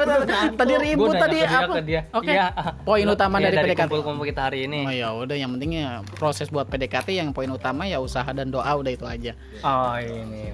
tadi 0.55 0.73
ribut 0.79 1.13
tadi 1.15 1.37
apa? 1.43 1.75
Oke. 2.15 2.31
Iya. 2.31 2.47
Poin 2.83 3.05
Lo- 3.05 3.13
utama 3.13 3.37
iya, 3.39 3.51
dari 3.51 3.71
PDKT. 3.71 3.79
kumpul-kumpul 3.87 4.25
kita 4.27 4.41
hari 4.47 4.65
ini. 4.67 4.81
Oh 4.87 4.93
ya 4.93 5.09
udah 5.13 5.35
yang 5.35 5.51
penting 5.57 5.83
ya 5.83 6.01
proses 6.15 6.47
buat 6.47 6.67
PDKT 6.71 7.15
yang 7.15 7.29
poin 7.35 7.49
utama 7.51 7.85
ya 7.85 7.99
usaha 7.99 8.27
dan 8.31 8.49
doa 8.49 8.71
udah 8.75 8.91
itu 8.91 9.05
aja. 9.05 9.31
Oh, 9.61 9.95
ini. 9.99 10.53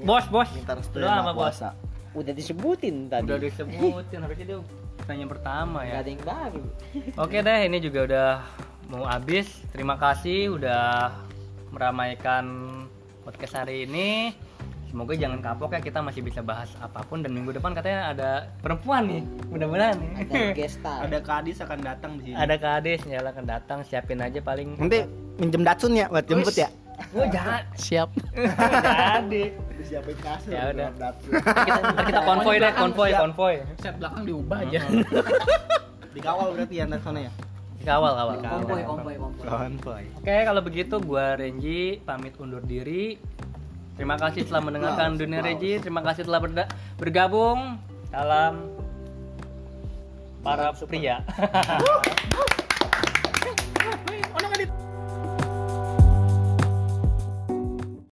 Bos, 0.00 0.24
bos. 0.32 0.48
minta 0.56 0.72
restu 0.72 0.96
apa, 1.04 1.30
Maha 1.30 1.32
bos? 1.36 1.60
Udah 2.16 2.32
disebutin 2.34 3.12
tadi. 3.12 3.28
Udah 3.28 3.38
disebutin 3.38 4.18
harusnya 4.24 4.46
dia 4.48 4.58
pertanyaan 4.98 5.30
pertama 5.30 5.78
Gak 5.84 5.90
ya. 5.92 5.94
ada 6.00 6.08
yang 6.10 6.22
baru. 6.24 6.62
Oke 7.20 7.36
deh, 7.44 7.60
ini 7.68 7.78
juga 7.78 8.00
udah 8.08 8.28
mau 8.90 9.04
habis. 9.06 9.46
Terima 9.70 9.94
kasih 10.00 10.56
udah 10.56 11.14
meramaikan 11.70 12.44
podcast 13.22 13.62
hari 13.62 13.86
ini. 13.86 14.34
Semoga 14.90 15.14
jangan 15.14 15.38
kapok 15.38 15.70
ya 15.70 15.80
kita 15.80 16.02
masih 16.02 16.18
bisa 16.18 16.42
bahas 16.42 16.74
apa 16.82 17.06
pun 17.06 17.22
dan 17.22 17.30
minggu 17.30 17.54
depan 17.54 17.70
katanya 17.72 18.10
ada 18.10 18.30
perempuan 18.58 19.06
nih. 19.06 19.22
Mudah-mudahan 19.46 19.94
nih. 20.02 20.10
Ada 20.26 20.34
gestar. 20.58 20.98
ada 21.06 21.18
kadis 21.22 21.62
akan 21.62 21.78
datang 21.78 22.10
di 22.18 22.22
sini 22.26 22.34
Ada 22.34 22.54
kades 22.58 23.00
nyala 23.06 23.30
akan 23.30 23.46
datang, 23.46 23.78
siapin 23.86 24.18
aja 24.18 24.42
paling. 24.42 24.74
nanti 24.74 25.06
minjem 25.38 25.62
datsun 25.62 25.94
ya 25.94 26.10
buat 26.10 26.26
jemput 26.26 26.58
ya 26.58 26.66
Gue 27.14 27.24
jahat. 27.32 27.64
Siap. 27.88 28.12
Jadi. 28.12 29.56
siapin 29.80 30.16
kasur 30.20 30.52
Ya 30.52 30.68
udah. 30.68 30.88
Kita, 31.24 31.80
kita 32.04 32.20
konvoy 32.28 32.56
deh, 32.60 32.72
konvoy, 32.76 33.10
konvoy. 33.16 33.54
Set 33.80 33.96
belakang 33.96 34.22
diubah 34.28 34.58
aja. 34.60 34.80
dikawal 36.14 36.50
berarti 36.52 36.74
ya 36.74 36.90
ntar 36.90 36.98
sana 37.00 37.22
ya 37.22 37.32
Kawal, 37.80 38.12
kawal. 38.12 38.36
Kompoy, 38.44 38.82
kompoy. 38.84 39.14
konvoy 39.48 40.04
Oke, 40.20 40.36
kalau 40.44 40.60
begitu 40.60 41.00
gua 41.00 41.32
Renji 41.32 41.96
pamit 42.04 42.36
undur 42.36 42.60
diri. 42.60 43.16
Terima 44.00 44.16
kasih 44.16 44.48
telah 44.48 44.64
mendengarkan 44.64 45.20
Dunia 45.20 45.44
Renji. 45.44 45.76
Terima 45.76 46.00
kasih 46.00 46.24
telah 46.24 46.40
bergabung. 46.96 47.76
Salam 48.08 48.72
para 50.40 50.72
pria. 50.88 51.20